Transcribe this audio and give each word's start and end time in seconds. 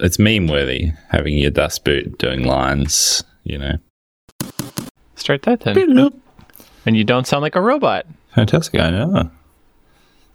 it's 0.00 0.18
meme 0.18 0.46
worthy 0.46 0.92
having 1.10 1.36
your 1.38 1.50
dust 1.50 1.84
boot 1.84 2.18
doing 2.18 2.44
lines. 2.44 3.24
You 3.44 3.58
know, 3.58 3.72
Start 5.14 5.42
that 5.42 5.60
then. 5.60 6.10
And 6.84 6.96
you 6.96 7.04
don't 7.04 7.26
sound 7.26 7.42
like 7.42 7.56
a 7.56 7.60
robot. 7.60 8.06
fantastic. 8.34 8.80
I 8.80 8.90
know. 8.90 9.30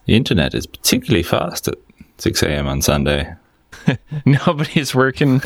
The 0.05 0.15
internet 0.15 0.53
is 0.53 0.65
particularly 0.65 1.23
fast 1.23 1.67
at 1.67 1.75
six 2.17 2.41
a.m. 2.43 2.67
on 2.67 2.81
Sunday. 2.81 3.33
Nobody's 4.25 4.93
working 4.93 5.41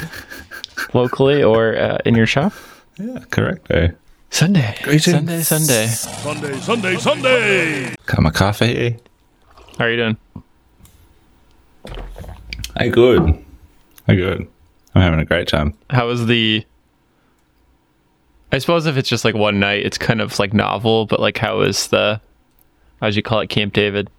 locally 0.94 1.44
or 1.44 1.78
uh, 1.78 1.98
in 2.06 2.16
your 2.16 2.26
shop. 2.26 2.54
Yeah, 2.98 3.20
correct. 3.30 3.70
Eh? 3.72 3.90
Sunday. 4.32 4.76
Sunday, 4.98 5.42
Sunday. 5.42 5.86
Sunday, 5.88 6.60
Sunday, 6.60 6.96
Sunday. 6.98 7.96
Come 8.06 8.26
a 8.26 8.32
coffee. 8.32 8.98
How 9.78 9.86
are 9.86 9.92
you 9.92 9.98
doing? 9.98 10.18
Hey, 12.78 12.90
good. 12.90 13.45
Hey, 14.08 14.16
good. 14.16 14.48
I'm 14.94 15.02
having 15.02 15.20
a 15.20 15.26
great 15.26 15.48
time. 15.48 15.78
How 15.90 16.08
was 16.08 16.26
the. 16.28 16.66
I 18.52 18.60
suppose 18.60 18.86
if 18.86 18.96
it's 18.98 19.10
just 19.10 19.26
like 19.26 19.36
one 19.36 19.60
night, 19.60 19.86
it's 19.86 19.98
kind 19.98 20.22
of 20.22 20.38
like 20.40 20.54
novel, 20.54 21.06
but 21.06 21.20
like 21.20 21.38
how 21.38 21.58
was 21.60 21.88
the. 21.88 22.22
How'd 23.02 23.16
you 23.16 23.24
call 23.24 23.42
it? 23.42 23.50
Camp 23.50 23.74
David? 23.74 24.10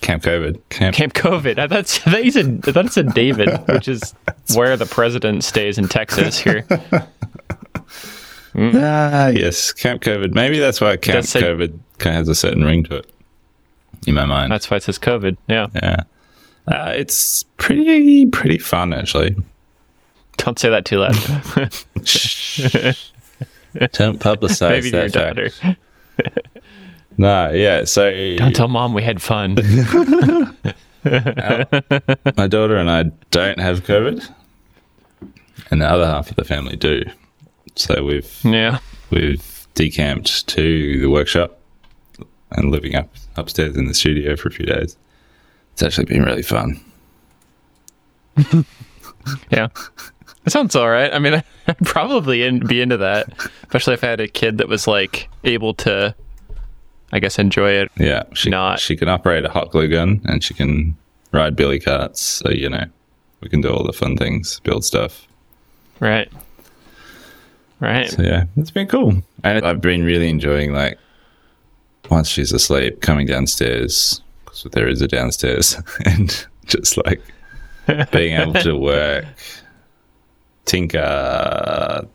Camp 0.00 0.22
COVID. 0.22 0.60
Camp. 0.68 0.94
Camp 0.94 1.14
COVID. 1.14 1.58
I 1.58 1.66
thought, 1.66 2.02
I 2.06 2.10
thought 2.10 2.24
you 2.24 2.30
said, 2.30 2.60
I 2.66 2.72
thought 2.72 2.86
it 2.86 2.92
said 2.92 3.14
David, 3.14 3.48
which 3.68 3.88
is 3.88 4.14
where 4.54 4.76
the 4.76 4.84
president 4.86 5.44
stays 5.44 5.78
in 5.78 5.88
Texas 5.88 6.38
here. 6.38 6.66
Ah, 8.56 9.28
yes, 9.28 9.72
Camp 9.72 10.00
COVID. 10.00 10.32
Maybe 10.32 10.60
that's 10.60 10.80
why 10.80 10.96
Camp 10.96 11.26
COVID 11.26 11.76
kind 11.98 12.16
of 12.16 12.20
has 12.20 12.28
a 12.28 12.34
certain 12.36 12.62
ring 12.62 12.84
to 12.84 12.98
it 12.98 13.10
in 14.06 14.14
my 14.14 14.24
mind. 14.24 14.52
That's 14.52 14.70
why 14.70 14.76
it 14.76 14.84
says 14.84 14.96
COVID. 14.96 15.36
Yeah. 15.48 15.66
yeah, 15.74 16.04
uh, 16.68 16.92
it's 16.94 17.44
pretty 17.56 18.26
pretty 18.26 18.58
fun 18.58 18.92
actually. 18.92 19.34
Don't 20.36 20.58
say 20.58 20.68
that 20.70 20.84
too 20.84 20.98
loud. 20.98 21.14
Don't 23.92 24.20
publicize 24.20 24.70
Maybe 24.70 24.90
to 24.90 24.96
your 24.96 25.08
that. 25.08 25.34
daughter. 25.34 25.76
No, 27.16 27.50
yeah. 27.52 27.84
So 27.84 28.10
Don't 28.36 28.54
tell 28.54 28.68
mom 28.68 28.94
we 28.94 29.02
had 29.02 29.22
fun. 29.22 29.54
my 31.04 32.46
daughter 32.48 32.76
and 32.76 32.90
I 32.90 33.04
don't 33.30 33.60
have 33.60 33.84
COVID, 33.84 34.28
and 35.70 35.82
the 35.82 35.86
other 35.86 36.06
half 36.06 36.30
of 36.30 36.36
the 36.36 36.44
family 36.44 36.76
do. 36.76 37.02
So 37.76 38.02
we've 38.02 38.40
yeah. 38.42 38.78
we've 39.10 39.66
decamped 39.74 40.46
to 40.48 41.00
the 41.00 41.10
workshop 41.10 41.58
and 42.52 42.70
living 42.70 42.94
up 42.94 43.08
upstairs 43.36 43.76
in 43.76 43.86
the 43.86 43.94
studio 43.94 44.36
for 44.36 44.48
a 44.48 44.52
few 44.52 44.66
days. 44.66 44.96
It's 45.74 45.82
actually 45.82 46.06
been 46.06 46.22
really 46.22 46.42
fun. 46.42 46.80
Yeah. 49.50 49.68
That 50.44 50.50
sounds 50.50 50.76
all 50.76 50.90
right. 50.90 51.12
I 51.12 51.18
mean, 51.18 51.34
I'd 51.66 51.78
probably 51.78 52.42
in, 52.42 52.60
be 52.66 52.80
into 52.80 52.98
that, 52.98 53.32
especially 53.62 53.94
if 53.94 54.04
I 54.04 54.08
had 54.08 54.20
a 54.20 54.28
kid 54.28 54.58
that 54.58 54.68
was 54.68 54.86
like 54.86 55.28
able 55.44 55.74
to, 55.74 56.14
I 57.12 57.18
guess, 57.20 57.38
enjoy 57.38 57.70
it. 57.70 57.90
Yeah, 57.96 58.24
she 58.34 58.50
Not- 58.50 58.80
she 58.80 58.96
can 58.96 59.08
operate 59.08 59.44
a 59.44 59.48
hot 59.48 59.70
glue 59.70 59.88
gun 59.88 60.20
and 60.24 60.44
she 60.44 60.54
can 60.54 60.96
ride 61.32 61.56
billy 61.56 61.80
carts. 61.80 62.20
So 62.20 62.50
you 62.50 62.68
know, 62.68 62.84
we 63.40 63.48
can 63.48 63.60
do 63.60 63.70
all 63.70 63.84
the 63.84 63.92
fun 63.92 64.16
things, 64.16 64.60
build 64.60 64.84
stuff. 64.84 65.26
Right. 66.00 66.30
Right. 67.80 68.10
So 68.10 68.22
yeah, 68.22 68.44
it's 68.56 68.70
been 68.70 68.88
cool, 68.88 69.22
and 69.42 69.64
I've 69.64 69.80
been 69.80 70.04
really 70.04 70.28
enjoying 70.28 70.72
like 70.72 70.98
once 72.10 72.28
she's 72.28 72.52
asleep, 72.52 73.00
coming 73.00 73.26
downstairs 73.26 74.20
because 74.54 74.72
there 74.72 74.88
is 74.88 75.02
a 75.02 75.08
downstairs, 75.08 75.76
and 76.04 76.46
just 76.66 76.96
like 77.04 77.22
being 78.12 78.38
able 78.38 78.54
to 78.54 78.76
work, 78.76 79.24
tinker. 80.64 82.06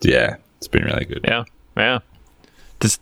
Yeah, 0.00 0.36
it's 0.58 0.68
been 0.68 0.84
really 0.84 1.04
good. 1.04 1.20
Yeah. 1.24 1.44
Yeah. 1.76 1.98
Does, 2.80 2.98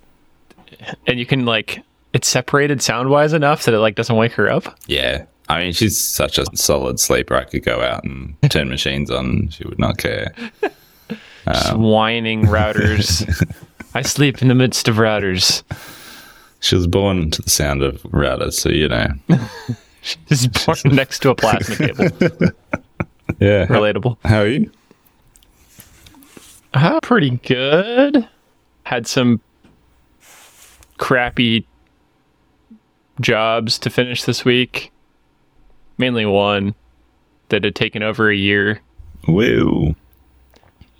and 1.06 1.18
you 1.18 1.26
can 1.26 1.44
like, 1.44 1.82
it's 2.12 2.28
separated 2.28 2.82
sound 2.82 3.10
wise 3.10 3.32
enough 3.32 3.64
that 3.64 3.74
it 3.74 3.78
like 3.78 3.94
doesn't 3.94 4.16
wake 4.16 4.32
her 4.32 4.50
up. 4.50 4.78
Yeah. 4.86 5.26
I 5.48 5.60
mean, 5.60 5.72
she's 5.72 6.00
such 6.00 6.38
a 6.38 6.44
solid 6.56 6.98
sleeper. 6.98 7.34
I 7.34 7.44
could 7.44 7.64
go 7.64 7.82
out 7.82 8.04
and 8.04 8.36
turn 8.50 8.68
machines 8.68 9.10
on. 9.10 9.48
She 9.50 9.64
would 9.64 9.78
not 9.78 9.98
care. 9.98 10.32
Just 11.46 11.76
whining 11.76 12.44
routers. 12.44 13.28
I 13.94 14.02
sleep 14.02 14.40
in 14.40 14.48
the 14.48 14.54
midst 14.54 14.88
of 14.88 14.96
routers. 14.96 15.62
She 16.64 16.76
was 16.76 16.86
born 16.86 17.30
to 17.30 17.42
the 17.42 17.50
sound 17.50 17.82
of 17.82 18.00
routers, 18.04 18.54
so 18.54 18.70
you 18.70 18.88
know. 18.88 19.08
Just 20.28 20.64
born 20.64 20.96
next 20.96 21.18
to 21.18 21.28
a 21.28 21.34
plasma 21.34 21.76
cable. 21.76 22.04
Yeah. 23.38 23.66
Relatable. 23.66 24.16
How 24.24 24.38
are 24.38 24.46
you? 24.46 24.70
Uh, 26.72 27.00
pretty 27.02 27.32
good. 27.46 28.26
Had 28.84 29.06
some 29.06 29.42
crappy 30.96 31.66
jobs 33.20 33.78
to 33.80 33.90
finish 33.90 34.24
this 34.24 34.42
week. 34.42 34.90
Mainly 35.98 36.24
one 36.24 36.74
that 37.50 37.62
had 37.62 37.74
taken 37.74 38.02
over 38.02 38.30
a 38.30 38.36
year. 38.36 38.80
Woo. 39.28 39.94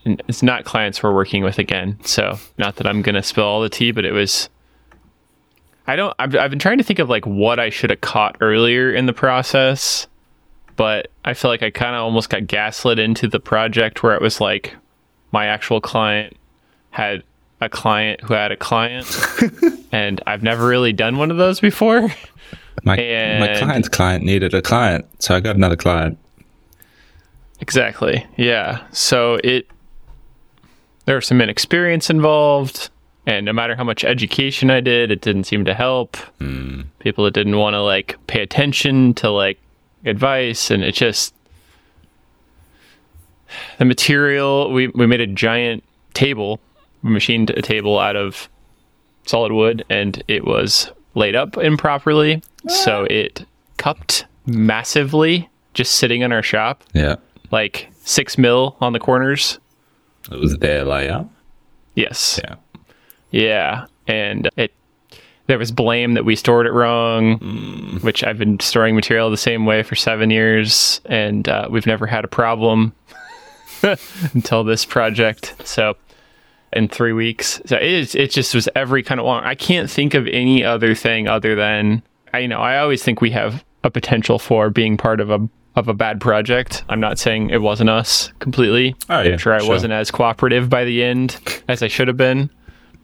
And 0.04 0.22
it's 0.28 0.42
not 0.42 0.64
clients 0.64 1.02
we're 1.02 1.14
working 1.14 1.42
with 1.42 1.58
again. 1.58 1.98
So, 2.04 2.38
not 2.58 2.76
that 2.76 2.86
I'm 2.86 3.00
going 3.00 3.14
to 3.14 3.22
spill 3.22 3.44
all 3.44 3.62
the 3.62 3.70
tea, 3.70 3.92
but 3.92 4.04
it 4.04 4.12
was. 4.12 4.50
I 5.87 5.97
don't. 5.97 6.15
I've, 6.19 6.34
I've 6.37 6.50
been 6.50 6.59
trying 6.59 6.78
to 6.78 6.84
think 6.84 6.99
of 6.99 7.09
like 7.09 7.27
what 7.27 7.59
I 7.59 7.71
should 7.71 7.91
have 7.91 8.00
caught 8.00 8.37
earlier 8.41 8.93
in 8.93 9.06
the 9.06 9.12
process, 9.12 10.06
but 10.77 11.09
I 11.25 11.34
feel 11.34 11.50
like 11.50 11.62
I 11.62 11.71
kind 11.71 11.95
of 11.95 12.03
almost 12.03 12.31
got 12.31 12.47
gaslit 12.47 12.99
into 12.99 13.28
the 13.28 13.41
project 13.41 14.03
where 14.03 14.15
it 14.15 14.23
was 14.23 14.41
like 14.41 14.75
my 15.33 15.47
actual 15.47 15.81
client 15.81 16.37
had 16.91 17.23
a 17.61 17.69
client 17.69 18.21
who 18.23 18.34
had 18.34 18.53
a 18.53 18.56
client, 18.56 19.06
and 19.93 20.23
I've 20.27 20.43
never 20.43 20.67
really 20.67 20.93
done 20.93 21.19
one 21.19 21.31
of 21.31 21.37
those 21.37 21.61
before. 21.61 22.09
My, 22.83 22.97
my 22.97 23.56
client's 23.59 23.89
client 23.89 24.25
needed 24.25 24.53
a 24.53 24.61
client, 24.61 25.06
so 25.19 25.34
I 25.34 25.41
got 25.41 25.56
another 25.56 25.77
client. 25.77 26.19
Exactly. 27.61 28.27
Yeah. 28.37 28.84
So 28.93 29.39
it 29.44 29.67
there 31.06 31.17
was 31.17 31.27
some 31.27 31.41
inexperience 31.41 32.11
involved, 32.11 32.91
and 33.27 33.47
no 33.47 33.53
matter 33.53 33.75
how 33.77 33.85
much 33.85 34.05
education 34.05 34.71
I 34.71 34.81
did, 34.81 35.11
it 35.11 35.21
didn't 35.21 35.45
seem 35.45 35.65
to 35.65 35.75
help. 35.75 36.17
Hmm. 36.39 36.83
People 36.99 37.25
that 37.25 37.33
didn't 37.35 37.57
want 37.57 37.75
to 37.75 37.83
like 37.83 38.19
pay 38.27 38.43
attention 38.43 39.15
to 39.15 39.31
like 39.31 39.59
advice, 40.05 40.71
and 40.71 40.83
it 40.83 40.93
just 40.95 41.35
the 43.79 43.85
material. 43.85 44.73
We 44.73 44.89
we 44.89 45.07
made 45.07 45.21
a 45.21 45.27
giant 45.27 45.85
table, 46.12 46.61
we 47.03 47.11
machined 47.11 47.51
a 47.51 47.62
table 47.62 47.99
out 47.99 48.17
of 48.17 48.49
solid 49.27 49.53
wood, 49.53 49.85
and 49.89 50.23
it 50.29 50.45
was 50.45 50.91
laid 51.15 51.35
up 51.37 51.56
improperly, 51.56 52.43
so 52.69 53.03
ah. 53.03 53.06
it 53.11 53.45
cupped 53.77 54.27
massively 54.47 55.49
just 55.73 55.95
sitting 55.97 56.21
in 56.21 56.33
our 56.33 56.43
shop 56.43 56.85
Yeah. 56.93 57.17
like 57.51 57.89
six 58.03 58.37
mil 58.37 58.77
on 58.81 58.93
the 58.93 58.99
corners. 59.01 59.59
It 60.31 60.39
was 60.39 60.56
their 60.59 60.85
layout. 60.85 61.29
Yes. 61.95 62.41
Yeah. 62.43 62.56
Yeah. 63.34 63.87
And 64.06 64.49
it 64.56 64.72
there 65.47 65.59
was 65.59 65.71
blame 65.72 66.15
that 66.15 66.25
we 66.25 66.37
stored 66.37 66.67
it 66.67 66.72
wrong, 66.72 67.99
which 68.00 68.25
I've 68.25 68.39
been 68.39 68.61
storing 68.61 68.95
material 68.95 69.31
the 69.31 69.37
same 69.37 69.67
way 69.67 69.83
for 69.83 69.95
seven 69.95 70.31
years, 70.31 71.03
and 71.05 71.47
uh, 71.47 71.69
we've 71.71 71.87
never 71.87 72.06
had 72.06 72.25
a 72.25 72.28
problem 72.28 72.94
until 74.34 74.65
this 74.65 74.87
project. 74.87 75.55
So 75.65 75.97
in 76.73 76.89
three 76.89 77.12
weeks, 77.12 77.61
so 77.67 77.77
it 77.77 78.15
it 78.15 78.31
just 78.31 78.55
was 78.55 78.69
every 78.75 79.03
kind 79.03 79.21
of 79.21 79.27
long. 79.27 79.44
I 79.44 79.55
can't 79.55 79.91
think 79.91 80.15
of 80.15 80.27
any 80.28 80.65
other 80.65 80.94
thing 80.94 81.28
other 81.28 81.55
than 81.55 82.03
I 82.33 82.39
you 82.39 82.49
know 82.49 82.61
I 82.61 82.78
always 82.78 83.03
think 83.03 83.21
we 83.21 83.31
have 83.31 83.65
a 83.83 83.91
potential 83.91 84.39
for 84.39 84.71
being 84.71 84.97
part 84.97 85.21
of 85.21 85.31
a 85.31 85.47
of 85.77 85.89
a 85.89 85.94
bad 85.94 86.21
project. 86.21 86.84
I'm 86.89 87.00
not 87.00 87.19
saying 87.19 87.50
it 87.50 87.61
wasn't 87.61 87.91
us 87.91 88.32
completely. 88.38 88.94
Oh, 89.11 89.20
yeah, 89.20 89.32
I'm 89.32 89.38
sure 89.38 89.53
I 89.53 89.58
sure. 89.58 89.69
wasn't 89.69 89.93
as 89.93 90.11
cooperative 90.11 90.70
by 90.70 90.85
the 90.85 91.03
end 91.03 91.37
as 91.69 91.82
I 91.82 91.88
should 91.88 92.06
have 92.06 92.17
been, 92.17 92.49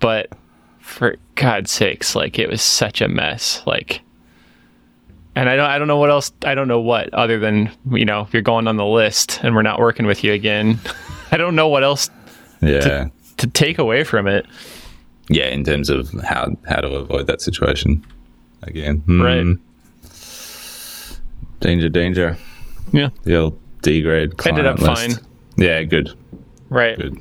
but 0.01 0.31
for 0.81 1.17
God's 1.37 1.71
sakes, 1.71 2.15
like 2.17 2.39
it 2.39 2.49
was 2.49 2.61
such 2.63 3.01
a 3.01 3.09
mess. 3.09 3.63
Like, 3.67 4.01
and 5.37 5.49
I 5.49 5.57
don't, 5.57 5.71
I 5.71 5.79
don't 5.79 5.89
know 5.89 5.99
what 5.99 6.11
else. 6.11 6.33
I 6.45 6.55
don't 6.55 6.69
know 6.69 6.81
what 6.81 7.13
other 7.15 7.39
than 7.39 7.71
you 7.93 8.05
know 8.05 8.23
if 8.23 8.33
you're 8.33 8.43
going 8.43 8.67
on 8.67 8.77
the 8.77 8.85
list 8.87 9.41
and 9.45 9.55
we're 9.55 9.63
not 9.63 9.79
working 9.79 10.07
with 10.07 10.25
you 10.25 10.33
again. 10.33 10.79
I 11.33 11.37
don't 11.37 11.55
know 11.55 11.69
what 11.69 11.85
else 11.85 12.11
Yeah. 12.61 13.09
to 13.37 13.47
take 13.47 13.79
away 13.79 14.03
from 14.05 14.27
it. 14.27 14.45
yeah, 15.29 15.47
in 15.47 15.63
terms 15.63 15.89
of 15.89 16.11
how 16.25 16.57
how 16.69 16.81
to 16.81 16.89
avoid 16.89 17.27
that 17.29 17.41
situation. 17.41 18.05
Again. 18.65 18.97
Hmm. 19.07 19.23
Right. 19.23 19.57
Danger, 21.61 21.89
danger. 21.89 22.37
Yeah. 22.93 23.11
The 23.25 23.37
old 23.37 23.59
D 23.83 24.03
grade 24.03 24.33
Ended 24.47 24.67
up 24.67 24.79
list. 24.81 25.17
fine. 25.17 25.27
Yeah, 25.57 25.83
good. 25.85 26.11
Right. 26.69 26.97
Good. 26.99 27.21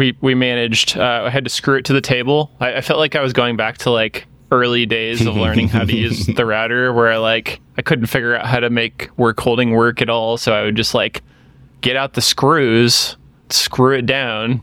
We 0.00 0.16
we 0.22 0.34
managed. 0.34 0.96
Uh, 0.96 1.24
I 1.26 1.30
had 1.30 1.44
to 1.44 1.50
screw 1.50 1.76
it 1.76 1.84
to 1.84 1.92
the 1.92 2.00
table. 2.00 2.50
I, 2.58 2.76
I 2.76 2.80
felt 2.80 2.98
like 2.98 3.14
I 3.16 3.20
was 3.20 3.34
going 3.34 3.56
back 3.58 3.76
to 3.78 3.90
like 3.90 4.26
early 4.50 4.86
days 4.86 5.24
of 5.26 5.36
learning 5.36 5.68
how 5.68 5.84
to 5.84 5.94
use 5.94 6.24
the 6.38 6.46
router 6.46 6.92
where 6.94 7.12
I 7.12 7.18
like 7.18 7.60
I 7.76 7.82
couldn't 7.82 8.06
figure 8.06 8.34
out 8.34 8.46
how 8.46 8.60
to 8.60 8.70
make 8.70 9.10
work 9.18 9.38
holding 9.38 9.72
work 9.72 10.00
at 10.00 10.08
all. 10.08 10.38
So 10.38 10.54
I 10.54 10.62
would 10.62 10.74
just 10.74 10.94
like 10.94 11.22
get 11.82 11.96
out 11.96 12.14
the 12.14 12.22
screws, 12.22 13.16
screw 13.50 13.94
it 13.98 14.06
down 14.06 14.62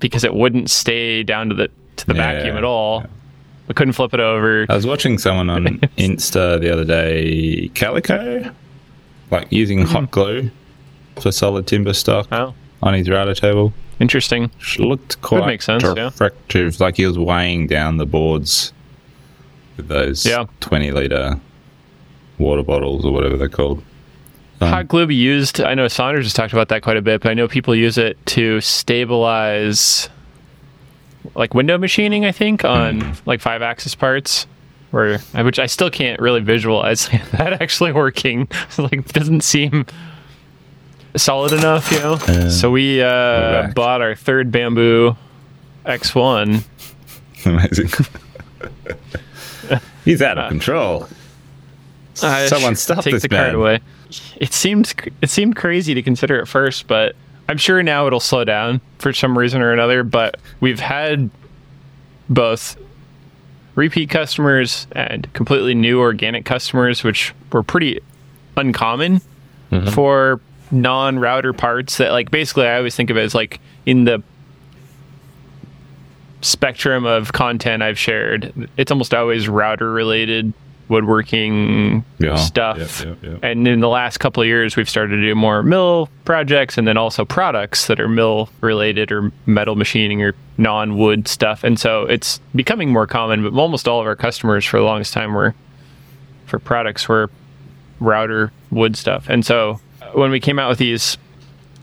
because 0.00 0.24
it 0.24 0.34
wouldn't 0.34 0.70
stay 0.70 1.22
down 1.22 1.50
to 1.50 1.54
the 1.54 1.68
to 1.96 2.06
the 2.06 2.14
Yeah, 2.14 2.32
vacuum 2.32 2.56
at 2.56 2.64
all. 2.64 3.04
I 3.68 3.74
couldn't 3.74 3.92
flip 3.92 4.14
it 4.14 4.20
over. 4.20 4.64
I 4.70 4.74
was 4.74 4.86
watching 4.86 5.18
someone 5.18 5.50
on 5.50 5.64
Insta 5.98 6.58
the 6.58 6.72
other 6.72 6.84
day, 6.86 7.68
Calico, 7.74 8.50
like 9.30 9.46
using 9.52 9.82
hot 9.86 10.10
glue 10.10 10.50
for 11.20 11.30
solid 11.32 11.66
timber 11.66 11.92
stock 11.92 12.28
Oh, 12.32 12.54
on 12.82 12.94
his 12.94 13.10
router 13.10 13.34
table. 13.34 13.74
Interesting. 14.00 14.50
Which 14.58 14.78
looked 14.78 15.20
quite 15.22 15.46
make 15.46 15.62
sense, 15.62 15.82
yeah. 15.96 16.10
Like 16.20 16.96
he 16.96 17.06
was 17.06 17.18
weighing 17.18 17.66
down 17.66 17.96
the 17.96 18.06
boards 18.06 18.72
with 19.76 19.88
those 19.88 20.24
Yeah. 20.26 20.44
20 20.60 20.90
litre 20.92 21.38
water 22.38 22.62
bottles 22.62 23.04
or 23.04 23.12
whatever 23.12 23.36
they're 23.36 23.48
called. 23.48 23.82
Um, 24.60 24.68
Hot 24.68 24.88
glue 24.88 25.08
used. 25.08 25.60
I 25.60 25.74
know 25.74 25.88
Saunders 25.88 26.26
has 26.26 26.32
talked 26.32 26.52
about 26.52 26.68
that 26.68 26.82
quite 26.82 26.96
a 26.96 27.02
bit, 27.02 27.22
but 27.22 27.30
I 27.30 27.34
know 27.34 27.48
people 27.48 27.74
use 27.74 27.98
it 27.98 28.16
to 28.26 28.60
stabilize, 28.60 30.08
like 31.34 31.54
window 31.54 31.76
machining. 31.78 32.24
I 32.24 32.32
think 32.32 32.64
on 32.64 33.00
Hmm. 33.00 33.12
like 33.26 33.40
five 33.40 33.62
axis 33.62 33.94
parts, 33.94 34.46
where 34.90 35.18
which 35.18 35.58
I 35.58 35.66
still 35.66 35.90
can't 35.90 36.20
really 36.20 36.40
visualize 36.40 37.08
that 37.32 37.60
actually 37.60 37.92
working. 37.92 38.48
like 38.78 38.92
it 38.92 39.08
doesn't 39.12 39.42
seem 39.42 39.86
solid 41.16 41.52
enough, 41.52 41.90
you 41.92 41.98
know. 42.00 42.16
so 42.48 42.70
we 42.70 43.02
uh, 43.02 43.68
bought 43.74 44.00
our 44.02 44.14
third 44.14 44.50
Bambu 44.50 45.16
X1. 45.86 46.64
Amazing. 47.46 47.90
He's 50.04 50.20
out 50.22 50.38
of 50.38 50.48
control. 50.50 51.08
Uh, 52.22 52.46
Someone 52.46 52.76
stop 52.76 53.02
take 53.04 53.14
this 53.14 53.22
the 53.22 53.28
man. 53.30 53.54
away. 53.54 53.80
It 54.36 54.52
seemed 54.52 54.92
it 55.20 55.30
seemed 55.30 55.56
crazy 55.56 55.94
to 55.94 56.02
consider 56.02 56.40
at 56.40 56.46
first, 56.46 56.86
but 56.86 57.16
I'm 57.48 57.56
sure 57.58 57.82
now 57.82 58.06
it'll 58.06 58.20
slow 58.20 58.44
down 58.44 58.80
for 58.98 59.12
some 59.12 59.36
reason 59.36 59.60
or 59.62 59.72
another. 59.72 60.04
But 60.04 60.36
we've 60.60 60.78
had 60.80 61.30
both 62.28 62.76
repeat 63.74 64.10
customers 64.10 64.86
and 64.92 65.30
completely 65.32 65.74
new 65.74 65.98
organic 66.00 66.44
customers, 66.44 67.02
which 67.02 67.34
were 67.52 67.62
pretty 67.62 68.00
uncommon 68.56 69.20
Mm-hmm. 69.72 69.88
for 69.90 70.40
non-router 70.74 71.52
parts. 71.52 71.96
That 71.98 72.12
like 72.12 72.30
basically, 72.30 72.66
I 72.66 72.76
always 72.76 72.94
think 72.96 73.10
of 73.10 73.16
it 73.16 73.22
as 73.22 73.34
like 73.34 73.60
in 73.86 74.04
the 74.04 74.22
spectrum 76.42 77.06
of 77.06 77.32
content 77.32 77.82
I've 77.82 77.98
shared, 77.98 78.68
it's 78.76 78.90
almost 78.90 79.14
always 79.14 79.48
router 79.48 79.90
related 79.90 80.52
woodworking 80.88 82.04
Yeah. 82.18 82.34
stuff. 82.36 83.00
Yep, 83.00 83.06
yep, 83.22 83.32
yep. 83.32 83.38
And 83.42 83.66
in 83.66 83.80
the 83.80 83.88
last 83.88 84.18
couple 84.18 84.42
of 84.42 84.46
years, 84.46 84.76
we've 84.76 84.88
started 84.88 85.16
to 85.16 85.22
do 85.22 85.34
more 85.34 85.62
mill 85.62 86.10
projects 86.26 86.76
and 86.76 86.86
then 86.86 86.98
also 86.98 87.24
products 87.24 87.86
that 87.86 87.98
are 87.98 88.08
mill 88.08 88.50
related 88.60 89.10
or 89.10 89.32
metal 89.46 89.76
machining 89.76 90.22
or 90.22 90.34
non 90.58 90.98
wood 90.98 91.26
stuff. 91.26 91.64
And 91.64 91.80
so 91.80 92.02
it's 92.02 92.38
becoming 92.54 92.92
more 92.92 93.06
common, 93.06 93.42
but 93.42 93.58
almost 93.58 93.88
all 93.88 94.00
of 94.00 94.06
our 94.06 94.14
customers 94.16 94.66
for 94.66 94.78
the 94.78 94.84
longest 94.84 95.14
time 95.14 95.32
were 95.32 95.54
for 96.44 96.58
products 96.58 97.08
were 97.08 97.30
router 98.00 98.52
wood 98.70 98.94
stuff. 98.96 99.26
And 99.30 99.46
so 99.46 99.80
when 100.14 100.30
we 100.30 100.40
came 100.40 100.58
out 100.58 100.68
with 100.68 100.78
these, 100.78 101.18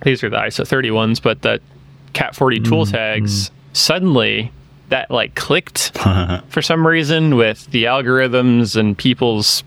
these 0.04 0.24
are 0.24 0.30
the 0.30 0.38
ISO 0.38 0.68
30 0.68 0.92
ones, 0.92 1.20
but 1.20 1.42
the 1.42 1.60
Cat 2.14 2.36
40 2.36 2.60
mm, 2.60 2.66
tool 2.66 2.86
mm. 2.86 2.92
tags, 2.92 3.52
suddenly 3.74 4.52
that 4.90 5.10
like 5.10 5.36
clicked 5.36 5.98
for 6.50 6.62
some 6.62 6.86
reason 6.86 7.36
with 7.36 7.66
the 7.72 7.86
algorithms 7.86 8.76
and 8.76 8.98
people's 8.98 9.64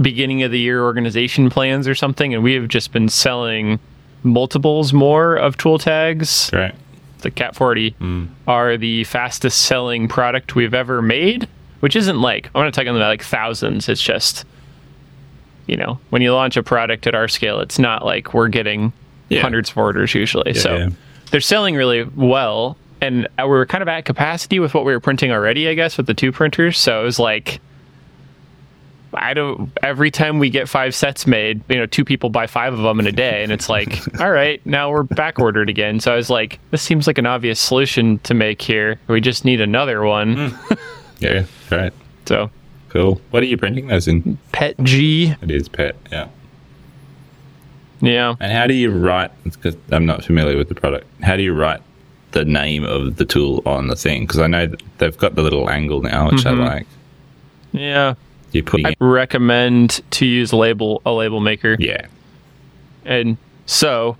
beginning 0.00 0.42
of 0.42 0.50
the 0.50 0.58
year 0.58 0.82
organization 0.82 1.50
plans 1.50 1.86
or 1.86 1.94
something. 1.94 2.34
And 2.34 2.42
we 2.42 2.54
have 2.54 2.68
just 2.68 2.92
been 2.92 3.08
selling 3.08 3.78
multiples 4.22 4.92
more 4.92 5.36
of 5.36 5.56
tool 5.56 5.78
tags. 5.78 6.50
Right. 6.52 6.74
The 7.18 7.30
Cat 7.30 7.56
40 7.56 7.92
mm. 7.92 8.28
are 8.46 8.76
the 8.76 9.04
fastest 9.04 9.62
selling 9.62 10.08
product 10.08 10.54
we've 10.54 10.74
ever 10.74 11.00
made, 11.00 11.48
which 11.80 11.96
isn't 11.96 12.20
like, 12.20 12.50
I'm 12.54 12.64
not 12.64 12.74
talking 12.74 12.88
about 12.88 13.08
like 13.08 13.22
thousands. 13.22 13.88
It's 13.88 14.02
just, 14.02 14.44
you 15.66 15.76
know, 15.76 15.98
when 16.10 16.22
you 16.22 16.32
launch 16.34 16.56
a 16.56 16.62
product 16.62 17.06
at 17.06 17.14
our 17.14 17.28
scale, 17.28 17.60
it's 17.60 17.78
not 17.78 18.04
like 18.04 18.32
we're 18.34 18.48
getting 18.48 18.92
Yeah. 19.28 19.42
hundreds 19.42 19.70
of 19.70 19.78
orders 19.78 20.14
usually. 20.14 20.54
so 20.54 20.76
yeah. 20.76 20.88
they're 21.30 21.40
selling 21.40 21.74
really 21.74 22.04
well. 22.04 22.76
And 23.00 23.28
we 23.38 23.44
were 23.44 23.66
kind 23.66 23.82
of 23.82 23.88
at 23.88 24.04
capacity 24.06 24.58
with 24.58 24.72
what 24.72 24.84
we 24.86 24.92
were 24.92 25.00
printing 25.00 25.30
already, 25.30 25.68
I 25.68 25.74
guess, 25.74 25.96
with 25.98 26.06
the 26.06 26.14
two 26.14 26.32
printers. 26.32 26.78
So 26.78 27.00
it 27.02 27.04
was 27.04 27.18
like, 27.18 27.60
I 29.14 29.34
don't. 29.34 29.70
Every 29.82 30.10
time 30.10 30.38
we 30.38 30.50
get 30.50 30.68
five 30.68 30.94
sets 30.94 31.26
made, 31.26 31.62
you 31.68 31.76
know, 31.76 31.86
two 31.86 32.04
people 32.04 32.28
buy 32.28 32.46
five 32.46 32.74
of 32.74 32.80
them 32.80 33.00
in 33.00 33.06
a 33.06 33.12
day, 33.12 33.42
and 33.42 33.50
it's 33.52 33.68
like, 33.68 33.98
all 34.20 34.30
right, 34.30 34.64
now 34.66 34.90
we're 34.90 35.04
back 35.04 35.38
ordered 35.38 35.70
again. 35.70 36.00
So 36.00 36.12
I 36.12 36.16
was 36.16 36.28
like, 36.28 36.58
this 36.70 36.82
seems 36.82 37.06
like 37.06 37.16
an 37.16 37.24
obvious 37.26 37.58
solution 37.60 38.18
to 38.20 38.34
make 38.34 38.60
here. 38.60 38.98
We 39.08 39.20
just 39.22 39.44
need 39.44 39.60
another 39.60 40.02
one. 40.02 40.36
Mm. 40.36 40.78
Yeah. 41.18 41.46
Right. 41.70 41.94
So 42.26 42.50
Cool. 42.88 43.20
What 43.30 43.42
are 43.42 43.46
you 43.46 43.56
printing 43.56 43.88
those 43.88 44.08
in? 44.08 44.38
PETG, 44.52 45.42
It 45.42 45.50
is 45.50 45.68
pet. 45.68 45.96
Yeah. 46.10 46.28
yeah. 48.00 48.34
And 48.40 48.52
how 48.52 48.66
do 48.66 48.74
you 48.74 48.90
write? 48.90 49.30
Because 49.44 49.76
I'm 49.90 50.06
not 50.06 50.24
familiar 50.24 50.56
with 50.56 50.68
the 50.68 50.74
product. 50.74 51.06
How 51.22 51.36
do 51.36 51.42
you 51.42 51.52
write 51.52 51.82
the 52.32 52.44
name 52.44 52.84
of 52.84 53.16
the 53.16 53.24
tool 53.24 53.62
on 53.66 53.88
the 53.88 53.96
thing? 53.96 54.22
Because 54.22 54.40
I 54.40 54.46
know 54.46 54.72
they've 54.98 55.16
got 55.16 55.34
the 55.34 55.42
little 55.42 55.68
angle 55.68 56.02
now, 56.02 56.30
which 56.30 56.46
I 56.46 56.52
mm-hmm. 56.52 56.60
like. 56.60 56.86
Yeah, 57.72 58.14
You're 58.52 58.64
putting 58.64 58.86
I 58.86 58.90
it. 58.90 58.96
recommend 59.00 60.02
to 60.12 60.26
use 60.26 60.52
a 60.52 60.56
label 60.56 61.02
a 61.04 61.12
label 61.12 61.40
maker. 61.40 61.76
Yeah. 61.78 62.06
And 63.04 63.36
so 63.66 64.16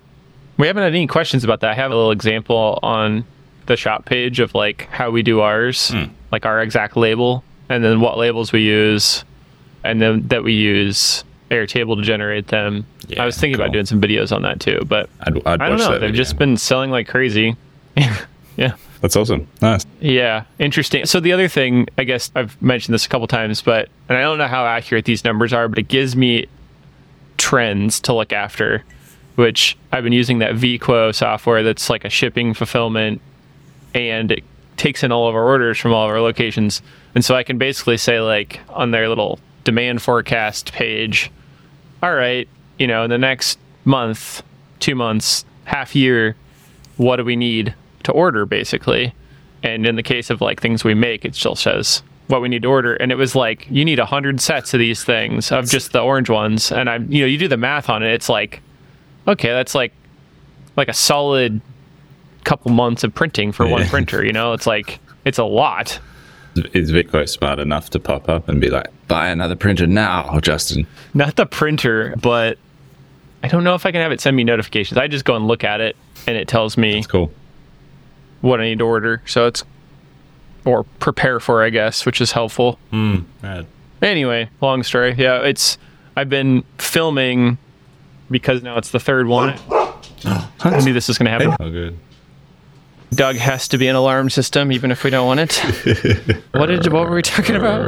we 0.57 0.67
haven't 0.67 0.83
had 0.83 0.93
any 0.93 1.07
questions 1.07 1.43
about 1.43 1.61
that. 1.61 1.71
I 1.71 1.73
have 1.73 1.91
a 1.91 1.95
little 1.95 2.11
example 2.11 2.79
on 2.83 3.25
the 3.67 3.77
shop 3.77 4.05
page 4.05 4.39
of 4.39 4.55
like 4.55 4.87
how 4.89 5.11
we 5.11 5.23
do 5.23 5.41
ours, 5.41 5.91
hmm. 5.91 6.05
like 6.31 6.45
our 6.45 6.61
exact 6.61 6.97
label, 6.97 7.43
and 7.69 7.83
then 7.83 7.99
what 7.99 8.17
labels 8.17 8.51
we 8.51 8.61
use, 8.61 9.23
and 9.83 10.01
then 10.01 10.27
that 10.27 10.43
we 10.43 10.53
use 10.53 11.23
Airtable 11.51 11.95
to 11.95 12.01
generate 12.01 12.47
them. 12.47 12.85
Yeah, 13.07 13.23
I 13.23 13.25
was 13.25 13.37
thinking 13.37 13.57
cool. 13.57 13.65
about 13.65 13.73
doing 13.73 13.85
some 13.85 14.01
videos 14.01 14.35
on 14.35 14.41
that 14.41 14.59
too, 14.59 14.81
but 14.87 15.09
I'd, 15.21 15.37
I'd 15.45 15.61
I 15.61 15.69
don't 15.69 15.79
watch 15.79 15.89
know. 15.89 15.99
They've 15.99 16.13
just 16.13 16.37
been 16.37 16.57
selling 16.57 16.91
like 16.91 17.07
crazy. 17.07 17.55
yeah. 18.57 18.75
That's 19.01 19.15
awesome. 19.15 19.47
Nice. 19.61 19.85
Yeah, 19.99 20.45
interesting. 20.59 21.05
So 21.05 21.19
the 21.19 21.31
other 21.31 21.47
thing, 21.47 21.87
I 21.97 22.03
guess 22.03 22.31
I've 22.35 22.59
mentioned 22.61 22.93
this 22.93 23.05
a 23.05 23.09
couple 23.09 23.27
times, 23.27 23.61
but 23.61 23.89
and 24.09 24.17
I 24.17 24.21
don't 24.21 24.37
know 24.37 24.47
how 24.47 24.65
accurate 24.65 25.05
these 25.05 25.23
numbers 25.23 25.53
are, 25.53 25.67
but 25.67 25.77
it 25.77 25.87
gives 25.87 26.15
me 26.15 26.47
trends 27.37 27.99
to 28.01 28.13
look 28.13 28.33
after, 28.33 28.83
which 29.35 29.77
I've 29.91 30.03
been 30.03 30.13
using 30.13 30.39
that 30.39 30.55
Veeqo 30.55 31.13
software 31.13 31.63
that's 31.63 31.89
like 31.89 32.05
a 32.05 32.09
shipping 32.09 32.53
fulfillment 32.53 33.21
and 33.93 34.31
it 34.31 34.43
takes 34.77 35.03
in 35.03 35.11
all 35.11 35.27
of 35.27 35.35
our 35.35 35.45
orders 35.45 35.77
from 35.77 35.93
all 35.93 36.05
of 36.05 36.11
our 36.11 36.21
locations. 36.21 36.81
And 37.17 37.25
so 37.25 37.33
I 37.33 37.41
can 37.41 37.57
basically 37.57 37.97
say 37.97 38.19
like 38.19 38.59
on 38.69 38.91
their 38.91 39.09
little 39.09 39.39
demand 39.63 40.03
forecast 40.03 40.71
page, 40.71 41.31
all 42.03 42.13
right, 42.13 42.47
you 42.77 42.85
know, 42.85 43.03
in 43.03 43.09
the 43.09 43.17
next 43.17 43.57
month, 43.85 44.43
2 44.81 44.93
months, 44.93 45.43
half 45.65 45.95
year, 45.95 46.35
what 46.97 47.15
do 47.15 47.23
we 47.23 47.35
need 47.35 47.73
to 48.03 48.11
order 48.11 48.45
basically? 48.45 49.15
And 49.63 49.87
in 49.87 49.95
the 49.95 50.03
case 50.03 50.29
of 50.29 50.41
like 50.41 50.61
things 50.61 50.83
we 50.83 50.93
make 50.93 51.25
it 51.25 51.33
still 51.33 51.55
says 51.55 52.03
what 52.27 52.39
we 52.39 52.49
need 52.49 52.61
to 52.61 52.67
order. 52.67 52.93
And 52.93 53.11
it 53.11 53.15
was 53.15 53.33
like 53.33 53.65
you 53.67 53.83
need 53.83 53.97
a 53.97 54.05
hundred 54.05 54.39
sets 54.39 54.75
of 54.75 54.79
these 54.79 55.03
things 55.03 55.51
of 55.51 55.67
just 55.67 55.93
the 55.93 56.01
orange 56.01 56.29
ones. 56.29 56.71
And 56.71 56.87
i'm 56.87 57.11
you 57.11 57.21
know 57.21 57.25
you 57.25 57.39
do 57.39 57.47
the 57.47 57.57
math 57.57 57.89
on 57.89 58.03
it 58.03 58.13
it's 58.13 58.29
like 58.29 58.61
okay 59.27 59.49
that's 59.53 59.73
like 59.73 59.91
like 60.75 60.87
a 60.87 60.93
solid 60.93 61.61
couple 62.43 62.69
months 62.69 63.03
of 63.03 63.15
printing 63.15 63.51
for 63.51 63.67
one 63.67 63.87
printer 63.87 64.23
you 64.23 64.33
know? 64.33 64.53
It's 64.53 64.67
like 64.67 64.99
it's 65.25 65.39
a 65.39 65.45
lot 65.45 65.99
Is 66.73 66.91
Veeqo 66.91 67.27
smart 67.27 67.59
enough 67.59 67.89
to 67.91 67.99
pop 67.99 68.27
up 68.29 68.47
and 68.49 68.59
be 68.61 68.69
like, 68.69 68.87
buy 69.07 69.29
another 69.29 69.55
printer 69.55 69.87
now, 69.87 70.39
Justin? 70.41 70.85
not 71.13 71.35
the 71.37 71.45
printer 71.45 72.13
but 72.21 72.57
i 73.43 73.47
don't 73.47 73.63
know 73.63 73.73
if 73.75 73.85
i 73.85 73.91
can 73.91 74.01
have 74.01 74.11
it 74.11 74.19
send 74.19 74.35
me 74.35 74.43
notifications 74.43 74.97
i 74.97 75.07
just 75.07 75.23
go 75.25 75.35
and 75.35 75.47
look 75.47 75.63
at 75.63 75.79
it 75.79 75.95
and 76.27 76.35
it 76.37 76.47
tells 76.47 76.75
me 76.77 76.97
It's 76.97 77.07
cool. 77.07 77.31
what 78.41 78.59
i 78.59 78.63
need 78.65 78.79
to 78.79 78.85
order 78.85 79.21
so 79.25 79.47
it's 79.47 79.63
or 80.65 80.83
prepare 80.99 81.39
for 81.39 81.63
i 81.63 81.69
guess 81.69 82.05
which 82.05 82.19
is 82.19 82.31
helpful 82.33 82.77
hmm, 82.91 83.19
Rad. 83.41 83.65
Anyway, 84.01 84.47
long 84.61 84.83
story. 84.83 85.15
Yeah, 85.17 85.41
it's 85.41 85.77
I've 86.15 86.29
been 86.29 86.63
filming 86.77 87.57
because 88.29 88.61
now 88.61 88.77
it's 88.77 88.91
the 88.91 88.99
third 88.99 89.25
one. 89.25 89.57
I 90.23 90.81
knew 90.83 90.93
this 90.93 91.07
was 91.07 91.17
going 91.17 91.25
to 91.25 91.31
happen. 91.31 91.55
Oh, 91.59 91.71
good. 91.71 91.97
Doug 93.11 93.37
has 93.37 93.67
to 93.69 93.77
be 93.77 93.87
an 93.87 93.95
alarm 93.95 94.29
system, 94.29 94.71
even 94.71 94.91
if 94.91 95.03
we 95.03 95.09
don't 95.09 95.25
want 95.25 95.39
it. 95.39 95.55
what 96.51 96.65
did 96.67 96.91
what 96.91 97.09
were 97.09 97.15
we 97.15 97.21
talking 97.21 97.55
about? 97.55 97.87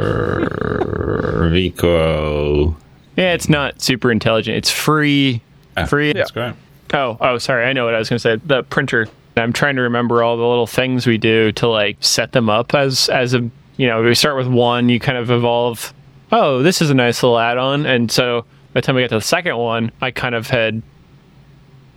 Veeqo. 1.50 2.74
Yeah, 3.16 3.34
it's 3.34 3.48
not 3.48 3.82
super 3.82 4.10
intelligent. 4.10 4.56
It's 4.56 4.70
free. 4.70 5.42
Ah, 5.76 5.84
Free. 5.84 6.12
That's 6.12 6.30
great. 6.30 6.54
Oh, 6.94 7.16
oh, 7.20 7.38
sorry. 7.38 7.66
I 7.66 7.72
know 7.72 7.84
what 7.84 7.94
I 7.94 7.98
was 7.98 8.08
going 8.08 8.18
to 8.18 8.20
say. 8.20 8.36
The 8.36 8.62
printer. 8.64 9.08
I'm 9.36 9.52
trying 9.52 9.76
to 9.76 9.82
remember 9.82 10.22
all 10.22 10.36
the 10.36 10.46
little 10.46 10.66
things 10.66 11.06
we 11.06 11.16
do 11.16 11.52
to 11.52 11.68
like 11.68 11.96
set 12.00 12.32
them 12.32 12.50
up 12.50 12.74
as 12.74 13.08
as 13.08 13.32
a 13.34 13.50
you 13.80 13.86
know, 13.86 14.02
we 14.02 14.14
start 14.14 14.36
with 14.36 14.46
one, 14.46 14.90
you 14.90 15.00
kind 15.00 15.16
of 15.16 15.30
evolve. 15.30 15.94
Oh, 16.30 16.62
this 16.62 16.82
is 16.82 16.90
a 16.90 16.94
nice 16.94 17.22
little 17.22 17.38
add-on, 17.38 17.86
and 17.86 18.12
so 18.12 18.42
by 18.74 18.80
the 18.80 18.86
time 18.86 18.94
we 18.94 19.00
got 19.02 19.08
to 19.08 19.14
the 19.14 19.20
second 19.22 19.56
one, 19.56 19.90
I 20.02 20.10
kind 20.10 20.34
of 20.34 20.48
had 20.48 20.82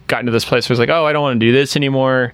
gotten 0.07 0.25
to 0.27 0.31
this 0.31 0.45
place 0.45 0.69
where 0.69 0.73
it's 0.75 0.79
like, 0.79 0.87
oh, 0.87 1.05
I 1.05 1.11
don't 1.11 1.21
want 1.21 1.41
to 1.41 1.45
do 1.45 1.51
this 1.51 1.75
anymore. 1.75 2.33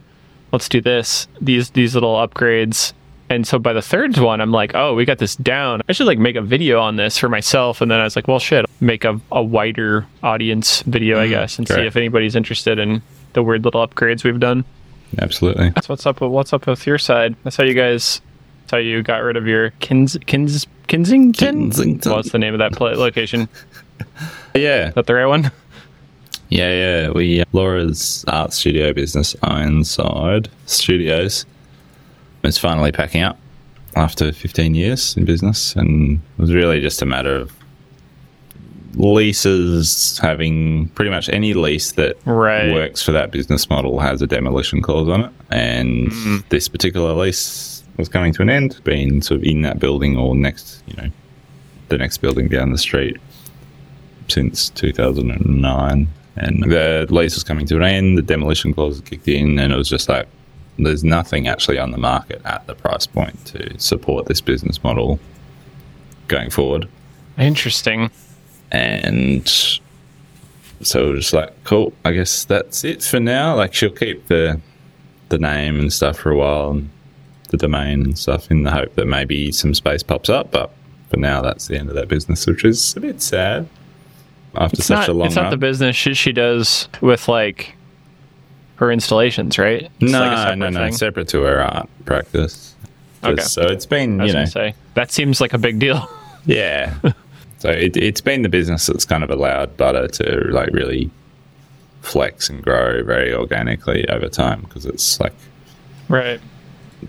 Let's 0.52 0.70
do 0.70 0.82
this. 0.82 1.28
These 1.42 1.72
these 1.72 1.94
little 1.94 2.16
upgrades. 2.16 2.94
And 3.32 3.46
so 3.46 3.60
by 3.60 3.74
the 3.74 3.82
third 3.82 4.18
one, 4.18 4.42
I'm 4.42 4.52
like, 4.52 4.74
oh, 4.74 4.96
we 4.96 5.06
got 5.06 5.20
this 5.20 5.36
down. 5.36 5.82
I 5.88 5.92
should 5.92 6.08
like 6.08 6.18
make 6.18 6.36
a 6.36 6.42
video 6.42 6.82
on 6.82 6.96
this 6.96 7.16
for 7.16 7.30
myself. 7.30 7.80
And 7.80 7.92
then 7.92 8.00
I 8.00 8.04
was 8.04 8.16
like, 8.16 8.28
well, 8.28 8.40
shit, 8.40 8.66
make 8.82 9.06
a, 9.06 9.22
a 9.32 9.44
wider 9.44 10.08
audience 10.24 10.82
video, 10.82 11.20
I 11.20 11.26
mm-hmm. 11.26 11.34
guess, 11.34 11.60
and 11.60 11.68
see 11.68 11.82
if 11.82 11.96
anybody's 11.96 12.36
interested 12.36 12.80
in 12.80 13.04
the 13.34 13.44
weird 13.44 13.64
little 13.66 13.88
upgrades 13.88 14.24
we've 14.24 14.40
done. 14.40 14.66
Absolutely. 15.20 15.70
That's 15.70 15.88
what's 15.88 16.08
up 16.08 16.22
with 16.22 16.32
what's 16.32 16.54
up 16.54 16.66
with 16.66 16.86
your 16.88 16.98
side. 16.98 17.36
That's 17.44 17.56
how 17.56 17.64
you 17.66 17.74
guys. 17.76 18.22
That's 18.62 18.72
how 18.72 18.78
you 18.78 19.04
got 19.04 19.18
rid 19.18 19.38
of 19.38 19.48
your 19.48 19.72
Kins 19.80 20.18
Kins 20.26 20.66
Kensington. 20.88 21.34
Kensington. 21.34 22.12
What's 22.12 22.32
the 22.32 22.40
name 22.40 22.54
of 22.54 22.60
that 22.60 22.74
pla 22.74 22.90
location? 22.90 23.48
Is 24.56 24.62
Yeah. 24.64 24.90
that 24.92 25.06
the 25.06 25.14
right 25.14 25.26
one? 25.26 25.52
Yeah, 26.50 26.72
yeah. 26.74 27.10
We 27.12 27.42
uh, 27.42 27.46
Laura's 27.54 28.26
art 28.28 28.54
studio 28.54 28.92
business, 28.94 29.36
Ironside 29.44 30.50
Studios, 30.66 31.46
is 32.44 32.58
finally 32.58 32.92
packing 32.92 33.22
up 33.22 33.38
after 33.96 34.32
15 34.32 34.76
years 34.76 35.16
in 35.18 35.26
business, 35.26 35.76
and 35.76 36.16
it 36.38 36.42
was 36.42 36.54
really 36.54 36.82
just 36.82 37.02
a 37.02 37.06
matter 37.06 37.36
of 37.36 37.52
leases 38.96 40.18
having 40.22 40.88
pretty 40.90 41.12
much 41.12 41.30
any 41.30 41.54
lease 41.54 41.92
that 41.94 42.18
Right. 42.26 42.74
works 42.74 43.02
for 43.04 43.12
that 43.12 43.32
business 43.32 43.70
model 43.70 44.00
has 44.00 44.22
a 44.22 44.28
demolition 44.28 44.82
clause 44.82 45.08
on 45.08 45.26
it, 45.26 45.32
and 45.52 46.12
this 46.50 46.68
particular 46.68 47.14
lease 47.14 47.84
was 47.98 48.10
coming 48.10 48.34
to 48.34 48.42
an 48.42 48.50
end, 48.50 48.80
being 48.84 49.22
sort 49.22 49.40
of 49.42 49.44
in 49.44 49.62
that 49.62 49.80
building 49.80 50.18
or 50.18 50.36
next, 50.36 50.82
you 50.88 50.96
know, 50.98 51.10
the 51.90 51.98
next 51.98 52.18
building 52.20 52.48
down 52.48 52.72
the 52.72 52.78
street 52.78 53.18
since 54.28 54.70
2009 54.70 56.08
and 56.40 56.64
the 56.72 57.06
lease 57.10 57.36
was 57.36 57.44
coming 57.44 57.66
to 57.68 57.76
an 57.78 57.84
end 57.84 58.18
the 58.18 58.22
demolition 58.22 58.74
clause 58.74 59.02
kicked 59.02 59.28
in 59.28 59.60
and 59.60 59.74
it 59.74 59.76
was 59.76 59.90
just 59.90 60.10
like 60.10 60.28
there's 60.78 61.04
nothing 61.04 61.48
actually 61.48 61.78
on 61.78 61.92
the 61.92 61.98
market 61.98 62.42
at 62.46 62.66
the 62.68 62.74
price 62.74 63.06
point 63.06 63.46
to 63.46 63.78
support 63.80 64.28
this 64.28 64.40
business 64.40 64.82
model 64.84 65.20
going 66.28 66.50
forward. 66.50 66.88
Interesting. 67.38 68.12
and 68.72 69.48
so 70.82 71.14
just 71.16 71.34
like 71.34 71.52
cool 71.66 71.92
i 72.06 72.12
guess 72.12 72.46
that's 72.46 72.86
it 72.86 73.04
for 73.04 73.20
now. 73.20 73.56
Like 73.56 73.74
she'll 73.74 73.90
keep 73.90 74.28
the 74.28 74.62
the 75.30 75.38
name 75.38 75.80
and 75.80 75.92
stuff 75.92 76.18
for 76.18 76.32
a 76.32 76.38
while 76.38 76.72
and 76.72 76.90
the 77.50 77.58
domain 77.58 78.04
and 78.04 78.18
stuff 78.18 78.50
in 78.52 78.64
the 78.64 78.72
hope 78.72 78.94
that 78.96 79.06
maybe 79.06 79.52
some 79.52 79.74
space 79.74 80.04
pops 80.04 80.30
up 80.30 80.52
but 80.52 80.72
for 81.10 81.18
now 81.18 81.42
that's 81.42 81.68
the 81.68 81.78
end 81.78 81.90
of 81.90 81.96
that 81.96 82.08
business 82.08 82.46
which 82.48 82.64
is 82.64 82.96
a 82.96 83.00
bit 83.00 83.22
sad 83.22 83.68
after 84.60 84.76
It's 84.76 84.86
such 84.86 85.00
not. 85.00 85.10
a 85.10 85.14
long 85.14 85.28
It's 85.28 85.36
not 85.36 85.44
run 85.44 85.52
the 85.52 85.58
business 85.58 85.96
she, 85.96 86.14
she 86.14 86.32
does 86.32 86.88
with 87.02 87.28
like 87.28 87.76
her 88.76 88.92
installations, 88.92 89.58
right? 89.58 89.90
It's 90.00 90.12
no 90.12 90.20
like 90.20 90.58
no 90.58 90.70
no 90.70 90.80
thing. 90.80 90.94
separate 90.94 91.28
to 91.30 91.42
her 91.42 91.62
art 91.62 91.90
practice 92.06 92.76
Okay. 93.24 93.42
So 93.42 93.64
it's 93.64 93.86
been 93.86 94.20
you 94.26 94.34
know 94.34 94.46
say 94.46 94.76
that 94.94 95.12
seems 95.12 95.42
like 95.42 95.54
a 95.54 95.58
big 95.58 95.80
deal. 95.80 96.10
yeah 96.46 96.96
so 97.60 97.70
it, 97.70 97.98
it's 97.98 98.22
been 98.22 98.42
the 98.44 98.50
business 98.50 98.86
that's 98.88 99.04
kind 99.04 99.24
of 99.24 99.30
allowed 99.30 99.76
butter 99.76 100.08
to 100.08 100.48
like 100.52 100.70
really 100.72 101.12
flex 102.02 102.50
and 102.50 102.64
grow 102.64 103.04
very 103.04 103.34
organically 103.34 104.08
over 104.10 104.30
time 104.30 104.62
because 104.62 104.86
it's 104.86 105.20
like 105.20 105.34
right. 106.08 106.40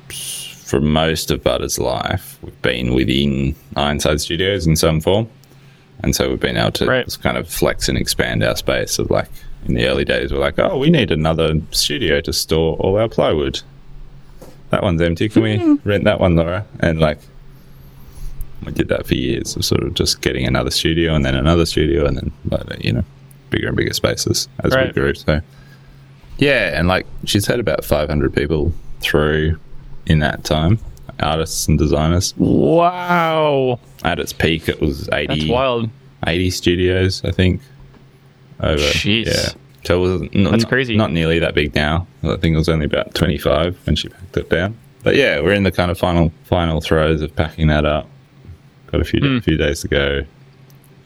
for 0.09 0.81
most 0.81 1.31
of 1.31 1.43
Butter's 1.43 1.79
life, 1.79 2.39
we've 2.43 2.63
been 2.63 2.95
within 2.95 3.55
Ironside 3.77 4.21
Studios 4.21 4.67
in 4.67 4.77
some 4.77 5.01
form. 5.01 5.29
And 6.03 6.17
so 6.17 6.29
we've 6.31 6.41
been 6.41 6.57
able 6.57 6.73
to 6.73 6.87
Right. 6.87 7.19
kind 7.23 7.37
of 7.37 7.49
flex 7.49 7.89
and 7.89 7.99
expand 7.99 8.43
our 8.43 8.57
space 8.57 8.99
of 8.99 9.11
like 9.11 9.29
in 9.67 9.75
the 9.75 9.87
early 9.87 10.05
days, 10.05 10.33
we're 10.33 10.39
like, 10.39 10.59
oh, 10.59 10.79
we 10.79 10.91
need 10.91 11.11
another 11.11 11.61
studio 11.71 12.21
to 12.23 12.33
store 12.33 12.77
all 12.79 12.99
our 12.99 13.09
plywood. 13.09 13.61
That 14.71 14.83
one's 14.83 15.03
empty. 15.03 15.29
Can 15.29 15.43
we 15.43 15.59
hmm. 15.59 15.77
rent 15.85 16.05
that 16.05 16.21
one, 16.21 16.37
Laura? 16.37 16.65
And 16.81 17.01
like, 17.01 17.19
we 18.65 18.73
did 18.73 18.89
that 18.89 19.07
for 19.07 19.15
years 19.15 19.57
of 19.57 19.65
sort 19.65 19.83
of 19.83 19.95
just 19.95 20.21
getting 20.21 20.47
another 20.47 20.71
studio 20.71 21.15
and 21.15 21.25
then 21.25 21.35
another 21.35 21.67
studio 21.67 22.07
and 22.07 22.17
then, 22.17 22.33
you 22.81 22.93
know, 22.93 23.05
bigger 23.51 23.69
and 23.69 23.77
bigger 23.77 23.93
spaces 23.93 24.49
as 24.65 24.75
we 24.75 24.93
grew. 24.93 25.15
So, 25.15 25.41
yeah. 26.39 26.79
And 26.79 26.89
like, 26.89 27.07
she's 27.25 27.47
had 27.47 27.61
about 27.61 27.85
500 27.85 28.35
people 28.35 28.73
through 29.01 29.59
in 30.07 30.21
that 30.21 30.45
time, 30.45 30.79
artists 31.21 31.69
and 31.69 31.79
designers. 31.79 32.35
Wow, 32.37 33.79
At 34.05 34.19
its 34.19 34.33
peak, 34.33 34.69
it 34.69 34.81
was 34.81 35.09
80, 35.13 35.27
that's 35.27 35.49
wild. 35.51 35.91
80 36.27 36.51
studios, 36.51 37.25
I 37.25 37.31
think. 37.31 37.61
Over, 38.61 38.77
Jeez. 38.77 39.27
yeah. 39.27 39.49
So 39.85 39.97
it 39.97 40.01
was 40.01 40.23
n- 40.35 40.45
That's 40.45 40.65
not, 40.65 40.69
crazy. 40.69 40.97
Not 40.97 41.13
nearly 41.13 41.39
that 41.39 41.55
big 41.55 41.75
now. 41.75 42.07
I 42.23 42.37
think 42.37 42.55
it 42.55 42.59
was 42.59 42.69
only 42.69 42.85
about 42.85 43.15
25 43.15 43.79
when 43.87 43.97
she 43.97 44.09
packed 44.09 44.37
it 44.37 44.51
down. 44.51 44.77
But 45.03 45.17
yeah, 45.17 45.41
we're 45.41 45.55
in 45.55 45.63
the 45.63 45.73
kind 45.73 45.91
of 45.91 45.99
final 45.99 46.31
final 46.45 46.83
throes 46.83 47.23
of 47.23 47.35
packing 47.35 47.69
that 47.69 47.87
up. 47.87 48.07
Got 48.93 49.01
a 49.01 49.05
few 49.05 49.21
Hmm. 49.21 49.39
few 49.39 49.57
days 49.57 49.81
to 49.81 49.89
go, 49.89 50.23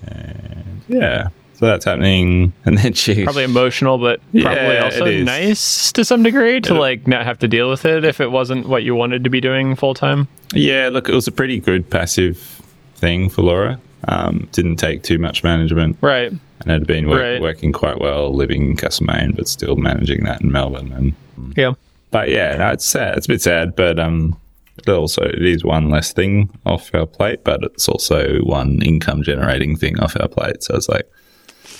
and 0.08 0.80
yeah, 0.88 1.28
so 1.54 1.66
that's 1.66 1.84
happening. 1.84 2.52
And 2.64 2.78
then 2.78 2.92
she 2.94 3.24
Probably 3.24 3.44
emotional, 3.44 3.98
but 3.98 4.20
probably 4.32 4.74
Yeah, 4.74 4.84
also 4.84 5.10
nice 5.22 5.92
to 5.92 6.04
some 6.04 6.22
degree 6.22 6.60
to 6.62 6.74
Yeah. 6.74 6.80
like 6.80 7.06
not 7.06 7.24
have 7.24 7.38
to 7.40 7.48
deal 7.48 7.70
with 7.70 7.84
it 7.84 8.04
if 8.04 8.20
it 8.20 8.30
wasn't 8.30 8.68
what 8.68 8.82
you 8.84 8.94
wanted 8.94 9.24
to 9.24 9.30
be 9.30 9.40
doing 9.40 9.76
full 9.76 9.94
time. 9.94 10.28
Yeah, 10.52 10.88
look, 10.92 11.08
it 11.08 11.14
was 11.14 11.26
a 11.26 11.32
pretty 11.32 11.60
good 11.60 11.88
passive 11.90 12.60
thing 12.96 13.28
for 13.28 13.42
Laura. 13.42 13.80
Um, 14.08 14.48
didn't 14.52 14.76
take 14.76 15.02
too 15.02 15.18
much 15.18 15.42
management 15.42 15.96
Right. 16.00 16.30
and 16.30 16.70
had 16.70 16.86
been 16.86 17.08
work, 17.08 17.22
Right. 17.22 17.40
working 17.40 17.72
quite 17.72 17.98
well 18.00 18.34
living 18.34 18.70
in 18.70 18.76
Castlemaine, 18.76 19.32
but 19.32 19.48
still 19.48 19.76
managing 19.76 20.24
that 20.24 20.42
in 20.42 20.52
Melbourne. 20.52 20.92
And 20.94 21.56
Yeah. 21.56 21.72
but 22.10 22.28
yeah, 22.30 22.56
no, 22.56 22.68
it's 22.72 22.84
sad. 22.84 23.16
It's 23.16 23.26
a 23.26 23.28
bit 23.30 23.40
sad, 23.42 23.74
but 23.76 23.98
um, 23.98 24.36
it 24.76 24.88
also 24.88 25.22
it 25.22 25.42
is 25.42 25.64
one 25.64 25.88
less 25.88 26.12
thing 26.12 26.50
off 26.66 26.90
our 26.94 27.06
plate, 27.06 27.40
but 27.44 27.62
it's 27.62 27.88
also 27.88 28.38
one 28.40 28.80
income 28.82 29.22
generating 29.22 29.76
thing 29.76 29.98
off 30.00 30.16
our 30.20 30.28
plate. 30.28 30.62
So 30.62 30.74
it's 30.76 30.88
like, 30.88 31.08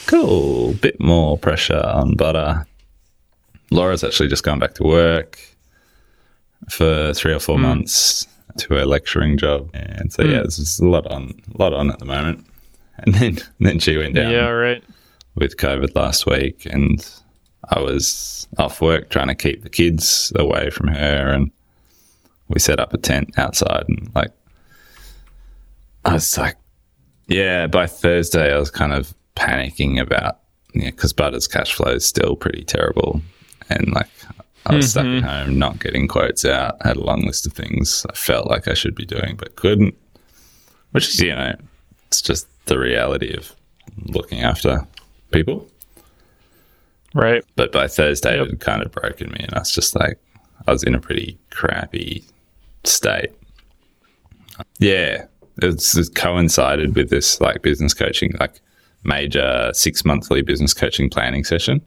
cool, 0.07 0.75
bit 0.75 1.01
more 1.01 1.39
pressure 1.39 1.83
on 1.85 2.15
butter. 2.15 2.67
Laura's 3.71 4.05
actually 4.05 4.29
just 4.29 4.45
gone 4.45 4.59
back 4.59 4.75
to 4.75 4.85
work 4.85 5.39
for 6.69 7.13
three 7.15 7.33
or 7.33 7.41
four 7.41 7.57
hmm. 7.57 7.63
months 7.63 8.27
to 8.59 8.75
her 8.75 8.87
lecturing 8.87 9.37
job, 9.37 9.69
and 9.75 10.13
so 10.13 10.23
yeah, 10.23 10.29
hmm. 10.29 10.43
there's 10.43 10.79
a 10.79 10.87
lot 10.87 11.07
on, 11.09 11.35
a 11.55 11.59
lot 11.63 11.73
on 11.73 11.91
at 11.91 11.99
the 11.99 12.05
moment. 12.05 12.47
And 12.99 13.15
then 13.15 13.39
then 13.61 13.79
she 13.79 13.97
went 13.97 14.15
down 14.15 14.31
Yeah. 14.31 14.49
Right. 14.49 14.83
with 15.35 15.57
COVID 15.57 15.95
last 15.97 16.27
week, 16.27 16.67
and 16.67 17.07
I 17.71 17.81
was 17.81 18.47
off 18.59 18.81
work 18.81 19.11
trying 19.11 19.29
to 19.29 19.35
keep 19.35 19.63
the 19.63 19.71
kids 19.71 20.33
away 20.37 20.71
from 20.71 20.89
her, 20.89 21.33
and 21.33 21.51
we 22.49 22.61
set 22.61 22.79
up 22.79 22.95
a 22.95 22.99
tent 22.99 23.37
outside, 23.37 23.85
and 23.89 24.11
like, 24.15 24.31
I 26.05 26.15
was 26.15 26.37
like, 26.39 26.57
yeah. 27.27 27.67
By 27.67 27.87
Thursday, 27.87 28.55
I 28.55 28.59
was 28.59 28.71
kind 28.71 28.93
of 28.93 29.15
panicking 29.37 30.01
about, 30.01 30.41
yeah, 30.75 30.91
because 30.91 31.13
Butter's 31.13 31.47
cash 31.47 31.73
flow 31.75 31.93
is 31.93 32.05
still 32.05 32.37
pretty 32.37 32.65
terrible, 32.65 33.21
and 33.69 33.93
like. 33.93 34.09
I 34.67 34.77
was 34.77 34.93
stuck 34.93 35.05
at 35.05 35.11
mm-hmm. 35.11 35.27
home, 35.27 35.59
not 35.59 35.79
getting 35.79 36.09
quotes 36.09 36.43
out. 36.47 36.81
Had 36.81 36.97
a 36.97 37.05
long 37.05 37.27
list 37.27 37.47
of 37.47 37.53
things 37.53 38.07
I 38.09 38.15
felt 38.15 38.49
like 38.49 38.67
I 38.67 38.73
should 38.73 38.95
be 38.95 39.05
doing, 39.05 39.37
but 39.37 39.57
couldn't. 39.57 39.95
Which 40.93 41.09
is, 41.11 41.21
you 41.21 41.35
know, 41.35 41.55
it's 42.07 42.23
just 42.23 42.49
the 42.65 42.79
reality 42.79 43.35
of 43.35 43.55
looking 44.07 44.41
after 44.41 44.87
people. 45.33 45.69
Right. 47.13 47.45
But 47.57 47.73
by 47.73 47.89
Thursday, 47.89 48.39
Yep. 48.39 48.47
it 48.47 48.51
had 48.53 48.61
kind 48.61 48.83
of 48.83 48.91
broken 48.91 49.33
me, 49.33 49.41
and 49.41 49.55
I 49.55 49.59
was 49.59 49.71
just 49.71 49.95
like, 49.95 50.19
I 50.67 50.73
was 50.73 50.83
in 50.83 50.95
a 50.95 51.01
pretty 51.01 51.39
crappy 51.51 52.25
state. 52.85 53.33
Yeah, 54.79 55.27
it's 55.59 55.97
it 55.97 56.15
coincided 56.15 56.95
with 56.97 57.11
this 57.11 57.41
like 57.41 57.63
business 57.63 57.93
coaching, 57.93 58.33
like 58.41 58.61
major 59.05 59.71
six 59.73 60.05
monthly 60.05 60.43
business 60.43 60.75
coaching 60.75 61.11
planning 61.11 61.45
session. 61.45 61.81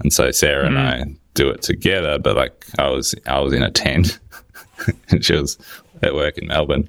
And 0.00 0.12
so 0.12 0.30
Sarah 0.30 0.66
and 0.66 0.76
hmm. 0.76 0.80
I 0.80 1.04
do 1.34 1.50
it 1.50 1.62
together, 1.62 2.18
but 2.18 2.36
like 2.36 2.66
I 2.78 2.88
was 2.88 3.14
I 3.26 3.40
was 3.40 3.52
in 3.52 3.62
a 3.62 3.70
tent 3.70 4.18
and 5.10 5.24
she 5.24 5.34
was 5.34 5.58
at 6.02 6.14
work 6.14 6.38
in 6.38 6.48
Melbourne. 6.48 6.88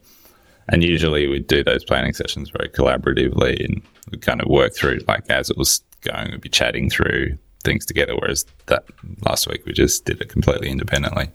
And 0.69 0.83
usually 0.83 1.27
we'd 1.27 1.47
do 1.47 1.63
those 1.63 1.86
planning 1.86 2.13
sessions 2.13 2.50
very 2.50 2.69
collaboratively 2.69 3.63
and 3.63 3.81
we'd 4.12 4.21
kind 4.21 4.41
of 4.41 4.50
work 4.50 4.75
through 4.75 5.00
like 5.07 5.29
as 5.29 5.50
it 5.50 5.57
was 5.57 5.81
going, 6.01 6.31
we'd 6.31 6.41
be 6.41 6.50
chatting 6.50 6.89
through 6.89 7.38
things 7.63 7.86
together. 7.86 8.15
Whereas 8.15 8.45
that 8.65 8.83
last 9.25 9.47
week 9.47 9.65
we 9.65 9.74
just 9.74 10.05
did 10.05 10.21
it 10.21 10.29
completely 10.29 10.69
independently. 10.69 11.29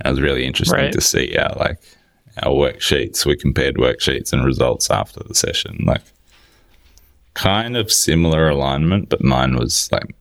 And 0.00 0.06
it 0.06 0.10
was 0.10 0.20
really 0.20 0.46
interesting 0.46 0.78
Right. 0.78 0.92
to 0.92 1.00
see 1.00 1.36
our 1.36 1.54
like 1.56 1.82
our 2.42 2.52
worksheets. 2.52 3.26
We 3.26 3.36
compared 3.36 3.76
worksheets 3.76 4.32
and 4.32 4.44
results 4.44 4.90
after 4.90 5.20
the 5.26 5.34
session. 5.34 5.84
Like 5.84 6.02
kind 7.34 7.76
of 7.76 7.92
similar 7.92 8.48
alignment, 8.48 9.08
but 9.08 9.22
mine 9.22 9.56
was 9.56 9.90
like 9.92 10.14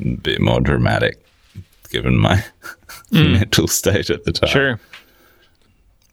a 0.00 0.16
bit 0.16 0.40
more 0.40 0.60
dramatic 0.60 1.24
given 1.90 2.16
my 2.16 2.44
mm. 3.12 3.32
mental 3.32 3.68
state 3.68 4.10
at 4.10 4.24
the 4.24 4.32
time. 4.32 4.50
Sure. 4.50 4.80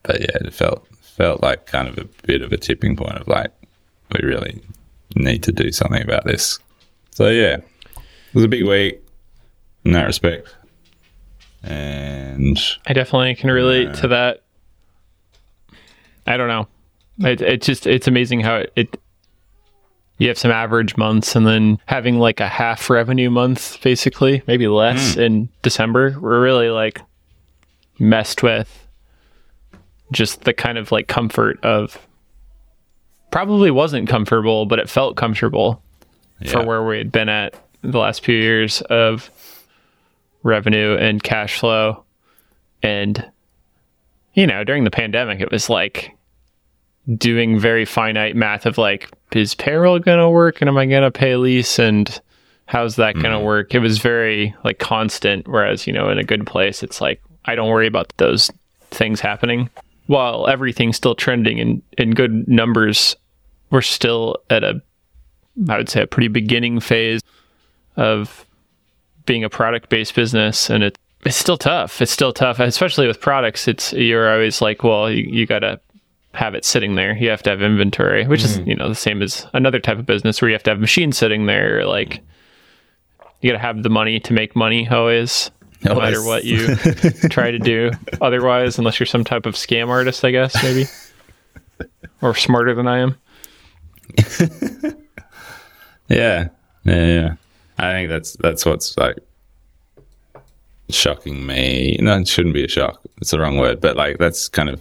but 0.02 0.20
yeah, 0.20 0.36
it 0.40 0.52
felt 0.52 0.86
felt 1.02 1.42
like 1.42 1.66
kind 1.66 1.88
of 1.88 1.98
a 1.98 2.04
bit 2.26 2.42
of 2.42 2.52
a 2.52 2.56
tipping 2.56 2.94
point 2.94 3.16
of 3.16 3.26
like 3.26 3.50
we 4.12 4.26
really 4.26 4.62
need 5.16 5.42
to 5.42 5.52
do 5.52 5.72
something 5.72 6.02
about 6.02 6.24
this. 6.24 6.58
So 7.10 7.28
yeah, 7.28 7.56
it 7.56 8.34
was 8.34 8.44
a 8.44 8.48
big 8.48 8.64
week 8.64 9.00
in 9.84 9.92
that 9.92 10.04
respect, 10.04 10.54
and 11.62 12.58
I 12.86 12.92
definitely 12.92 13.34
can 13.34 13.50
relate 13.50 13.94
to 13.94 14.08
that. 14.08 14.42
I 16.26 16.36
don't 16.36 16.48
know. 16.48 16.68
It, 17.20 17.40
it 17.40 17.62
just 17.62 17.86
it's 17.86 18.06
amazing 18.06 18.40
how 18.40 18.56
it, 18.56 18.72
it 18.76 19.00
you 20.18 20.28
have 20.28 20.38
some 20.38 20.50
average 20.50 20.96
months 20.96 21.34
and 21.36 21.46
then 21.46 21.78
having 21.86 22.18
like 22.18 22.40
a 22.40 22.48
half 22.48 22.90
revenue 22.90 23.30
month 23.30 23.80
basically 23.82 24.42
maybe 24.46 24.68
less 24.68 25.14
hmm. 25.14 25.20
in 25.20 25.48
december. 25.62 26.16
We're 26.20 26.42
really 26.42 26.70
like 26.70 27.00
messed 27.98 28.42
with 28.42 28.86
just 30.12 30.42
the 30.42 30.52
kind 30.52 30.78
of 30.78 30.92
like 30.92 31.08
comfort 31.08 31.62
of 31.64 32.06
probably 33.30 33.70
wasn't 33.70 34.08
comfortable 34.08 34.66
but 34.66 34.78
it 34.78 34.88
felt 34.88 35.16
comfortable 35.16 35.82
for 36.46 36.64
where 36.64 36.84
we 36.84 36.98
had 36.98 37.10
been 37.10 37.28
at 37.28 37.54
the 37.82 37.98
last 37.98 38.24
few 38.24 38.36
years 38.36 38.80
of 38.82 39.30
revenue 40.42 40.96
and 40.96 41.22
cash 41.22 41.58
flow. 41.58 42.04
And 42.82 43.24
you 44.34 44.46
know 44.46 44.62
during 44.62 44.84
the 44.84 44.90
pandemic 44.90 45.40
it 45.40 45.50
was 45.50 45.68
like 45.68 46.16
doing 47.16 47.58
very 47.58 47.84
finite 47.84 48.36
math 48.36 48.66
of 48.66 48.76
like 48.76 49.10
is 49.32 49.54
payroll 49.54 49.98
going 49.98 50.18
to 50.18 50.28
work 50.28 50.60
and 50.60 50.68
am 50.68 50.76
i 50.76 50.84
going 50.84 51.02
to 51.02 51.10
pay 51.10 51.36
lease 51.36 51.78
and 51.78 52.20
how's 52.66 52.96
that 52.96 53.14
going 53.14 53.24
to 53.24 53.30
mm-hmm. 53.30 53.46
work? 53.46 53.74
It 53.74 53.78
was 53.78 53.96
very 53.96 54.54
like 54.62 54.78
constant 54.78 55.48
whereas 55.48 55.86
you 55.86 55.92
know 55.92 56.10
in 56.10 56.18
a 56.18 56.24
good 56.24 56.46
place 56.46 56.82
it's 56.82 57.00
like 57.00 57.20
i 57.46 57.54
don't 57.54 57.70
worry 57.70 57.86
about 57.86 58.12
those 58.18 58.50
things 58.90 59.20
happening. 59.20 59.68
While 60.06 60.46
everything's 60.48 60.96
still 60.96 61.14
trending 61.14 61.58
in 61.58 61.82
in 61.96 62.12
good 62.12 62.46
numbers 62.48 63.16
we're 63.70 63.82
still 63.82 64.36
at 64.50 64.64
a 64.64 64.80
i 65.68 65.76
would 65.76 65.88
say 65.88 66.02
a 66.02 66.06
pretty 66.06 66.28
beginning 66.28 66.80
phase 66.80 67.20
of 67.96 68.46
being 69.26 69.44
a 69.44 69.50
product 69.50 69.88
based 69.88 70.14
business 70.14 70.70
and 70.70 70.82
it 70.82 70.98
it's 71.24 71.36
still 71.36 71.58
tough. 71.58 72.00
It's 72.00 72.12
still 72.12 72.32
tough 72.32 72.60
especially 72.60 73.06
with 73.06 73.20
products. 73.20 73.66
It's 73.66 73.92
you're 73.92 74.30
always 74.32 74.60
like 74.60 74.84
well 74.84 75.10
you, 75.10 75.24
you 75.24 75.46
gotta 75.46 75.80
have 76.34 76.54
it 76.54 76.64
sitting 76.64 76.94
there 76.94 77.16
you 77.16 77.28
have 77.28 77.42
to 77.42 77.50
have 77.50 77.62
inventory 77.62 78.26
which 78.26 78.44
is 78.44 78.58
mm. 78.58 78.66
you 78.66 78.74
know 78.74 78.88
the 78.88 78.94
same 78.94 79.22
as 79.22 79.46
another 79.54 79.80
type 79.80 79.98
of 79.98 80.06
business 80.06 80.40
where 80.40 80.48
you 80.48 80.54
have 80.54 80.62
to 80.62 80.70
have 80.70 80.78
machines 80.78 81.16
sitting 81.16 81.46
there 81.46 81.86
like 81.86 82.20
you 83.40 83.50
gotta 83.50 83.58
have 83.58 83.82
the 83.82 83.90
money 83.90 84.20
to 84.20 84.32
make 84.32 84.54
money 84.54 84.86
always 84.88 85.50
no 85.84 85.92
Always. 85.92 86.10
matter 86.10 86.26
what 86.26 86.44
you 86.44 86.74
try 87.28 87.50
to 87.50 87.58
do 87.58 87.90
otherwise 88.20 88.78
unless 88.78 88.98
you're 88.98 89.06
some 89.06 89.24
type 89.24 89.46
of 89.46 89.54
scam 89.54 89.88
artist 89.88 90.24
i 90.24 90.30
guess 90.30 90.62
maybe 90.62 90.86
or 92.22 92.34
smarter 92.34 92.74
than 92.74 92.86
i 92.86 92.98
am 92.98 93.16
Yeah, 96.08 96.48
yeah, 96.84 97.06
yeah. 97.06 97.34
I 97.78 97.92
think 97.92 98.08
that's 98.08 98.32
that's 98.40 98.64
what's 98.64 98.96
like 98.96 99.18
shocking 100.88 101.46
me. 101.46 101.96
No, 102.00 102.18
it 102.18 102.26
shouldn't 102.26 102.54
be 102.54 102.64
a 102.64 102.68
shock. 102.68 103.00
It's 103.18 103.30
the 103.30 103.38
wrong 103.38 103.58
word, 103.58 103.80
but 103.80 103.96
like 103.96 104.18
that's 104.18 104.48
kind 104.48 104.68
of 104.70 104.80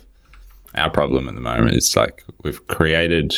our 0.78 0.90
problem 0.90 1.28
at 1.28 1.36
the 1.36 1.42
moment. 1.42 1.76
It's 1.76 1.96
like 1.96 2.24
we've 2.44 2.66
created 2.68 3.36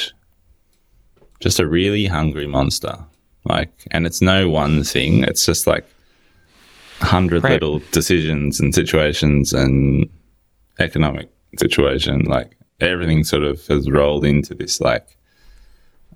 just 1.40 1.60
a 1.60 1.68
really 1.68 2.06
hungry 2.06 2.48
monster. 2.48 2.98
Like, 3.46 3.72
and 3.92 4.06
it's 4.06 4.22
no 4.22 4.50
one 4.50 4.84
thing. 4.84 5.24
It's 5.24 5.46
just 5.46 5.66
like 5.66 5.86
a 7.02 7.06
hundred 7.06 7.44
Right. 7.44 7.54
little 7.54 7.80
decisions 7.92 8.60
and 8.60 8.76
situations 8.76 9.54
and 9.54 10.10
economic 10.80 11.30
situation. 11.58 12.26
Like 12.26 12.58
everything 12.80 13.24
sort 13.24 13.44
of 13.44 13.66
has 13.68 13.90
rolled 13.90 14.26
into 14.26 14.54
this 14.54 14.82
like 14.82 15.18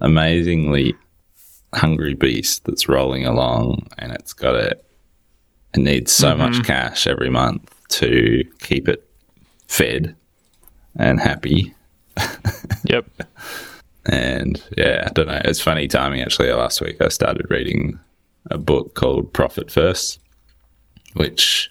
amazingly 0.01 0.95
hungry 1.73 2.13
beast 2.13 2.65
that's 2.65 2.87
rolling 2.87 3.25
along 3.25 3.87
and 3.97 4.11
it's 4.11 4.33
got 4.33 4.55
a 4.55 4.77
it 5.73 5.79
needs 5.79 6.11
so 6.11 6.35
much 6.35 6.53
mm-hmm. 6.53 6.61
cash 6.61 7.07
every 7.07 7.31
month 7.31 7.73
to 7.89 8.43
keep 8.59 8.87
it 8.87 9.09
fed 9.67 10.15
and 10.97 11.19
happy. 11.19 11.73
Yep. 12.85 13.05
And 14.05 14.61
yeah 14.77 15.05
i 15.07 15.09
don't 15.13 15.27
know 15.27 15.41
it's 15.45 15.61
funny 15.61 15.87
timing 15.87 16.21
actually. 16.21 16.51
Last 16.51 16.81
week 16.81 16.97
i 17.01 17.07
started 17.07 17.49
reading 17.49 17.97
a 18.51 18.57
book 18.57 18.93
called 18.95 19.31
profit 19.31 19.71
first 19.71 20.19
which 21.13 21.69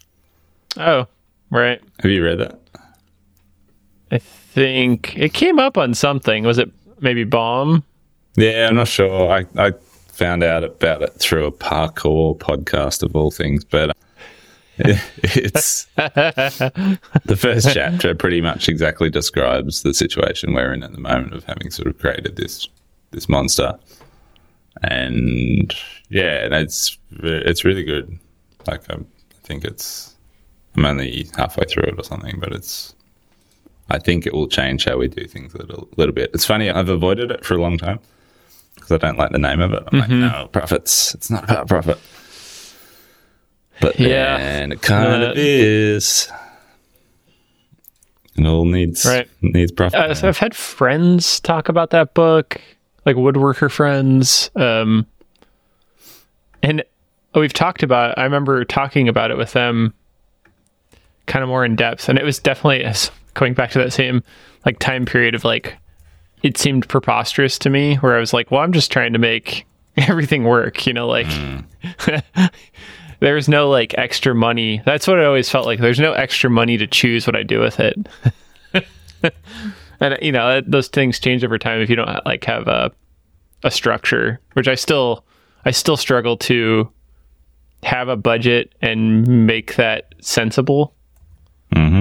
oh 0.78 1.06
right. 1.50 1.80
have 2.00 2.10
you 2.10 2.24
read 2.24 2.38
that? 2.38 2.58
I 4.10 4.18
think 4.18 5.16
it 5.16 5.34
came 5.34 5.58
up 5.58 5.76
on 5.76 5.94
something. 5.94 6.44
Was 6.44 6.58
it 6.58 6.70
maybe 7.00 7.24
bomb? 7.24 7.84
yeah 8.36 8.68
i'm 8.68 8.76
not 8.76 8.88
sure. 8.88 9.30
I, 9.30 9.44
I 9.56 9.72
found 10.08 10.42
out 10.42 10.64
about 10.64 11.02
it 11.02 11.12
through 11.14 11.44
a 11.46 11.52
parkour 11.52 12.38
podcast 12.38 13.02
of 13.02 13.14
all 13.14 13.30
things 13.30 13.64
but 13.64 13.94
it's 15.22 15.84
the 15.96 17.36
first 17.38 17.72
chapter 17.72 18.14
pretty 18.14 18.40
much 18.40 18.68
exactly 18.68 19.10
describes 19.10 19.82
the 19.82 19.94
situation 19.94 20.54
we're 20.54 20.72
in 20.72 20.82
at 20.82 20.92
the 20.92 21.00
moment 21.00 21.34
of 21.34 21.44
having 21.44 21.70
sort 21.70 21.88
of 21.88 21.98
created 21.98 22.36
this 22.36 22.68
this 23.10 23.28
monster. 23.28 23.78
And 24.82 25.74
yeah 26.08 26.44
and 26.44 26.54
it's 26.54 26.98
it's 27.20 27.64
really 27.64 27.84
good. 27.84 28.18
Like 28.66 28.90
i 28.90 28.96
think 29.42 29.64
it's 29.64 30.14
i'm 30.76 30.84
only 30.84 31.28
halfway 31.36 31.64
through 31.64 31.82
it 31.82 31.98
or 31.98 32.04
something 32.04 32.38
but 32.38 32.52
it's 32.52 32.94
i 33.90 33.98
think 33.98 34.24
it 34.24 34.32
will 34.32 34.46
change 34.46 34.84
how 34.84 34.96
we 34.96 35.08
do 35.08 35.26
things 35.26 35.52
a 35.54 35.58
little, 35.58 35.88
little 35.96 36.14
bit. 36.14 36.30
It's 36.32 36.46
funny 36.46 36.70
i've 36.70 36.88
avoided 36.88 37.30
it 37.30 37.44
for 37.44 37.54
a 37.54 37.60
long 37.60 37.76
time 37.76 37.98
because 38.76 38.92
i 38.92 38.98
don't 38.98 39.18
like 39.18 39.32
the 39.32 39.38
name 39.38 39.60
of 39.60 39.72
it. 39.72 39.82
I'm 39.90 39.98
like 39.98 40.10
mm-hmm. 40.10 40.20
no 40.20 40.48
profits. 40.52 41.14
It's 41.14 41.28
not 41.28 41.44
about 41.44 41.68
profit 41.68 41.98
but 43.80 43.98
Yeah. 43.98 44.36
then 44.38 44.72
it 44.72 44.82
kind 44.82 45.22
Uh, 45.24 45.30
of 45.30 45.36
is 45.38 46.30
it 48.36 48.46
all 48.46 48.64
needs 48.64 49.04
Right. 49.04 49.28
needs 49.40 49.72
profit 49.72 49.98
Uh, 50.00 50.14
so 50.14 50.28
I've 50.28 50.38
had 50.38 50.54
friends 50.54 51.40
talk 51.40 51.68
about 51.68 51.90
that 51.90 52.14
book, 52.14 52.60
like 53.04 53.16
woodworker 53.16 53.70
friends. 53.70 54.50
Um, 54.56 55.06
and 56.62 56.82
we've 57.34 57.52
talked 57.52 57.82
about 57.82 58.16
I 58.18 58.24
remember 58.24 58.64
talking 58.64 59.08
about 59.08 59.30
it 59.30 59.36
with 59.36 59.52
them 59.52 59.92
kind 61.26 61.42
of 61.42 61.48
more 61.48 61.64
in 61.64 61.76
depth. 61.76 62.08
And 62.08 62.18
it 62.18 62.24
was 62.24 62.38
definitely 62.38 62.90
going 63.34 63.54
back 63.54 63.70
to 63.72 63.78
that 63.78 63.92
same 63.92 64.22
like 64.64 64.78
time 64.78 65.04
period 65.06 65.34
of 65.34 65.44
like, 65.44 65.76
it 66.42 66.56
seemed 66.58 66.88
preposterous 66.88 67.58
to 67.60 67.70
me 67.70 67.96
where 67.96 68.16
I 68.16 68.20
was 68.20 68.32
like, 68.32 68.50
well, 68.50 68.60
I'm 68.60 68.72
just 68.72 68.90
trying 68.90 69.12
to 69.12 69.18
make 69.18 69.64
everything 69.96 70.44
work, 70.44 70.86
you 70.86 70.92
know, 70.92 71.06
like 71.06 71.26
there's 73.22 73.48
no 73.48 73.70
like 73.70 73.94
extra 73.96 74.34
money. 74.34 74.82
That's 74.84 75.06
what 75.06 75.18
it 75.18 75.24
always 75.24 75.48
felt 75.48 75.64
like. 75.64 75.78
There's 75.80 76.00
no 76.00 76.12
extra 76.12 76.50
money 76.50 76.76
to 76.76 76.86
choose 76.86 77.26
what 77.26 77.36
I 77.36 77.42
do 77.44 77.60
with 77.60 77.78
it. 77.78 77.96
and 80.00 80.18
you 80.20 80.32
know, 80.32 80.60
those 80.66 80.88
things 80.88 81.18
change 81.20 81.44
over 81.44 81.56
time 81.58 81.80
if 81.80 81.88
you 81.88 81.96
don't 81.96 82.26
like 82.26 82.44
have 82.44 82.66
a 82.68 82.90
a 83.62 83.70
structure, 83.70 84.40
which 84.54 84.66
I 84.66 84.74
still 84.74 85.24
I 85.64 85.70
still 85.70 85.96
struggle 85.96 86.36
to 86.38 86.90
have 87.84 88.08
a 88.08 88.16
budget 88.16 88.74
and 88.82 89.46
make 89.46 89.76
that 89.76 90.14
sensible. 90.20 90.94
Mhm. 91.74 92.00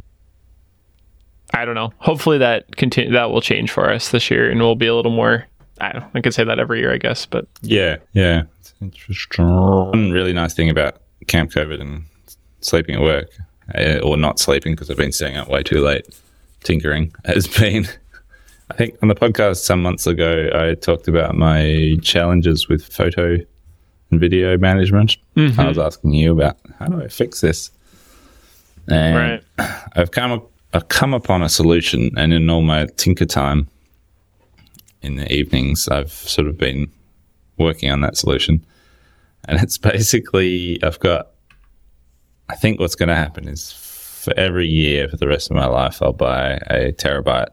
I 1.53 1.65
don't 1.65 1.75
know. 1.75 1.93
Hopefully 1.97 2.39
that 2.39 2.75
continue 2.77 3.11
that 3.11 3.29
will 3.29 3.41
change 3.41 3.69
for 3.71 3.91
us 3.91 4.09
this 4.09 4.31
year 4.31 4.49
and 4.49 4.59
we'll 4.59 4.75
be 4.75 4.87
a 4.87 4.95
little 4.95 5.11
more 5.11 5.45
I 5.79 5.91
don't 5.91 6.01
know. 6.01 6.09
I 6.15 6.21
could 6.21 6.33
say 6.33 6.43
that 6.43 6.59
every 6.59 6.79
year, 6.79 6.93
I 6.93 6.97
guess, 6.97 7.25
but 7.25 7.47
Yeah, 7.61 7.97
yeah. 8.13 8.43
It's 8.59 8.73
interesting. 8.81 9.45
One 9.47 10.11
really 10.11 10.33
nice 10.33 10.53
thing 10.53 10.69
about 10.69 11.00
Camp 11.27 11.51
COVID 11.51 11.79
and 11.81 12.05
sleeping 12.61 12.95
at 12.95 13.01
work, 13.01 13.29
uh, 13.75 13.99
or 13.99 14.17
not 14.17 14.39
sleeping 14.39 14.73
because 14.73 14.89
I've 14.89 14.97
been 14.97 15.11
staying 15.11 15.37
up 15.37 15.49
way 15.49 15.63
too 15.63 15.81
late 15.81 16.07
tinkering, 16.63 17.13
has 17.25 17.47
been. 17.47 17.87
I 18.69 18.73
think 18.73 18.95
on 19.01 19.09
the 19.09 19.15
podcast 19.15 19.57
some 19.57 19.81
months 19.81 20.07
ago, 20.07 20.49
I 20.53 20.75
talked 20.75 21.07
about 21.09 21.35
my 21.35 21.97
challenges 22.01 22.69
with 22.69 22.85
photo 22.85 23.37
and 24.11 24.19
video 24.19 24.57
management. 24.57 25.17
I 25.35 25.67
was 25.67 25.77
asking 25.77 26.13
you 26.13 26.31
about 26.31 26.57
how 26.79 26.85
do 26.87 27.01
I 27.01 27.07
fix 27.09 27.41
this? 27.41 27.69
And 28.87 29.43
Right. 29.57 29.83
I've 29.95 30.11
come 30.11 30.31
up, 30.31 30.49
I've 30.73 30.87
come 30.87 31.13
upon 31.13 31.41
a 31.41 31.49
solution, 31.49 32.11
and 32.15 32.31
in 32.33 32.49
all 32.49 32.61
my 32.61 32.85
tinker 32.95 33.25
time 33.25 33.67
in 35.01 35.15
the 35.17 35.31
evenings, 35.31 35.89
I've 35.89 36.11
sort 36.11 36.47
of 36.47 36.57
been 36.57 36.89
working 37.57 37.91
on 37.91 38.01
that 38.01 38.15
solution. 38.17 38.65
And 39.45 39.59
it's 39.61 39.77
basically, 39.77 40.81
I've 40.83 40.99
got, 40.99 41.29
I 42.49 42.55
think 42.55 42.79
what's 42.79 42.95
going 42.95 43.09
to 43.09 43.15
happen 43.15 43.47
is 43.47 43.71
for 43.71 44.33
every 44.37 44.67
year 44.67 45.07
for 45.07 45.17
the 45.17 45.27
rest 45.27 45.49
of 45.49 45.55
my 45.55 45.67
life, 45.67 46.01
I'll 46.01 46.13
buy 46.13 46.53
a 46.69 46.91
terabyte 46.91 47.49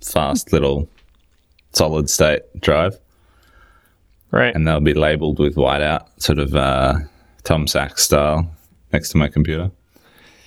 fast 0.00 0.52
little 0.52 0.88
solid 1.72 2.08
state 2.08 2.42
drive 2.60 2.98
right. 4.34 4.54
and 4.54 4.66
they'll 4.66 4.80
be 4.80 4.94
labeled 4.94 5.38
with 5.38 5.54
whiteout, 5.54 6.06
sort 6.18 6.38
of 6.38 6.54
uh, 6.54 6.94
Tom 7.44 7.66
Sachs 7.66 8.04
style, 8.04 8.50
next 8.92 9.10
to 9.10 9.16
my 9.16 9.28
computer. 9.28 9.70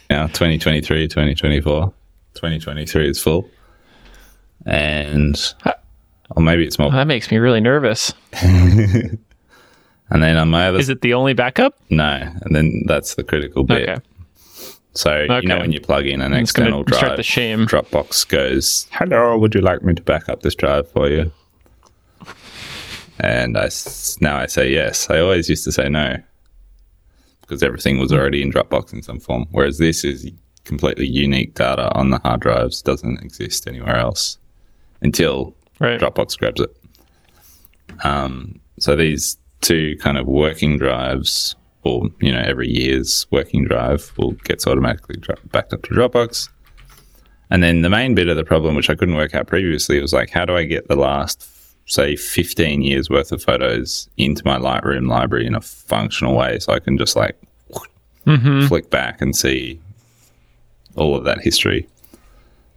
Now, 0.09 0.27
2023, 0.27 1.07
2024. 1.07 1.93
2023 2.33 3.09
is 3.09 3.21
full. 3.21 3.49
And, 4.65 5.35
or 6.31 6.43
maybe 6.43 6.65
it's 6.65 6.77
more. 6.77 6.91
That 6.91 7.07
makes 7.07 7.31
me 7.31 7.37
really 7.37 7.61
nervous. 7.61 8.13
And 10.09 10.23
then 10.23 10.37
on 10.37 10.49
my 10.49 10.67
other, 10.69 10.79
Is 10.79 10.89
it 10.89 11.01
the 11.01 11.13
only 11.13 11.33
backup? 11.33 11.75
no, 11.89 12.03
and 12.41 12.55
then 12.55 12.83
that's 12.85 13.15
the 13.15 13.23
critical 13.23 13.63
bit. 13.63 13.89
Okay. 13.89 14.01
So 14.93 15.23
you 15.41 15.47
know 15.47 15.59
when 15.59 15.71
you 15.71 15.79
plug 15.79 16.07
in 16.07 16.21
an 16.21 16.33
It's 16.33 16.49
external 16.49 16.83
drive, 16.83 17.17
the 17.17 17.23
shame. 17.23 17.67
Dropbox 17.67 18.27
goes, 18.27 18.87
"Hello, 18.91 19.37
would 19.37 19.53
you 19.53 19.61
like 19.61 19.83
me 19.83 19.93
to 19.93 20.01
back 20.01 20.27
up 20.29 20.41
this 20.41 20.55
drive 20.55 20.89
for 20.91 21.07
you?" 21.09 21.31
And 23.19 23.57
I 23.57 23.69
now 24.21 24.37
I 24.37 24.45
say 24.45 24.71
yes. 24.71 25.09
I 25.09 25.19
always 25.19 25.49
used 25.49 25.63
to 25.65 25.71
say 25.71 25.89
no 25.89 26.17
because 27.41 27.63
everything 27.63 27.97
was 27.99 28.11
already 28.11 28.41
in 28.41 28.51
Dropbox 28.51 28.93
in 28.93 29.01
some 29.01 29.19
form. 29.19 29.45
Whereas 29.51 29.77
this 29.77 30.03
is 30.03 30.29
completely 30.65 31.07
unique 31.07 31.53
data 31.55 31.91
on 31.95 32.09
the 32.09 32.19
hard 32.19 32.41
drives, 32.41 32.81
doesn't 32.81 33.23
exist 33.23 33.67
anywhere 33.67 33.97
else 33.97 34.37
until 35.01 35.53
Right. 35.79 35.99
Dropbox 35.99 36.37
grabs 36.39 36.59
it. 36.59 36.75
Um, 38.03 38.59
so 38.79 38.95
these 38.95 39.37
two 39.61 39.95
kind 39.99 40.17
of 40.17 40.27
working 40.27 40.77
drives, 40.77 41.55
or 41.83 42.09
you 42.21 42.31
know, 42.31 42.41
every 42.41 42.69
year's 42.69 43.25
working 43.31 43.65
drive 43.65 44.11
will 44.17 44.31
gets 44.43 44.67
automatically 44.67 45.17
dro- 45.17 45.35
backed 45.51 45.73
up 45.73 45.83
to 45.83 45.89
Dropbox. 45.93 46.49
And 47.49 47.63
then 47.63 47.81
the 47.81 47.89
main 47.89 48.13
bit 48.13 48.27
of 48.27 48.35
the 48.35 48.43
problem, 48.43 48.75
which 48.75 48.89
I 48.89 48.95
couldn't 48.95 49.15
work 49.15 49.33
out 49.33 49.47
previously, 49.47 50.01
was 50.01 50.13
like, 50.13 50.29
how 50.29 50.43
do 50.43 50.55
I 50.55 50.65
get 50.65 50.89
the 50.89 50.97
last, 50.97 51.47
say, 51.85 52.15
15 52.17 52.81
years 52.81 53.09
worth 53.09 53.31
of 53.31 53.41
photos 53.41 54.09
into 54.17 54.41
my 54.43 54.57
Lightroom 54.57 55.07
library 55.07 55.47
in 55.47 55.55
a 55.55 55.61
functional 55.61 56.35
way 56.35 56.59
so 56.59 56.73
I 56.73 56.79
can 56.79 56.97
just 56.97 57.15
like 57.15 57.37
mm-hmm. 58.25 58.67
flick 58.67 58.89
back 58.89 59.21
and 59.21 59.35
see 59.35 59.79
all 60.95 61.15
of 61.15 61.23
that 61.23 61.39
history, 61.39 61.87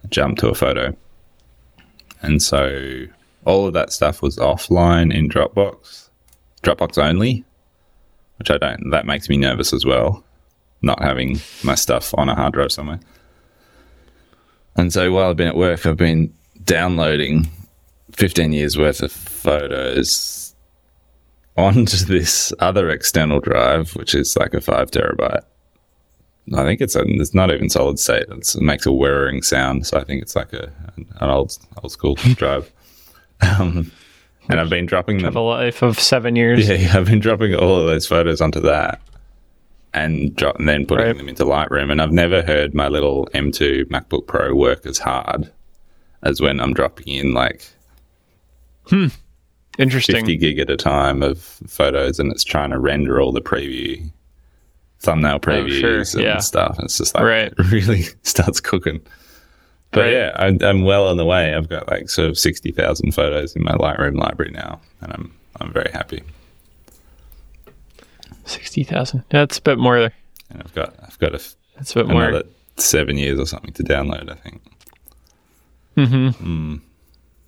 jump 0.09 0.37
to 0.37 0.47
a 0.47 0.55
photo. 0.55 0.95
And 2.21 2.41
so 2.41 3.05
all 3.45 3.67
of 3.67 3.73
that 3.73 3.91
stuff 3.91 4.21
was 4.21 4.37
offline 4.37 5.13
in 5.13 5.27
Dropbox, 5.27 6.09
Dropbox 6.63 6.97
only, 6.97 7.43
which 8.37 8.51
I 8.51 8.57
don't, 8.57 8.91
that 8.91 9.05
makes 9.05 9.29
me 9.29 9.37
nervous 9.37 9.73
as 9.73 9.85
well, 9.85 10.23
not 10.81 11.01
having 11.01 11.39
my 11.63 11.75
stuff 11.75 12.13
on 12.17 12.29
a 12.29 12.35
hard 12.35 12.53
drive 12.53 12.71
somewhere. 12.71 12.99
And 14.75 14.93
so 14.93 15.11
while 15.11 15.29
I've 15.29 15.37
been 15.37 15.47
at 15.47 15.57
work, 15.57 15.85
I've 15.85 15.97
been 15.97 16.33
downloading 16.63 17.49
15 18.13 18.53
years 18.53 18.77
worth 18.77 19.01
of 19.01 19.11
photos 19.11 20.55
onto 21.57 21.97
this 22.05 22.53
other 22.59 22.89
external 22.89 23.39
drive, 23.39 23.95
which 23.95 24.15
is 24.15 24.35
like 24.37 24.53
a 24.53 24.61
five 24.61 24.91
terabyte. 24.91 25.43
I 26.53 26.63
think 26.63 26.81
it's 26.81 26.95
a, 26.95 27.03
it's 27.05 27.33
not 27.33 27.51
even 27.51 27.69
solid 27.69 27.99
state. 27.99 28.25
It's, 28.29 28.55
it 28.55 28.61
makes 28.63 28.85
a 28.85 28.91
whirring 28.91 29.41
sound, 29.41 29.87
so 29.87 29.97
I 29.97 30.03
think 30.03 30.21
it's 30.21 30.35
like 30.35 30.53
a 30.53 30.71
an 30.97 31.29
old 31.29 31.57
old 31.81 31.91
school 31.91 32.15
drive. 32.35 32.71
Um, 33.41 33.91
and 34.51 34.59
I've 34.59 34.69
been 34.69 34.85
dropping 34.85 35.21
them. 35.23 35.33
The 35.33 35.41
life 35.41 35.81
of 35.81 35.99
seven 35.99 36.35
years. 36.35 36.67
Yeah, 36.67 36.75
yeah, 36.79 36.97
I've 36.97 37.05
been 37.07 37.19
dropping 37.19 37.55
all 37.55 37.79
of 37.79 37.87
those 37.87 38.05
photos 38.07 38.41
onto 38.41 38.59
that, 38.61 39.01
and, 39.93 40.35
drop, 40.35 40.57
and 40.59 40.67
then 40.69 40.85
putting 40.85 41.05
Right. 41.05 41.17
them 41.17 41.29
into 41.29 41.43
Lightroom. 41.43 41.91
And 41.91 42.01
I've 42.01 42.11
never 42.11 42.41
heard 42.43 42.73
my 42.73 42.87
little 42.87 43.27
M2 43.33 43.85
MacBook 43.85 44.27
Pro 44.27 44.53
work 44.55 44.85
as 44.85 44.97
hard 44.99 45.51
as 46.23 46.39
when 46.41 46.59
I'm 46.59 46.73
dropping 46.73 47.07
in 47.07 47.33
like 47.33 47.65
hmm. 48.87 49.07
Interesting. 49.79 50.15
50 50.17 50.37
gig 50.37 50.59
at 50.59 50.69
a 50.69 50.75
time 50.77 51.23
of 51.23 51.39
photos, 51.67 52.19
and 52.19 52.31
it's 52.31 52.43
trying 52.43 52.71
to 52.71 52.77
render 52.79 53.19
all 53.21 53.31
the 53.31 53.41
preview 53.41 54.11
thumbnail 54.99 55.39
previews 55.39 55.77
Oh, 55.77 56.03
sure, 56.03 56.19
and 56.19 56.23
yeah. 56.23 56.37
stuff. 56.37 56.77
It's 56.79 56.97
just 56.99 57.15
like 57.15 57.23
Right. 57.23 57.53
it 57.57 57.57
really 57.71 58.03
starts 58.23 58.59
cooking. 58.59 59.01
But 59.91 60.01
Right. 60.01 60.13
yeah, 60.13 60.31
I'm, 60.35 60.57
I'm 60.61 60.83
well 60.83 61.07
on 61.07 61.17
the 61.17 61.25
way. 61.25 61.53
I've 61.53 61.67
got 61.67 61.89
like 61.89 62.09
sort 62.09 62.29
of 62.29 62.37
sixty 62.37 62.71
thousand 62.71 63.11
photos 63.13 63.55
in 63.55 63.63
my 63.63 63.73
Lightroom 63.73 64.17
library 64.17 64.51
now, 64.51 64.79
and 65.01 65.11
I'm 65.13 65.33
I'm 65.59 65.73
very 65.73 65.91
happy. 65.91 66.23
Sixty 68.45 68.83
thousand. 68.83 69.23
That's 69.29 69.57
a 69.57 69.61
bit 69.61 69.77
more. 69.77 69.97
And 69.97 70.11
I've 70.63 70.73
got 70.73 70.93
I've 71.03 71.19
got 71.19 71.35
a, 71.35 71.41
That's 71.75 71.91
a 71.91 71.95
bit 71.95 72.07
more. 72.07 72.23
another 72.23 72.43
seven 72.77 73.17
years 73.17 73.39
or 73.39 73.45
something 73.45 73.73
to 73.73 73.83
download. 73.83 74.29
I 74.31 74.35
think. 74.35 74.61
Mm-hmm. 75.97 76.77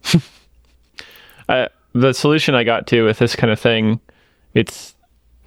Hmm. 0.03 0.17
I, 1.49 1.69
the 1.93 2.13
solution 2.13 2.55
I 2.55 2.63
got 2.63 2.87
to 2.87 3.03
with 3.03 3.19
this 3.19 3.35
kind 3.35 3.51
of 3.51 3.59
thing, 3.59 3.99
it's 4.53 4.95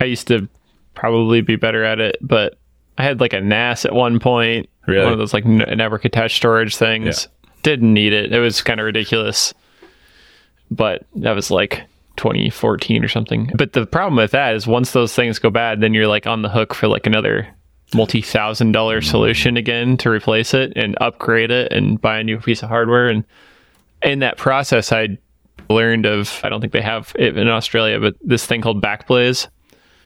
I 0.00 0.04
used 0.04 0.28
to 0.28 0.48
probably 0.94 1.40
be 1.42 1.56
better 1.56 1.84
at 1.84 2.00
it, 2.00 2.16
but 2.20 2.58
I 2.98 3.04
had 3.04 3.20
like 3.20 3.32
a 3.32 3.40
NAS 3.40 3.84
at 3.84 3.94
one 3.94 4.18
point, 4.18 4.68
Really? 4.86 5.04
one 5.04 5.12
of 5.12 5.18
those 5.18 5.34
like 5.34 5.44
n- 5.46 5.58
network 5.76 6.04
attached 6.04 6.36
storage 6.36 6.76
things. 6.76 7.28
Didn't 7.62 7.92
need 7.92 8.12
it. 8.12 8.32
It 8.32 8.38
was 8.38 8.62
kind 8.62 8.78
of 8.80 8.86
ridiculous, 8.86 9.52
but 10.70 11.04
that 11.16 11.32
was 11.32 11.50
like 11.50 11.82
2014 12.16 13.04
or 13.04 13.08
something. 13.08 13.50
But 13.54 13.72
the 13.72 13.86
problem 13.86 14.16
with 14.16 14.30
that 14.30 14.54
is 14.54 14.66
once 14.66 14.92
those 14.92 15.14
things 15.14 15.38
go 15.38 15.50
bad, 15.50 15.80
then 15.80 15.92
you're 15.94 16.06
like 16.06 16.26
on 16.26 16.42
the 16.42 16.48
hook 16.48 16.74
for 16.74 16.88
like 16.88 17.06
another 17.06 17.48
multi-thousand 17.94 18.72
dollar 18.72 19.00
solution 19.00 19.56
again 19.56 19.96
to 19.98 20.10
replace 20.10 20.54
it 20.54 20.72
and 20.74 20.96
upgrade 21.00 21.50
it 21.52 21.72
and 21.72 22.00
buy 22.00 22.18
a 22.18 22.24
new 22.24 22.36
piece 22.38 22.60
of 22.62 22.68
hardware 22.68 23.08
and 23.08 23.22
in 24.02 24.18
that 24.18 24.36
process 24.36 24.90
i 24.90 25.06
learned 25.70 26.04
of 26.04 26.40
i 26.42 26.48
don't 26.48 26.60
think 26.60 26.72
they 26.72 26.80
have 26.82 27.12
it 27.16 27.38
in 27.38 27.46
australia 27.48 28.00
but 28.00 28.16
this 28.20 28.44
thing 28.44 28.60
called 28.60 28.82
backblaze 28.82 29.46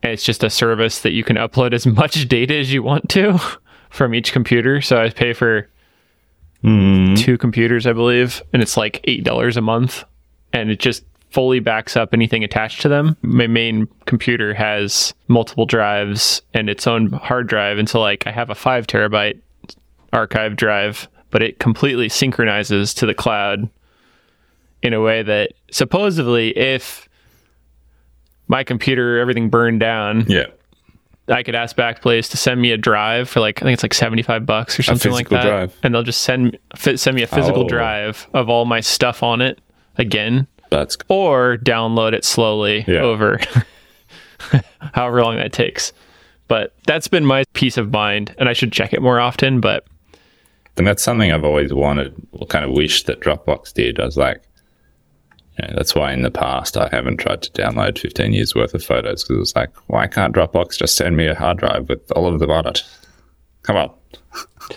it's 0.03 0.25
just 0.25 0.43
a 0.43 0.51
service 0.51 1.01
that 1.01 1.13
you 1.13 1.25
can 1.25 1.37
upload 1.37 1.73
as 1.73 1.87
much 2.01 2.29
data 2.29 2.57
as 2.57 2.73
you 2.73 2.83
want 2.83 3.09
to 3.11 3.39
from 3.91 4.15
each 4.15 4.33
computer. 4.33 4.81
So 4.81 5.01
i 5.01 5.11
pay 5.11 5.33
for 5.33 5.69
hmm. 6.63 7.15
two 7.15 7.39
computers 7.39 7.87
i 7.87 7.93
believe 7.93 8.43
and 8.53 8.63
it's 8.63 8.77
like 8.77 9.01
eight 9.05 9.25
dollars 9.25 9.57
a 9.57 9.61
month. 9.61 10.05
And 10.53 10.71
it 10.71 10.81
just 10.81 11.05
fully 11.31 11.61
backs 11.61 11.97
up 11.97 12.13
anything 12.13 12.43
attached 12.43 12.83
to 12.83 12.89
them. 12.89 13.17
My 13.23 13.47
main 13.47 13.87
computer 14.07 14.53
has 14.53 15.15
multiple 15.29 15.65
drives 15.65 16.43
and 16.55 16.69
its 16.69 16.89
own 16.89 17.13
hard 17.13 17.47
drive. 17.47 17.79
And 17.79 17.89
so 17.89 18.01
like 18.01 18.27
i 18.27 18.33
have 18.33 18.51
a 18.51 18.55
five 18.55 18.87
terabyte 18.87 19.41
archive 20.13 20.57
drive 20.57 21.09
but 21.31 21.43
it 21.43 21.61
completely 21.61 22.09
synchronizes 22.09 22.93
to 22.95 23.07
the 23.07 23.15
cloud 23.15 23.69
in 24.83 24.93
a 24.93 25.01
way 25.01 25.23
that 25.23 25.53
supposedly 25.71 26.57
if 26.57 27.09
my 28.51 28.65
computer 28.65 29.19
everything 29.19 29.49
burned 29.49 29.79
down 29.81 30.25
Yeah. 30.29 30.47
i 31.29 31.43
could 31.43 31.55
ask 31.55 31.77
backblaze 31.77 32.29
to 32.33 32.37
send 32.37 32.61
me 32.61 32.73
a 32.73 32.77
drive 32.77 33.29
for 33.29 33.39
like 33.41 33.63
i 33.63 33.65
think 33.65 33.75
it's 33.75 33.83
like 33.85 33.95
75 33.95 34.45
bucks 34.45 34.79
or 34.79 34.83
something 34.83 35.13
like 35.13 35.29
that 35.29 35.43
drive. 35.45 35.77
and 35.83 35.95
they'll 35.95 36.03
just 36.03 36.23
send 36.23 36.59
send 36.77 37.15
me 37.15 37.23
a 37.23 37.27
physical 37.29 37.65
Oh. 37.65 37.69
drive 37.69 38.27
of 38.35 38.49
all 38.49 38.65
my 38.65 38.81
stuff 38.81 39.23
on 39.23 39.41
it 39.41 39.61
again 39.99 40.47
That's 40.71 40.99
or 41.09 41.57
download 41.59 42.13
it 42.13 42.25
slowly 42.25 42.85
Yeah. 42.89 43.01
over 43.01 43.39
however 44.95 45.23
long 45.23 45.37
that 45.37 45.53
takes 45.53 45.93
but 46.49 46.75
that's 46.87 47.07
been 47.09 47.25
my 47.25 47.45
peace 47.53 47.77
of 47.77 47.93
mind 47.93 48.35
and 48.39 48.49
i 48.49 48.53
should 48.53 48.73
check 48.73 48.93
it 48.93 49.01
more 49.03 49.21
often 49.21 49.61
but 49.61 49.87
and 50.77 50.87
that's 50.87 51.03
something 51.03 51.31
I've 51.31 51.45
always 51.45 51.75
wanted, 51.75 52.15
or 52.33 52.47
kind 52.47 52.65
of 52.65 52.71
wished 52.71 53.05
that 53.07 53.21
Dropbox 53.21 53.75
did. 53.75 54.01
I 54.01 54.05
was 54.07 54.17
like, 54.17 54.41
that's 55.75 55.95
why 55.95 56.13
in 56.13 56.23
the 56.23 56.31
past 56.31 56.77
I 56.77 56.89
haven't 56.93 57.19
tried 57.19 57.43
to 57.43 57.51
download 57.53 57.99
15 57.99 58.33
years 58.33 58.55
worth 58.55 58.75
of 58.75 58.85
photos 58.85 59.23
because 59.25 59.37
it 59.37 59.39
was 59.41 59.57
like, 59.57 59.71
why 59.89 60.07
can't 60.07 60.35
Dropbox 60.35 60.79
just 60.79 60.97
send 60.97 61.17
me 61.17 61.27
a 61.27 61.35
hard 61.35 61.59
drive 61.59 61.89
with 61.89 62.11
all 62.13 62.27
of 62.27 62.39
them 62.39 62.51
on 62.51 62.67
it? 62.67 62.83
Come 63.63 63.77
on. 63.77 63.91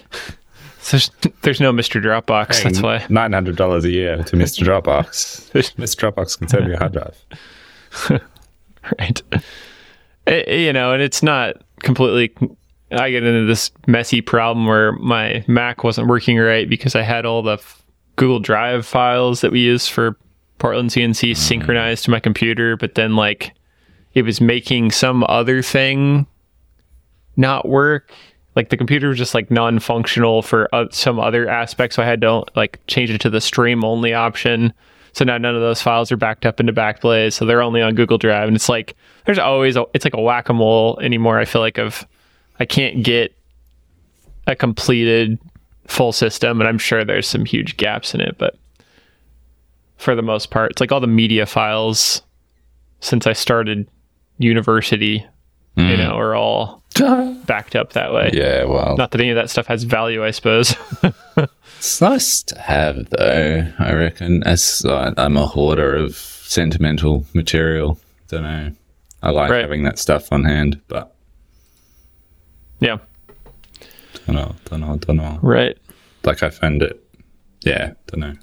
there's, 0.92 1.10
there's 1.44 1.62
no 1.62 1.72
mr 1.72 2.02
dropbox 2.04 2.62
that's 2.64 2.82
why 2.82 2.98
$900 3.00 3.84
a 3.86 3.90
year 3.90 4.18
to 4.24 4.36
Mr. 4.36 4.64
Dropbox. 4.66 5.50
Mr. 5.78 5.96
Dropbox 6.12 6.38
can 6.38 6.48
send 6.50 6.68
me 6.68 6.74
a 6.74 6.78
hard 6.78 6.92
drive. 6.94 7.26
right 9.00 9.22
It- 10.28 10.48
you 10.60 10.74
know 10.74 10.92
and 10.94 11.02
it's 11.02 11.24
not 11.24 11.56
completely 11.80 12.34
i 12.92 13.10
get 13.10 13.24
into 13.24 13.46
this 13.46 13.72
messy 13.88 14.20
problem 14.22 14.66
where 14.66 14.92
my 14.94 15.44
mac 15.48 15.84
wasn't 15.84 16.08
working 16.08 16.38
right 16.38 16.70
because 16.70 16.96
i 16.96 17.02
had 17.02 17.26
all 17.26 17.42
the 17.42 17.54
f- 17.54 17.82
google 18.18 18.40
drive 18.40 18.86
files 18.86 19.42
that 19.42 19.52
we 19.52 19.60
use 19.62 19.88
for 19.88 20.18
portland 20.64 20.90
cnc 20.90 21.36
synchronized 21.36 22.06
to 22.06 22.12
my 22.12 22.20
computer 22.20 22.78
but 22.78 22.96
then 22.96 23.16
like 23.16 23.54
it 24.14 24.24
was 24.24 24.40
making 24.40 24.92
some 24.92 25.24
other 25.28 25.62
thing 25.62 26.26
not 27.36 27.68
work. 27.68 28.12
Like 28.56 28.70
the 28.70 28.78
computer 28.78 29.10
was 29.10 29.18
just 29.18 29.34
like 29.34 29.50
non-functional 29.50 30.44
for 30.44 30.74
uh, 30.74 30.86
some 30.92 31.20
other 31.20 31.50
aspect 31.50 31.94
so 31.94 32.04
i 32.04 32.06
had 32.06 32.22
to 32.22 32.44
like 32.56 32.80
change 32.88 33.10
it 33.10 33.20
to 33.22 33.30
the 33.30 33.42
stream 33.42 33.84
only 33.84 34.14
option. 34.14 34.74
So 35.14 35.26
now 35.26 35.38
none 35.38 35.56
of 35.56 35.62
those 35.62 35.82
files 35.82 36.12
are 36.12 36.18
backed 36.18 36.46
up 36.46 36.60
into 36.60 36.74
backblaze 36.74 37.34
so 37.34 37.46
they're 37.46 37.62
only 37.62 37.82
on 37.82 37.96
google 37.96 38.18
drive 38.18 38.48
and 38.48 38.56
it's 38.56 38.70
like 38.70 38.96
there's 39.26 39.40
always 39.40 39.76
a, 39.76 39.86
it's 39.94 40.06
like 40.06 40.16
a 40.16 40.22
whack-a-mole 40.22 41.00
anymore 41.02 41.38
i 41.38 41.46
feel 41.46 41.62
like 41.62 41.78
of 41.78 42.08
i 42.60 42.66
can't 42.66 43.04
get 43.04 43.32
a 44.48 44.56
completed 44.56 45.38
full 45.86 46.12
system 46.12 46.60
and 46.60 46.68
i'm 46.68 46.80
sure 46.80 47.06
there's 47.06 47.28
some 47.28 47.46
huge 47.46 47.78
gaps 47.78 48.16
in 48.16 48.22
it 48.22 48.36
but 48.40 48.58
for 50.04 50.16
the 50.16 50.22
most 50.22 50.52
part 50.52 50.72
it's 50.72 50.82
like 50.82 50.92
all 50.92 51.00
the 51.00 51.08
media 51.08 51.46
files 51.46 52.22
since 53.00 53.26
i 53.26 53.34
started 53.34 53.88
university 54.38 55.26
you 55.76 55.98
know, 55.98 56.12
are 56.12 56.36
all 56.36 56.84
backed 57.48 57.76
up 57.76 57.94
that 57.94 58.14
way. 58.14 58.30
Yeah, 58.32 58.66
well, 58.66 58.96
Not 58.96 59.10
that 59.10 59.20
any 59.20 59.32
of 59.32 59.36
that 59.38 59.50
stuff 59.50 59.66
has 59.66 59.82
value, 59.86 60.24
I 60.24 60.30
suppose. 60.30 60.76
it's 61.78 62.00
nice 62.00 62.44
to 62.44 62.60
have, 62.60 63.10
though. 63.10 63.68
I 63.80 63.94
reckon. 63.94 64.44
As 64.44 64.86
uh, 64.88 65.16
I'm 65.18 65.36
a 65.36 65.48
hoarder 65.48 65.96
of 65.96 66.16
sentimental 66.16 67.26
material, 67.34 67.98
don't 68.28 68.44
know. 68.44 68.72
I 69.24 69.32
like 69.32 69.50
Right. 69.50 69.62
having 69.62 69.84
that 69.86 69.98
stuff 69.98 70.32
on 70.32 70.44
hand, 70.44 70.80
but 70.88 71.16
yeah. 72.80 72.98
don't 74.28 74.36
know, 74.36 74.56
don't 74.66 74.82
know, 74.82 74.98
don't 74.98 75.18
know. 75.18 75.40
Right. 75.42 75.76
Like 76.24 76.44
I 76.44 76.52
find 76.52 76.84
it, 76.84 77.04
yeah, 77.62 77.94
don't 78.06 78.20
know. 78.20 78.34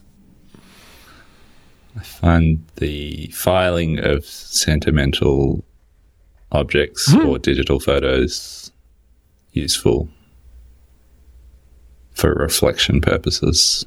I 1.96 2.02
find 2.02 2.64
the 2.76 3.26
filing 3.28 3.98
of 3.98 4.24
sentimental 4.24 5.64
objects 6.52 7.14
or 7.14 7.38
digital 7.38 7.80
photos 7.80 8.72
useful 9.52 10.08
for 12.14 12.32
reflection 12.34 13.00
purposes. 13.00 13.86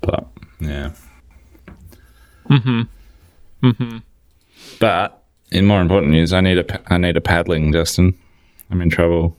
But 0.00 0.26
yeah. 0.60 0.92
Mm-hmm. 2.48 2.82
Mm-hmm. 3.62 3.98
But 4.80 5.22
in 5.50 5.66
more 5.66 5.80
important 5.80 6.12
news, 6.12 6.32
I 6.32 6.40
need 6.40 6.58
a 6.58 6.92
I 6.92 6.98
need 6.98 7.16
a 7.16 7.20
paddling, 7.20 7.72
Justin. 7.72 8.18
I'm 8.70 8.80
in 8.80 8.90
trouble. 8.90 9.36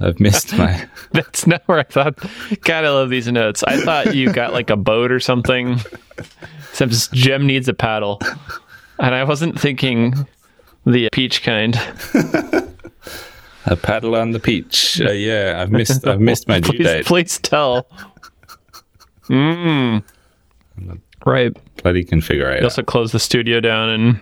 I've 0.00 0.20
missed 0.20 0.56
my 0.56 0.88
That's 1.12 1.46
not 1.46 1.62
where 1.66 1.78
I 1.80 1.82
thought. 1.82 2.18
God, 2.62 2.84
I 2.84 2.90
love 2.90 3.10
these 3.10 3.26
notes. 3.30 3.62
I 3.64 3.80
thought 3.80 4.14
you 4.14 4.32
got 4.32 4.52
like 4.52 4.70
a 4.70 4.76
boat 4.76 5.10
or 5.10 5.20
something. 5.20 5.80
Since 6.72 7.08
Jem 7.08 7.46
needs 7.46 7.68
a 7.68 7.74
paddle, 7.74 8.20
and 8.98 9.14
I 9.14 9.24
wasn't 9.24 9.58
thinking 9.58 10.14
the 10.86 11.08
peach 11.12 11.42
kind. 11.42 11.74
a 13.66 13.76
paddle 13.76 14.14
on 14.14 14.30
the 14.30 14.38
peach. 14.40 15.00
Uh, 15.00 15.10
yeah, 15.10 15.60
I've 15.60 15.72
missed 15.72 16.06
I've 16.06 16.20
missed 16.20 16.46
my 16.46 16.60
due 16.60 16.70
Please, 16.70 16.84
date. 16.84 17.06
please 17.06 17.38
tell. 17.38 17.88
Mm. 19.28 20.02
Right. 21.26 21.56
Bloody 21.82 22.04
configurator. 22.04 22.58
You 22.58 22.64
also 22.64 22.82
closed 22.82 23.12
the 23.12 23.18
studio 23.18 23.60
down 23.60 23.88
and 23.90 24.20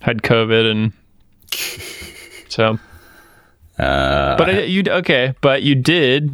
had 0.00 0.22
COVID, 0.22 0.70
and 0.70 0.92
so. 2.48 2.78
Uh, 3.78 4.36
But 4.36 4.68
you 4.68 4.82
okay? 4.86 5.34
But 5.40 5.62
you 5.62 5.74
did 5.74 6.30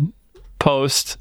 post 0.58 1.16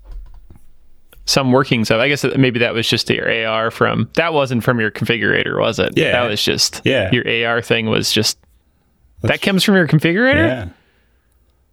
some 1.25 1.51
working 1.51 1.85
stuff. 1.85 1.99
I 1.99 2.07
guess 2.09 2.23
maybe 2.37 2.59
that 2.59 2.73
was 2.73 2.87
just 2.89 3.09
your 3.09 3.29
AR 3.47 3.71
from. 3.71 4.09
That 4.15 4.33
wasn't 4.33 4.63
from 4.63 4.79
your 4.79 4.91
configurator, 4.91 5.59
was 5.59 5.79
it? 5.79 5.93
Yeah. 5.95 6.11
that 6.13 6.27
was 6.29 6.43
just. 6.43 6.81
Yeah. 6.85 7.11
your 7.11 7.47
AR 7.47 7.61
thing 7.61 7.85
was 7.87 8.11
just. 8.11 8.37
that 9.21 9.41
comes 9.41 9.63
from 9.63 9.75
your 9.75 9.87
configurator. 9.87 10.47
yeah. 10.47 10.69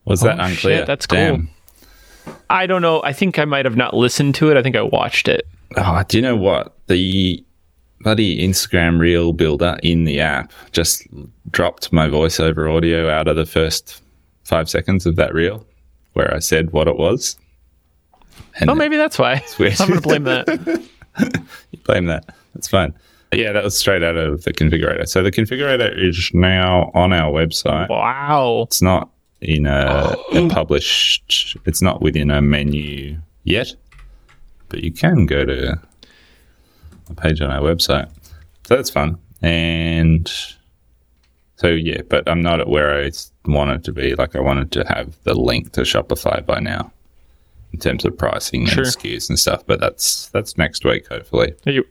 Was 0.04 0.20
that 0.20 0.38
Oh, 0.38 0.44
unclear? 0.44 0.78
shit, 0.78 0.86
that's 0.86 1.06
cool. 1.06 1.18
Damn. 1.18 1.48
I 2.50 2.66
don't 2.66 2.82
know. 2.82 3.02
I 3.02 3.12
think 3.12 3.38
I 3.40 3.44
might 3.44 3.64
have 3.64 3.76
not 3.76 3.94
listened 3.94 4.34
to 4.36 4.50
it. 4.50 4.56
I 4.56 4.62
think 4.62 4.76
I 4.76 4.82
watched 4.82 5.26
it. 5.26 5.46
Oh, 5.76 6.02
do 6.06 6.18
you 6.18 6.22
know 6.22 6.36
what? 6.36 6.76
The 6.86 7.44
bloody 8.00 8.38
Instagram 8.46 9.00
reel 9.00 9.32
builder 9.32 9.76
in 9.82 10.04
the 10.04 10.20
app 10.20 10.52
just 10.70 11.02
dropped 11.50 11.92
my 11.92 12.06
voiceover 12.08 12.72
audio 12.72 13.08
out 13.10 13.26
of 13.26 13.34
the 13.36 13.46
first 13.46 14.00
five 14.46 14.68
seconds 14.70 15.06
of 15.06 15.16
that 15.16 15.34
reel 15.34 15.66
where 16.14 16.32
I 16.34 16.38
said 16.38 16.72
what 16.72 16.88
it 16.88 16.96
was. 16.96 17.36
And 18.60 18.70
Oh, 18.70 18.74
maybe 18.74 18.96
that's 18.96 19.18
why. 19.18 19.42
I'm 19.58 19.88
gonna 19.88 20.00
blame 20.00 20.24
that. 20.24 20.46
blame 21.84 22.06
that. 22.06 22.34
That's 22.54 22.68
fine. 22.68 22.94
Yeah, 23.32 23.52
that 23.52 23.64
was 23.64 23.76
straight 23.76 24.02
out 24.02 24.16
of 24.16 24.44
the 24.44 24.52
configurator. 24.52 25.06
So 25.08 25.22
the 25.22 25.32
configurator 25.32 25.92
is 26.00 26.30
now 26.32 26.90
on 26.94 27.12
our 27.12 27.30
website. 27.32 27.88
wow. 27.88 28.62
It's 28.66 28.80
not 28.80 29.10
in 29.40 29.66
a, 29.66 30.14
a 30.32 30.48
published. 30.50 31.56
It's 31.66 31.82
not 31.82 32.00
within 32.00 32.30
a 32.30 32.40
menu 32.40 33.18
yet, 33.44 33.74
but 34.68 34.82
you 34.84 34.92
can 34.92 35.26
go 35.26 35.44
to 35.44 35.78
a 37.10 37.14
page 37.14 37.40
on 37.40 37.50
our 37.50 37.60
website. 37.60 38.08
So 38.64 38.76
that's 38.76 38.90
fun. 38.90 39.18
And 39.42 40.32
so 41.56 41.68
yeah, 41.68 42.02
but 42.08 42.28
I'm 42.28 42.40
not 42.42 42.60
at 42.60 42.68
where 42.68 42.94
I 43.04 43.10
wanted 43.46 43.84
to 43.84 43.92
be. 43.92 44.14
Like 44.14 44.36
I 44.36 44.40
wanted 44.40 44.70
to 44.72 44.84
have 44.88 45.16
the 45.24 45.34
link 45.34 45.72
to 45.72 45.82
Shopify 45.82 46.44
by 46.44 46.60
now 46.60 46.92
in 47.72 47.78
terms 47.80 48.04
of 48.04 48.16
pricing 48.16 48.66
Sure. 48.66 48.84
and 48.84 48.92
SKUs 48.92 49.28
and 49.28 49.38
stuff. 49.38 49.64
But 49.66 49.80
that's 49.80 50.28
that's 50.28 50.56
next 50.58 50.84
week, 50.84 51.08
hopefully. 51.08 51.54
Are 51.66 51.72
you 51.72 51.84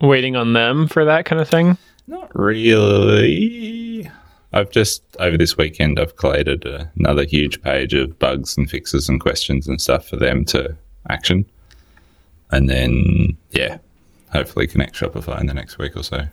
waiting 0.00 0.36
on 0.36 0.52
them 0.52 0.88
for 0.88 1.04
that 1.04 1.24
kind 1.24 1.40
of 1.40 1.48
thing? 1.48 1.76
Not 2.06 2.30
really. 2.34 4.10
I've 4.52 4.70
just 4.70 5.02
over 5.18 5.36
this 5.36 5.56
weekend 5.56 5.98
I've 5.98 6.16
collated 6.16 6.64
another 6.96 7.24
huge 7.24 7.60
page 7.62 7.92
of 7.94 8.18
bugs 8.18 8.56
and 8.56 8.70
fixes 8.70 9.08
and 9.08 9.20
questions 9.20 9.66
and 9.66 9.80
stuff 9.80 10.06
for 10.06 10.16
them 10.16 10.44
to 10.46 10.76
action, 11.10 11.44
and 12.50 12.68
then 12.68 13.36
yeah, 13.50 13.78
hopefully 14.32 14.66
connect 14.68 14.94
Shopify 14.94 15.40
in 15.40 15.46
the 15.46 15.54
next 15.54 15.78
week 15.78 15.96
or 15.96 16.02
so. 16.04 16.26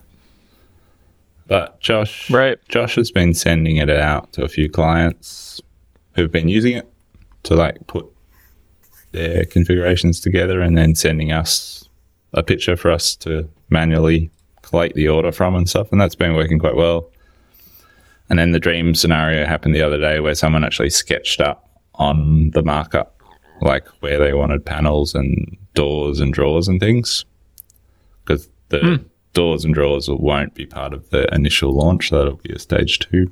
But 1.51 1.81
Josh, 1.81 2.29
Right. 2.29 2.57
Josh 2.69 2.95
has 2.95 3.11
been 3.11 3.33
sending 3.33 3.75
it 3.75 3.89
out 3.89 4.31
to 4.31 4.43
a 4.45 4.47
few 4.47 4.69
clients 4.69 5.59
who've 6.15 6.31
been 6.31 6.47
using 6.47 6.77
it 6.77 6.89
to 7.43 7.55
like 7.55 7.85
put 7.87 8.05
their 9.11 9.43
configurations 9.43 10.21
together 10.21 10.61
and 10.61 10.77
then 10.77 10.95
sending 10.95 11.33
us 11.33 11.89
a 12.31 12.41
picture 12.41 12.77
for 12.77 12.89
us 12.89 13.17
to 13.17 13.49
manually 13.69 14.31
collate 14.61 14.93
the 14.93 15.09
order 15.09 15.33
from 15.33 15.53
and 15.53 15.67
stuff. 15.67 15.91
And 15.91 15.99
that's 15.99 16.15
been 16.15 16.35
working 16.35 16.57
quite 16.57 16.77
well. 16.77 17.11
And 18.29 18.39
then 18.39 18.51
the 18.51 18.59
dream 18.59 18.95
scenario 18.95 19.45
happened 19.45 19.75
the 19.75 19.81
other 19.81 19.99
day 19.99 20.21
where 20.21 20.35
someone 20.35 20.63
actually 20.63 20.91
sketched 20.91 21.41
up 21.41 21.69
on 21.95 22.51
the 22.51 22.63
markup, 22.63 23.21
like 23.59 23.85
where 23.99 24.19
they 24.19 24.31
wanted 24.31 24.65
panels 24.65 25.13
and 25.13 25.57
doors 25.73 26.21
and 26.21 26.33
drawers 26.33 26.69
and 26.69 26.79
things. 26.79 27.25
Because 28.23 28.47
the 28.69 28.79
hmm. 28.79 29.07
Doors 29.33 29.63
and 29.65 29.73
drawers 29.73 30.09
won't 30.09 30.53
be 30.53 30.65
part 30.65 30.93
of 30.93 31.09
the 31.09 31.33
initial 31.33 31.71
launch. 31.73 32.09
That'll 32.09 32.35
be 32.37 32.53
a 32.53 32.59
stage 32.59 32.99
two. 32.99 33.31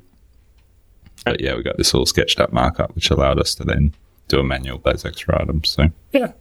But 1.24 1.40
yeah, 1.40 1.54
we 1.54 1.62
got 1.62 1.76
this 1.76 1.94
all 1.94 2.06
sketched 2.06 2.40
up 2.40 2.52
markup, 2.52 2.94
which 2.94 3.10
allowed 3.10 3.38
us 3.38 3.54
to 3.56 3.64
then 3.64 3.92
do 4.28 4.40
a 4.40 4.42
manual 4.44 4.76
of 4.76 4.82
those 4.84 5.04
extra 5.04 5.40
items. 5.40 5.68
So 5.70 5.88
yeah, 6.12 6.32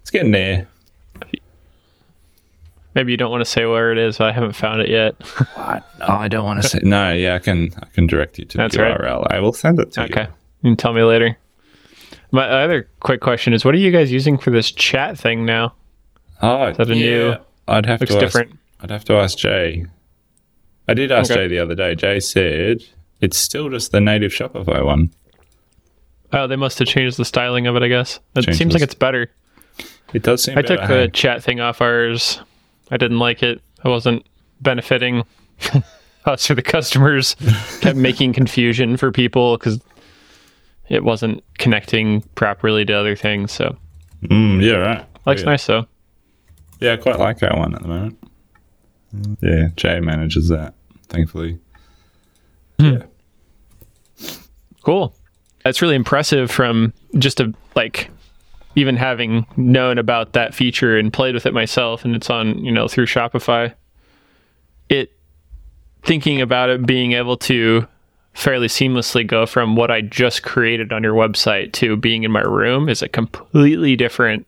it's 0.00 0.10
getting 0.10 0.30
there. 0.32 0.66
Maybe 2.94 3.10
you 3.10 3.16
don't 3.16 3.30
want 3.32 3.40
to 3.40 3.50
say 3.50 3.66
where 3.66 3.90
it 3.90 3.98
is. 3.98 4.20
I 4.20 4.30
haven't 4.30 4.52
found 4.52 4.80
it 4.80 4.88
yet. 4.88 5.14
Oh, 6.06 6.12
I 6.16 6.28
don't 6.28 6.44
want 6.44 6.60
to 6.62 6.68
say 6.68 6.80
no. 6.82 7.12
Yeah, 7.14 7.34
I 7.36 7.38
can. 7.38 7.70
I 7.80 7.86
can 7.86 8.06
direct 8.06 8.38
you 8.38 8.44
to 8.44 8.58
That's 8.58 8.76
the 8.76 8.82
right. 8.82 8.98
URL. 9.00 9.26
I 9.30 9.40
will 9.40 9.54
send 9.54 9.80
it 9.80 9.92
to 9.92 10.02
Okay. 10.02 10.12
you. 10.14 10.20
Okay, 10.20 10.30
you 10.62 10.70
can 10.72 10.76
tell 10.76 10.92
me 10.92 11.02
later. 11.02 11.38
My 12.30 12.46
other 12.46 12.86
quick 13.00 13.22
question 13.22 13.54
is 13.54 13.64
what 13.64 13.74
are 13.74 13.78
you 13.78 13.90
guys 13.90 14.12
using 14.12 14.36
for 14.36 14.50
this 14.50 14.70
chat 14.70 15.16
thing 15.18 15.46
now? 15.46 15.72
Oh, 16.42 16.66
is 16.66 16.76
that 16.76 16.90
a 16.90 16.94
new- 16.94 17.36
I'd 17.68 17.86
have 17.86 18.00
Looks 18.02 18.12
to 18.12 18.20
different. 18.20 18.58
I'd 18.84 18.90
have 18.90 19.04
to 19.06 19.14
ask 19.14 19.38
Jay. 19.38 19.86
I 20.86 20.92
did 20.92 21.10
ask 21.10 21.30
Okay. 21.30 21.40
Jay 21.44 21.48
the 21.48 21.58
other 21.58 21.74
day. 21.74 21.94
Jay 21.94 22.20
said 22.20 22.82
it's 23.22 23.38
still 23.38 23.70
just 23.70 23.92
the 23.92 24.00
native 24.00 24.30
Shopify 24.30 24.84
one. 24.84 25.10
Oh, 26.34 26.46
they 26.46 26.56
must 26.56 26.78
have 26.80 26.88
changed 26.88 27.16
the 27.16 27.24
styling 27.24 27.66
of 27.66 27.76
it, 27.76 27.82
I 27.82 27.88
guess. 27.88 28.20
It 28.36 28.54
seems 28.54 28.74
like 28.74 28.82
it's 28.82 28.94
better. 28.94 29.30
It 30.12 30.22
does 30.22 30.42
seem. 30.44 30.58
I 30.58 30.62
better, 30.62 30.76
took 30.76 30.84
hey? 30.86 31.02
the 31.02 31.08
chat 31.08 31.42
thing 31.42 31.60
off 31.60 31.80
ours. 31.80 32.40
I 32.90 32.98
didn't 32.98 33.18
like 33.20 33.42
it. 33.42 33.62
I 33.84 33.88
wasn't 33.88 34.26
benefiting 34.60 35.22
us 36.26 36.50
or 36.50 36.54
the 36.54 36.62
customers. 36.62 37.36
Kept 37.80 37.96
making 37.96 38.34
confusion 38.34 38.96
for 38.98 39.10
people 39.12 39.56
because 39.56 39.80
it 40.90 41.04
wasn't 41.04 41.42
connecting 41.58 42.20
properly 42.34 42.84
to 42.84 42.92
other 42.92 43.16
things. 43.16 43.50
So 43.52 43.76
Mm, 44.24 44.62
yeah, 44.62 44.72
right. 44.76 45.06
looks 45.26 45.40
yeah. 45.42 45.46
nice 45.46 45.66
though. 45.66 45.86
Yeah, 46.80 46.92
I 46.94 46.96
quite 46.96 47.18
like 47.18 47.38
that 47.38 47.56
one 47.56 47.74
at 47.74 47.80
the 47.82 47.88
moment. 47.88 48.18
Yeah, 49.40 49.68
Jay 49.76 50.00
manages 50.00 50.48
that, 50.48 50.74
thankfully. 51.08 51.58
Hmm. 52.78 52.84
Yeah. 52.86 53.02
Cool. 54.82 55.14
That's 55.64 55.80
really 55.80 55.94
impressive 55.94 56.50
from 56.50 56.92
just 57.18 57.40
a 57.40 57.52
like 57.74 58.10
even 58.76 58.96
having 58.96 59.46
known 59.56 59.98
about 59.98 60.32
that 60.32 60.54
feature 60.54 60.98
and 60.98 61.12
played 61.12 61.34
with 61.34 61.46
it 61.46 61.54
myself 61.54 62.04
and 62.04 62.14
it's 62.14 62.28
on, 62.28 62.62
you 62.64 62.72
know, 62.72 62.88
through 62.88 63.06
Shopify. 63.06 63.72
It 64.88 65.12
thinking 66.02 66.40
about 66.40 66.70
it 66.70 66.84
being 66.84 67.12
able 67.12 67.36
to 67.38 67.86
fairly 68.34 68.66
seamlessly 68.66 69.26
go 69.26 69.46
from 69.46 69.76
what 69.76 69.90
I 69.90 70.00
just 70.00 70.42
created 70.42 70.92
on 70.92 71.02
your 71.02 71.14
website 71.14 71.72
to 71.74 71.96
being 71.96 72.24
in 72.24 72.32
my 72.32 72.42
room 72.42 72.88
is 72.88 73.00
a 73.00 73.08
completely 73.08 73.96
different 73.96 74.46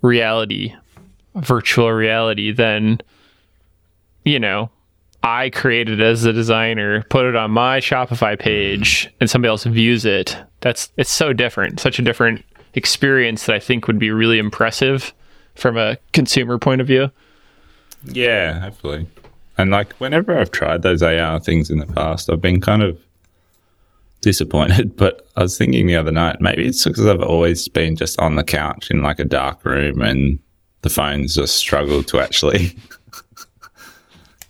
reality, 0.00 0.74
virtual 1.34 1.90
reality 1.90 2.52
than 2.52 3.00
you 4.24 4.38
know, 4.38 4.70
I 5.22 5.50
created 5.50 6.00
it 6.00 6.04
as 6.04 6.24
a 6.24 6.32
designer, 6.32 7.04
put 7.04 7.26
it 7.26 7.36
on 7.36 7.52
my 7.52 7.78
Shopify 7.80 8.38
page, 8.38 9.06
mm. 9.06 9.12
and 9.20 9.30
somebody 9.30 9.50
else 9.50 9.64
views 9.64 10.04
it. 10.04 10.36
That's 10.60 10.92
it's 10.96 11.10
so 11.10 11.32
different, 11.32 11.80
such 11.80 11.98
a 11.98 12.02
different 12.02 12.44
experience 12.74 13.46
that 13.46 13.54
I 13.54 13.60
think 13.60 13.86
would 13.86 13.98
be 13.98 14.10
really 14.10 14.38
impressive 14.38 15.12
from 15.54 15.76
a 15.76 15.98
consumer 16.12 16.58
point 16.58 16.80
of 16.80 16.86
view. 16.86 17.10
Yeah, 18.04 18.60
hopefully. 18.60 19.06
And 19.58 19.70
like 19.70 19.92
whenever 19.94 20.36
I've 20.36 20.50
tried 20.50 20.82
those 20.82 21.02
AR 21.02 21.38
things 21.38 21.70
in 21.70 21.78
the 21.78 21.86
past, 21.86 22.30
I've 22.30 22.40
been 22.40 22.60
kind 22.60 22.82
of 22.82 22.98
disappointed. 24.22 24.96
But 25.02 25.28
I 25.36 25.42
was 25.42 25.58
thinking 25.58 25.86
the 25.86 25.96
other 25.96 26.12
night, 26.12 26.40
maybe 26.40 26.66
it's 26.66 26.84
because 26.84 27.06
I've 27.06 27.22
always 27.22 27.68
been 27.68 27.96
just 27.96 28.18
on 28.18 28.36
the 28.36 28.44
couch 28.44 28.90
in 28.90 29.02
like 29.02 29.18
a 29.18 29.24
dark 29.24 29.64
room 29.64 30.00
and 30.00 30.38
the 30.80 30.90
phones 30.90 31.34
just 31.34 31.56
struggle 31.56 32.02
to 32.04 32.20
actually 32.20 32.76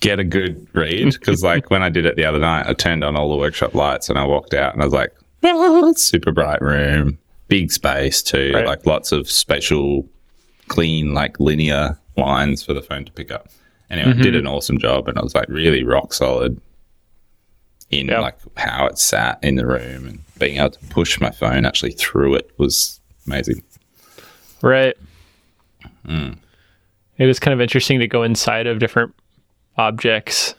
get 0.03 0.19
a 0.19 0.25
good 0.25 0.67
read. 0.75 1.13
Because 1.13 1.43
like 1.43 1.71
when 1.71 1.83
I 1.83 1.89
did 1.89 2.05
it 2.05 2.17
the 2.17 2.25
other 2.27 2.39
night, 2.39 2.67
I 2.67 2.75
turned 2.75 3.03
on 3.03 3.17
all 3.17 3.31
the 3.31 3.37
workshop 3.39 3.75
lights 3.75 4.11
and 4.11 4.19
I 4.19 4.27
walked 4.27 4.53
out 4.53 4.75
and 4.75 4.83
I 4.83 4.85
was 4.85 4.93
like, 4.93 5.15
"Oh, 5.43 5.95
super 5.95 6.33
bright 6.33 6.61
room, 6.61 7.19
big 7.49 7.73
space 7.73 8.23
too, 8.23 8.53
Right. 8.55 8.67
like 8.67 8.85
lots 8.85 9.13
of 9.13 9.31
spatial, 9.31 10.07
clean, 10.69 11.15
like 11.15 11.41
linear 11.41 11.99
lines 12.17 12.63
for 12.63 12.75
the 12.75 12.83
phone 12.83 13.07
to 13.07 13.13
pick 13.13 13.31
up. 13.31 13.49
Anyway, 13.91 14.11
it 14.11 14.15
did 14.23 14.35
mm-hmm. 14.35 14.47
an 14.47 14.47
awesome 14.47 14.79
job 14.79 15.09
and 15.09 15.19
I 15.19 15.23
was 15.23 15.35
like 15.35 15.49
really 15.49 15.85
rock 15.85 16.13
solid 16.13 16.61
in 17.91 18.09
Yeah. 18.09 18.21
like 18.21 18.39
how 18.57 18.87
it 18.87 18.99
sat 18.99 19.39
in 19.43 19.57
the 19.57 19.67
room 19.67 20.07
and 20.07 20.19
being 20.39 20.59
able 20.59 20.71
to 20.71 20.79
push 20.87 21.21
my 21.21 21.31
phone 21.31 21.65
actually 21.65 21.93
through 21.93 22.35
it 22.35 22.51
was 22.59 23.01
amazing. 23.27 23.63
Right. 24.63 24.97
Mm. 26.07 26.39
It 27.19 27.29
is 27.29 27.39
kind 27.39 27.53
of 27.53 27.61
interesting 27.61 28.01
to 28.01 28.09
go 28.09 28.23
inside 28.23 28.67
of 28.67 28.79
different 28.79 29.15
objects. 29.83 30.55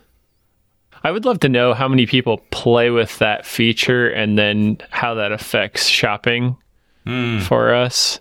I 1.03 1.12
would 1.12 1.25
love 1.25 1.39
to 1.41 1.49
know 1.49 1.73
how 1.73 1.88
many 1.88 2.05
people 2.05 2.38
play 2.51 2.89
with 2.89 3.17
that 3.19 3.45
feature 3.45 4.09
and 4.09 4.38
then 4.38 4.77
how 4.89 5.13
that 5.15 5.31
affects 5.31 5.88
shopping 5.88 6.55
hmm. 7.05 7.39
for 7.39 7.73
us. 7.73 8.19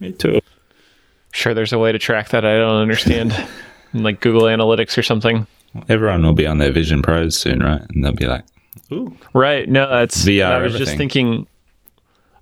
Me 0.00 0.12
too. 0.12 0.40
Sure, 1.32 1.54
there's 1.54 1.72
a 1.72 1.78
way 1.78 1.92
to 1.92 1.98
track 1.98 2.30
that 2.30 2.44
I 2.44 2.54
don't 2.56 2.76
understand, 2.76 3.34
like 3.94 4.20
Google 4.20 4.42
Analytics 4.42 4.98
or 4.98 5.02
something. 5.02 5.46
Everyone 5.88 6.22
will 6.22 6.34
be 6.34 6.46
on 6.46 6.58
their 6.58 6.72
Vision 6.72 7.00
Pros 7.00 7.36
soon, 7.36 7.60
right? 7.60 7.80
And 7.88 8.04
they'll 8.04 8.12
be 8.12 8.26
like, 8.26 8.44
"Ooh, 8.92 9.16
Right. 9.32 9.66
No, 9.68 9.88
that's 9.88 10.24
VR 10.24 10.44
I 10.44 10.58
was 10.58 10.76
just 10.76 10.96
thinking 10.96 11.46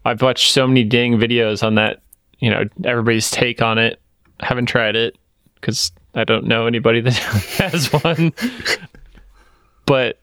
I've 0.04 0.22
watched 0.22 0.52
so 0.52 0.66
many 0.66 0.82
dang 0.82 1.18
videos 1.18 1.64
on 1.64 1.76
that, 1.76 2.02
you 2.40 2.50
know, 2.50 2.64
everybody's 2.84 3.30
take 3.30 3.62
on 3.62 3.78
it. 3.78 4.00
Haven't 4.40 4.66
tried 4.66 4.96
it 4.96 5.16
cuz 5.60 5.92
I 6.14 6.24
don't 6.24 6.46
know 6.46 6.66
anybody 6.66 7.00
that 7.00 7.14
has 7.58 7.92
one. 7.92 8.32
but 9.86 10.18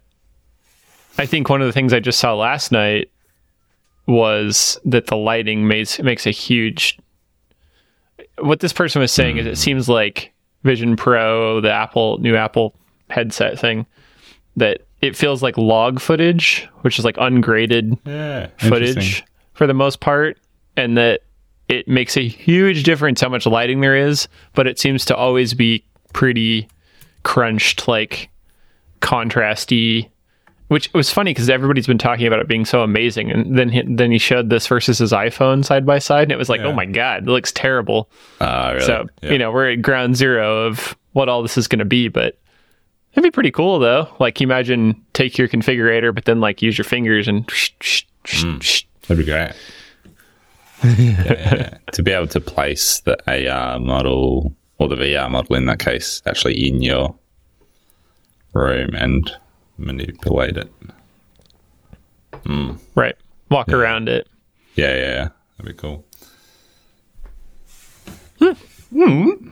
I 1.18 1.26
think 1.26 1.50
one 1.50 1.62
of 1.62 1.68
the 1.68 1.74
things 1.74 1.94
I 1.94 2.00
just 2.00 2.20
saw 2.20 2.36
last 2.36 2.72
night 2.72 3.10
was 4.06 4.80
that 4.86 5.08
the 5.08 5.18
lighting 5.18 5.68
makes 5.68 6.00
makes 6.00 6.26
a 6.26 6.32
huge 6.32 6.98
what 8.40 8.60
this 8.60 8.74
person 8.74 9.02
was 9.02 9.12
saying 9.12 9.38
is 9.38 9.46
it 9.46 9.52
hmm. 9.52 9.56
seems 9.56 9.90
like 9.90 10.34
Vision 10.64 10.96
Pro, 10.96 11.62
the 11.62 11.72
Apple 11.72 12.18
new 12.20 12.36
Apple 12.36 12.76
headset 13.10 13.60
thing, 13.60 13.86
that 14.56 14.82
it 15.02 15.16
feels 15.16 15.44
like 15.44 15.58
log 15.58 16.00
footage, 16.00 16.68
which 16.82 17.00
is 17.00 17.06
like 17.06 17.16
ungraded 17.20 17.98
yeah, 18.06 18.48
footage 18.58 19.24
for 19.54 19.68
the 19.68 19.74
most 19.74 20.00
part, 20.00 20.38
and 20.76 20.98
that 20.98 21.22
it 21.70 21.88
makes 21.88 22.16
a 22.18 22.28
huge 22.28 22.84
difference 22.84 23.20
how 23.22 23.30
much 23.30 23.46
lighting 23.46 23.82
there 23.82 23.96
is, 23.96 24.28
but 24.54 24.68
it 24.68 24.80
seems 24.80 25.04
to 25.06 25.16
always 25.16 25.54
be 25.54 25.84
pretty 26.14 26.68
crunched, 27.24 27.88
like 27.88 28.30
contrasty. 29.02 30.10
Which 30.70 30.92
was 30.94 31.10
funny 31.10 31.32
because 31.32 31.50
everybody's 31.50 31.88
been 31.88 31.98
talking 31.98 32.28
about 32.28 32.40
it 32.40 32.48
being 32.50 32.66
so 32.66 32.82
amazing, 32.84 33.32
and 33.32 33.58
then 33.58 33.70
he, 33.70 33.84
then 33.84 34.12
he 34.12 34.18
showed 34.18 34.50
this 34.50 34.68
versus 34.68 34.98
his 34.98 35.14
iPhone 35.14 35.64
side 35.64 35.86
by 35.86 35.98
side, 35.98 36.24
and 36.24 36.34
it 36.34 36.38
was 36.38 36.50
like, 36.50 36.60
Yeah. 36.60 36.68
oh 36.68 36.74
my 36.74 36.86
god, 36.86 37.24
it 37.24 37.30
looks 37.32 37.54
terrible. 37.54 38.10
Ah, 38.42 38.72
really? 38.72 38.82
So, 38.86 39.08
Yeah. 39.22 39.32
you 39.32 39.38
know, 39.38 39.50
we're 39.50 39.72
at 39.72 39.82
ground 39.82 40.18
zero 40.18 40.66
of 40.68 40.98
what 41.14 41.30
all 41.30 41.42
this 41.42 41.58
is 41.58 41.70
going 41.70 41.80
to 41.80 41.86
be, 41.86 42.10
but 42.10 42.38
it'd 43.14 43.24
be 43.24 43.32
pretty 43.32 43.50
cool 43.52 43.80
though. 43.80 44.10
Like, 44.20 44.42
imagine 44.42 45.02
take 45.14 45.38
your 45.38 45.48
configurator, 45.48 46.14
but 46.14 46.26
then 46.26 46.42
like 46.42 46.62
use 46.62 46.78
your 46.78 46.84
fingers 46.86 47.30
and 47.30 47.46
That'd 49.08 49.18
be 49.18 49.24
great. 49.24 49.54
Yeah, 50.84 50.96
yeah, 50.98 51.56
yeah. 51.56 51.78
To 51.94 52.04
be 52.04 52.12
able 52.12 52.28
to 52.28 52.42
place 52.42 53.00
the 53.02 53.18
AR 53.28 53.80
model 53.80 54.56
or 54.78 54.88
the 54.88 54.96
VR 54.96 55.30
model 55.30 55.56
in 55.56 55.66
that 55.66 55.80
case 55.80 56.22
actually 56.26 56.68
in 56.68 56.82
your 56.82 57.16
room 58.54 58.94
and 58.94 59.32
manipulate 59.78 60.58
it. 60.58 60.72
Hmm. 62.46 62.74
right, 62.96 63.16
walk 63.50 63.70
around 63.70 64.10
it. 64.10 64.28
Yeah, 64.76 64.94
yeah, 64.94 65.00
yeah. 65.00 65.30
That'd 65.58 65.76
be 65.76 65.82
cool. 65.82 66.06
Hmm. 68.40 68.52
Hmm. 68.94 69.50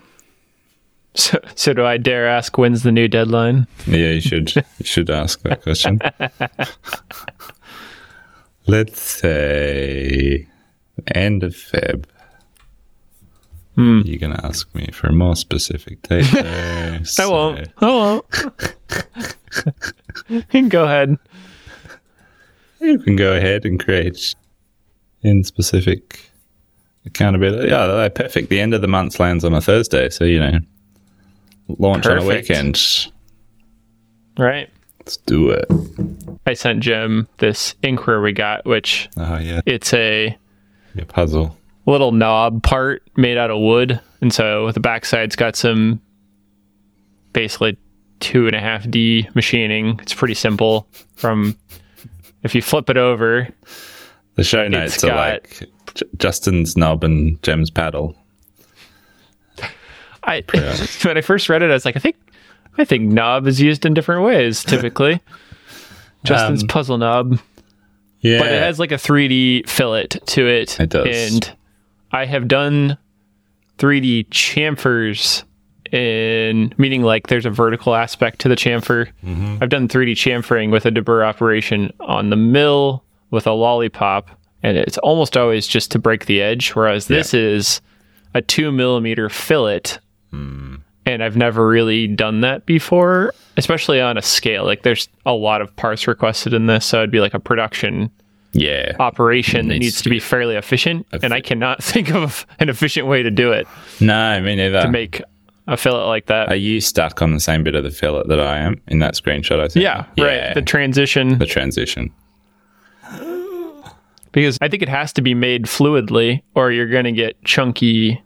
So, 1.15 1.39
so 1.55 1.73
do 1.73 1.83
I 1.85 1.97
dare 1.97 2.27
ask 2.27 2.57
when's 2.57 2.83
the 2.83 2.91
new 2.91 3.07
deadline? 3.07 3.67
Yeah, 3.87 4.11
you 4.11 4.21
should 4.21 4.55
you 4.55 4.63
should 4.83 5.09
ask 5.09 5.41
that 5.41 5.63
question. 5.63 5.99
Let's 8.67 8.99
say 8.99 10.47
end 11.15 11.43
of 11.43 11.53
Feb. 11.53 12.05
Hmm. 13.75 14.01
You're 14.05 14.19
gonna 14.19 14.39
ask 14.43 14.73
me 14.73 14.89
for 14.93 15.07
a 15.07 15.11
more 15.11 15.35
specific 15.35 16.01
date. 16.03 16.25
though, 16.31 17.01
I 17.19 17.27
won't. 17.27 17.67
I 17.79 17.85
won't. 17.85 18.25
you 20.29 20.43
can 20.43 20.69
go 20.69 20.85
ahead. 20.85 21.17
You 22.79 22.99
can 22.99 23.15
go 23.15 23.33
ahead 23.35 23.65
and 23.65 23.83
create 23.83 24.33
in 25.23 25.43
specific 25.43 26.29
accountability. 27.05 27.69
Yeah, 27.69 27.87
they're 27.87 28.09
perfect. 28.09 28.49
The 28.49 28.61
end 28.61 28.73
of 28.73 28.81
the 28.81 28.87
month 28.87 29.19
lands 29.19 29.43
on 29.43 29.53
a 29.53 29.59
Thursday, 29.61 30.09
so 30.09 30.23
you 30.23 30.39
know, 30.39 30.59
launch 31.79 32.05
on 32.05 32.17
a 32.17 32.21
Perfect. 32.21 32.49
weekend. 32.49 33.07
Right. 34.37 34.69
Let's 34.99 35.17
do 35.17 35.49
it. 35.49 35.65
I 36.47 36.53
sent 36.53 36.79
Jem 36.81 37.27
this 37.37 37.75
inquiry 37.83 38.21
we 38.21 38.31
got, 38.31 38.65
which 38.65 39.09
Oh 39.17 39.37
yeah, 39.37 39.61
it's 39.65 39.93
a 39.93 40.37
your 40.95 41.05
puzzle. 41.05 41.57
little 41.85 42.11
knob 42.11 42.63
part 42.63 43.03
made 43.15 43.37
out 43.37 43.51
of 43.51 43.59
wood, 43.59 43.99
and 44.21 44.33
so 44.33 44.71
the 44.71 44.79
backside's 44.79 45.35
got 45.35 45.55
some 45.55 46.01
basically 47.33 47.77
two 48.19 48.47
and 48.47 48.55
a 48.55 48.59
half 48.59 48.89
D 48.89 49.27
machining. 49.35 49.99
It's 50.01 50.13
pretty 50.13 50.33
simple. 50.33 50.87
From 51.15 51.55
if 52.43 52.55
you 52.55 52.61
flip 52.61 52.89
it 52.89 52.97
over, 52.97 53.47
The 54.35 54.43
show 54.43 54.67
notes 54.67 55.03
are 55.03 55.07
got- 55.07 55.17
like 55.33 55.69
J- 55.95 56.05
Justin's 56.17 56.75
knob 56.77 57.03
and 57.03 57.41
Jem's 57.43 57.69
paddle. 57.69 58.15
I 60.23 60.43
when 61.03 61.17
I 61.17 61.21
first 61.21 61.49
read 61.49 61.61
it, 61.61 61.69
I 61.69 61.73
was 61.73 61.85
like, 61.85 61.95
I 61.95 61.99
think 61.99 62.15
I 62.77 62.85
think 62.85 63.03
knob 63.11 63.47
is 63.47 63.61
used 63.61 63.85
in 63.85 63.93
different 63.93 64.23
ways 64.23 64.63
typically. 64.63 65.21
Justin's 66.23 66.63
Um, 66.63 66.67
puzzle 66.67 66.97
knob, 66.97 67.39
Yeah, 68.25 68.39
but 68.39 68.47
it 68.51 68.61
has 68.61 68.79
like 68.79 68.91
a 68.91 68.95
3D 68.95 69.67
fillet 69.69 70.07
to 70.07 70.47
it. 70.47 70.79
It 70.79 70.89
does. 70.89 71.07
and 71.33 71.55
I 72.11 72.25
have 72.25 72.47
done 72.47 72.97
3D 73.77 74.29
chamfers 74.29 75.43
in 75.91 76.73
meaning 76.77 77.03
like 77.03 77.27
there's 77.27 77.45
a 77.45 77.49
vertical 77.49 77.93
aspect 77.95 78.39
to 78.41 78.49
the 78.49 78.55
chamfer. 78.55 79.07
Mm-hmm. 79.23 79.57
I've 79.61 79.69
done 79.69 79.87
3D 79.87 80.13
chamfering 80.13 80.71
with 80.71 80.85
a 80.85 80.91
deburr 80.91 81.25
operation 81.25 81.91
on 81.99 82.29
the 82.29 82.35
mill 82.35 83.03
with 83.31 83.45
a 83.47 83.51
lollipop, 83.51 84.29
and 84.63 84.77
it's 84.77 84.97
almost 84.99 85.37
always 85.37 85.67
just 85.67 85.91
to 85.91 85.99
break 85.99 86.25
the 86.25 86.41
edge. 86.41 86.69
Whereas 86.75 87.07
this 87.07 87.33
is 87.33 87.81
a 88.33 88.41
two 88.41 88.71
millimeter 88.71 89.29
fillet, 89.29 89.81
Hmm. 90.31 90.74
And 91.05 91.23
I've 91.23 91.37
never 91.37 91.67
really 91.67 92.07
done 92.07 92.41
that 92.41 92.65
before, 92.65 93.33
especially 93.57 94.01
on 94.01 94.17
a 94.17 94.21
scale. 94.21 94.65
Like 94.65 94.83
there's 94.83 95.07
a 95.25 95.33
lot 95.33 95.61
of 95.61 95.75
parts 95.75 96.07
requested 96.07 96.53
in 96.53 96.65
this, 96.67 96.85
so 96.85 96.97
it'd 96.99 97.11
be 97.11 97.19
like 97.19 97.33
a 97.33 97.39
production 97.39 98.09
yeah. 98.53 98.93
operation 98.99 99.67
that 99.67 99.79
Needs 99.79 100.01
to 100.01 100.09
be 100.09 100.19
fairly 100.19 100.55
efficient, 100.55 101.05
and 101.23 101.33
I 101.33 101.41
cannot 101.41 101.83
think 101.83 102.11
of 102.13 102.45
an 102.59 102.69
efficient 102.69 103.07
way 103.07 103.21
to 103.23 103.29
do 103.31 103.51
it 103.51 103.67
No, 103.99 104.39
me 104.41 104.55
neither. 104.55 104.81
to 104.81 104.89
make 104.89 105.21
a 105.67 105.75
fillet 105.77 106.05
like 106.05 106.27
that. 106.27 106.49
Are 106.49 106.55
you 106.55 106.79
stuck 106.79 107.21
on 107.21 107.33
the 107.33 107.39
same 107.39 107.63
bit 107.63 107.75
of 107.75 107.83
the 107.83 107.91
fillet 107.91 108.23
that 108.27 108.39
I 108.39 108.59
am 108.59 108.79
in 108.87 108.99
that 108.99 109.15
screenshot 109.15 109.59
I 109.59 109.67
sent? 109.67 109.83
yeah, 109.83 110.05
you? 110.15 110.25
right. 110.25 110.53
The 110.53 110.61
transition, 110.61 111.37
the 111.39 111.45
transition. 111.45 112.11
because 114.31 114.57
I 114.61 114.67
think 114.67 114.83
it 114.83 114.89
has 114.89 115.13
to 115.13 115.21
be 115.21 115.33
made 115.33 115.63
fluidly, 115.65 116.41
or 116.55 116.71
you're 116.71 116.89
going 116.89 117.05
to 117.05 117.11
get 117.11 117.41
chunky. 117.43 118.21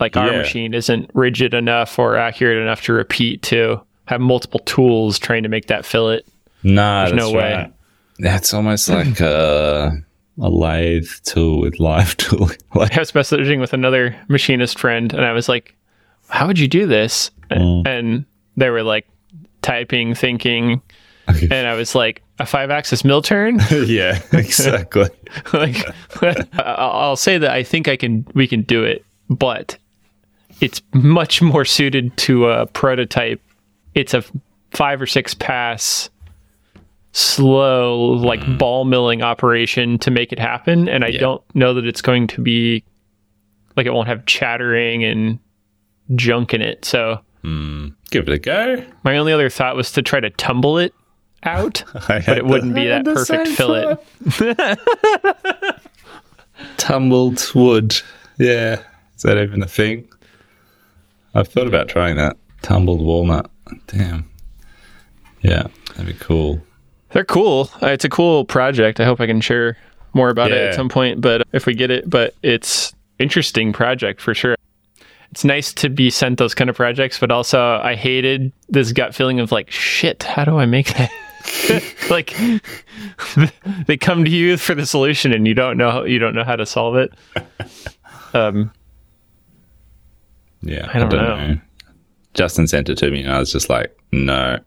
Like 0.00 0.16
our 0.16 0.32
Yeah. 0.32 0.38
machine 0.38 0.74
isn't 0.74 1.10
rigid 1.14 1.54
enough 1.54 1.98
or 1.98 2.16
accurate 2.16 2.58
enough 2.62 2.82
to 2.82 2.92
repeat 2.92 3.42
to 3.44 3.80
have 4.06 4.20
multiple 4.20 4.60
tools 4.60 5.18
trying 5.18 5.42
to 5.42 5.48
make 5.48 5.66
that 5.66 5.84
fillet. 5.84 6.22
No, 6.62 6.98
There's 7.00 7.10
that's 7.12 7.22
no 7.24 7.30
way. 7.32 7.52
right. 7.52 7.72
That's 8.18 8.54
almost 8.54 8.88
like 8.88 9.20
a, 9.20 9.92
a 10.40 10.48
lathe 10.48 11.08
tool 11.24 11.60
with 11.60 11.78
live 11.78 12.16
tool. 12.18 12.50
Like, 12.74 12.96
I 12.96 13.00
was 13.00 13.12
messaging 13.12 13.60
with 13.60 13.72
another 13.72 14.16
machinist 14.28 14.78
friend, 14.78 15.12
and 15.12 15.24
I 15.24 15.32
was 15.32 15.48
like, 15.48 15.74
"How 16.28 16.46
would 16.46 16.58
you 16.58 16.66
do 16.68 16.86
this?" 16.86 17.30
Mm. 17.50 17.86
And 17.86 18.24
they 18.56 18.70
were 18.70 18.82
like 18.82 19.06
typing, 19.62 20.14
thinking, 20.14 20.80
and 21.28 21.66
I 21.66 21.74
was 21.74 21.94
like, 21.94 22.22
"A 22.38 22.46
five-axis 22.46 23.04
mill 23.04 23.20
turn." 23.22 23.60
yeah, 23.70 24.18
exactly. 24.32 25.08
like, 25.52 25.76
I'll 26.22 26.90
I'll 26.92 27.16
say 27.16 27.36
that 27.38 27.50
I 27.50 27.62
think 27.62 27.86
I 27.86 27.96
can. 27.96 28.26
We 28.34 28.46
can 28.48 28.62
do 28.62 28.82
it, 28.82 29.04
but 29.28 29.76
it's 30.60 30.80
much 30.94 31.42
more 31.42 31.64
suited 31.64 32.16
to 32.18 32.46
a 32.46 32.66
prototype. 32.66 33.40
It's 33.94 34.14
a 34.14 34.24
five 34.72 35.00
or 35.00 35.06
six 35.06 35.34
pass 35.34 36.10
slow 37.12 37.98
like 38.12 38.42
hmm. 38.42 38.58
ball 38.58 38.84
milling 38.84 39.22
operation 39.22 39.98
to 39.98 40.10
make 40.10 40.32
it 40.32 40.38
happen 40.38 40.86
and 40.86 41.02
I 41.02 41.08
Yeah. 41.08 41.20
don't 41.20 41.42
know 41.54 41.72
that 41.72 41.86
it's 41.86 42.02
going 42.02 42.26
to 42.28 42.42
be 42.42 42.84
like 43.74 43.86
it 43.86 43.94
won't 43.94 44.08
have 44.08 44.26
chattering 44.26 45.02
and 45.02 45.38
junk 46.14 46.52
in 46.52 46.60
it. 46.60 46.84
So 46.84 47.20
hmm. 47.42 47.88
Give 48.10 48.28
it 48.28 48.34
a 48.34 48.38
go. 48.38 48.84
my 49.02 49.16
only 49.16 49.32
other 49.32 49.48
thought 49.50 49.76
was 49.76 49.90
to 49.92 50.02
try 50.02 50.20
to 50.20 50.30
tumble 50.30 50.78
it 50.78 50.92
out, 51.42 51.82
but 52.08 52.28
it 52.28 52.44
wouldn't 52.46 52.74
be 52.74 52.86
that 52.86 53.04
perfect 53.04 53.48
fillet. 53.48 53.96
Tumbled 56.76 57.50
wood. 57.54 57.94
Yeah. 58.38 58.82
Is 59.16 59.22
that 59.22 59.38
even 59.38 59.62
a 59.62 59.66
thing? 59.66 60.08
I've 61.36 61.48
thought 61.48 61.66
about 61.66 61.88
trying 61.88 62.16
that. 62.16 62.36
Tumbled 62.62 63.00
walnut. 63.00 63.50
Damn. 63.88 64.28
Yeah, 65.42 65.66
that'd 65.90 66.06
be 66.06 66.14
cool. 66.14 66.62
They're 67.10 67.24
cool. 67.24 67.70
Uh, 67.82 67.88
It's 67.88 68.04
a 68.04 68.08
cool 68.08 68.44
project. 68.44 69.00
I 69.00 69.04
hope 69.04 69.20
I 69.20 69.26
can 69.26 69.40
share 69.40 69.76
more 70.14 70.30
about 70.30 70.50
it 70.50 70.58
at 70.70 70.74
some 70.74 70.88
point. 70.88 71.20
But 71.20 71.46
if 71.52 71.66
we 71.66 71.74
get 71.74 71.90
it, 71.90 72.08
but 72.08 72.34
it's 72.42 72.92
interesting 73.18 73.72
project 73.72 74.20
for 74.20 74.34
sure. 74.34 74.56
It's 75.30 75.44
nice 75.44 75.72
to 75.74 75.88
be 75.90 76.08
sent 76.08 76.38
those 76.38 76.54
kind 76.54 76.70
of 76.70 76.76
projects, 76.76 77.18
but 77.18 77.30
also 77.30 77.80
I 77.82 77.94
hated 77.94 78.52
this 78.68 78.92
gut 78.92 79.14
feeling 79.14 79.38
of 79.40 79.52
like, 79.52 79.70
shit, 79.70 80.22
how 80.22 80.44
do 80.44 80.56
I 80.58 80.64
make 80.66 80.94
that? 80.94 81.10
like 82.10 82.34
they 83.86 83.96
come 83.96 84.24
to 84.24 84.30
you 84.30 84.56
for 84.56 84.74
the 84.74 84.86
solution 84.86 85.32
and 85.32 85.46
you 85.46 85.54
don't 85.54 85.76
know 85.76 86.04
you 86.04 86.18
don't 86.18 86.34
know 86.34 86.42
how 86.44 86.56
to 86.56 86.66
solve 86.66 86.96
it. 86.96 87.12
Um, 88.34 88.72
Yeah, 90.66 90.90
I 90.92 90.98
don't 90.98 91.10
know. 91.12 91.58
Justin 92.34 92.66
sent 92.66 92.88
it 92.88 92.98
to 92.98 93.10
me, 93.10 93.22
and 93.22 93.32
I 93.32 93.38
was 93.38 93.50
just 93.52 93.68
like, 93.70 93.96
"No, 94.12 94.58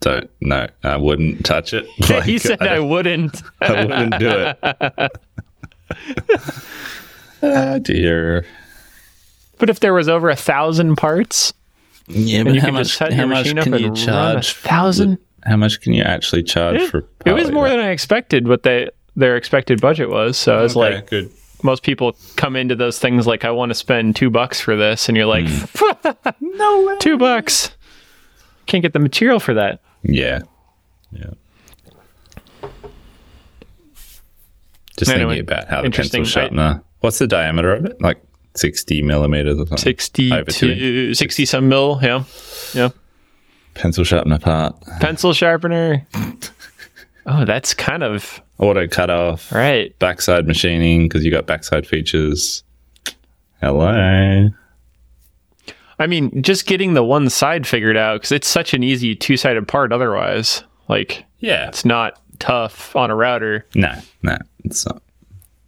don't, 0.00 0.30
no, 0.40 0.68
I 0.84 0.96
wouldn't 0.96 1.44
touch 1.44 1.72
it." 1.74 1.86
Like, 2.08 2.24
he 2.24 2.38
said 2.38 2.62
I 2.62 2.78
wouldn't. 2.78 3.42
I 3.60 3.84
wouldn't 3.84 4.18
do 4.18 4.28
it. 4.30 5.10
oh 7.42 7.78
dear. 7.82 8.44
But 9.58 9.70
if 9.70 9.80
there 9.80 9.94
was 9.94 10.08
over 10.08 10.28
a 10.28 10.36
thousand 10.36 10.96
parts, 10.96 11.52
Yeah, 12.06 12.40
and 12.40 12.54
you 12.54 12.84
set 12.84 13.14
your 13.14 13.26
machine 13.26 13.58
up 13.58 13.66
and 13.66 13.74
run 14.06 14.36
a 14.36 14.42
thousand. 14.42 15.18
How 15.44 15.56
much 15.56 15.80
can 15.80 15.92
you 15.92 16.02
actually 16.02 16.42
charge 16.42 16.80
It, 16.80 16.90
for? 16.90 17.04
it 17.24 17.32
was 17.32 17.50
more 17.52 17.68
than 17.68 17.78
I 17.78 17.90
expected. 17.90 18.48
What 18.48 18.64
they 18.64 18.90
their 19.14 19.36
expected 19.36 19.80
budget 19.80 20.10
was. 20.10 20.36
So 20.36 20.58
I 20.58 20.62
was 20.62 20.76
Okay, 20.76 20.94
like, 20.96 21.06
good. 21.08 21.30
Most 21.62 21.82
people 21.82 22.16
come 22.36 22.56
into 22.56 22.74
those 22.76 22.98
things 22.98 23.26
like, 23.26 23.44
I 23.44 23.50
want 23.50 23.70
to 23.70 23.74
spend 23.74 24.16
two 24.16 24.30
bucks 24.30 24.60
for 24.60 24.76
this, 24.76 25.08
and 25.08 25.16
you're 25.16 25.26
like, 25.26 25.46
Hmm. 25.48 26.10
no 26.40 26.86
way, 26.86 26.96
two 27.00 27.16
bucks. 27.18 27.70
Can't 28.66 28.82
get 28.82 28.92
the 28.92 28.98
material 28.98 29.38
for 29.40 29.54
that. 29.54 29.80
Yeah, 30.02 30.40
yeah. 31.12 31.30
Just 34.98 35.10
Anyway, 35.10 35.36
thinking 35.36 35.54
about 35.54 35.68
how 35.68 35.80
the 35.80 35.86
interesting. 35.86 36.22
pencil 36.22 36.40
sharpener. 36.42 36.82
What's 37.00 37.18
the 37.18 37.26
diameter 37.26 37.74
of 37.74 37.84
it? 37.84 38.00
Like 38.00 38.20
sixty 38.54 39.02
millimeters 39.02 39.56
or 39.56 39.66
something. 39.66 39.76
Sixty 39.78 40.32
Over 40.32 40.50
to 40.50 41.14
sixty 41.14 41.44
some 41.44 41.68
mil. 41.68 41.98
Yeah, 42.02 42.24
yeah. 42.72 42.88
Pencil 43.74 44.04
sharpener 44.04 44.38
part. 44.38 44.74
Pencil 45.00 45.32
sharpener. 45.34 46.06
Oh, 47.26 47.44
that's 47.44 47.74
kind 47.74 48.02
of 48.02 48.40
Auto 48.58 48.86
cut 48.86 49.10
off. 49.10 49.50
right. 49.52 49.96
Backside 49.98 50.46
machining 50.46 51.02
because 51.08 51.24
you 51.24 51.30
got 51.30 51.46
backside 51.46 51.86
features. 51.86 52.62
Hello. 53.60 54.48
I 55.98 56.06
mean, 56.06 56.42
just 56.42 56.66
getting 56.66 56.94
the 56.94 57.02
one 57.02 57.28
side 57.30 57.66
figured 57.66 57.96
out 57.96 58.16
because 58.20 58.32
it's 58.32 58.46
such 58.48 58.74
an 58.74 58.82
easy 58.82 59.14
two 59.16 59.36
sided 59.36 59.66
part. 59.66 59.92
Otherwise, 59.92 60.62
like 60.88 61.24
Yeah. 61.40 61.68
it's 61.68 61.84
not 61.84 62.20
tough 62.38 62.94
on 62.94 63.10
a 63.10 63.14
router. 63.16 63.66
No, 63.74 63.92
no, 64.22 64.36
it's 64.64 64.86
not. 64.86 65.02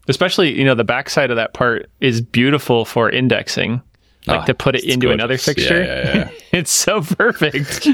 especially 0.06 0.56
you 0.56 0.64
know 0.64 0.74
the 0.74 0.84
backside 0.84 1.30
of 1.30 1.36
that 1.36 1.54
part 1.54 1.90
is 2.00 2.20
beautiful 2.20 2.84
for 2.84 3.10
indexing 3.10 3.82
like 4.26 4.40
Ah, 4.40 4.44
to 4.44 4.54
put 4.54 4.74
it 4.76 4.84
into 4.84 5.10
another 5.10 5.32
gorgeous. 5.34 5.44
fixture 5.46 5.82
Yeah, 5.82 6.04
yeah, 6.04 6.16
yeah. 6.16 6.30
it's 6.58 6.70
so 6.70 7.00
perfect 7.02 7.88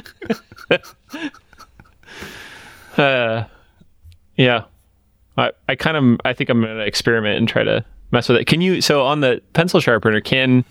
uh, 2.98 3.44
yeah 4.36 4.64
i, 5.38 5.50
I 5.68 5.74
kind 5.76 5.96
of 5.96 6.20
i 6.24 6.32
think 6.32 6.50
i'm 6.50 6.60
gonna 6.60 6.78
experiment 6.80 7.38
and 7.38 7.48
try 7.48 7.64
to 7.64 7.84
mess 8.10 8.28
with 8.28 8.38
it 8.38 8.46
can 8.46 8.60
you 8.60 8.80
so 8.80 9.02
on 9.04 9.20
the 9.20 9.42
pencil 9.52 9.80
sharpener 9.80 10.20
can 10.20 10.64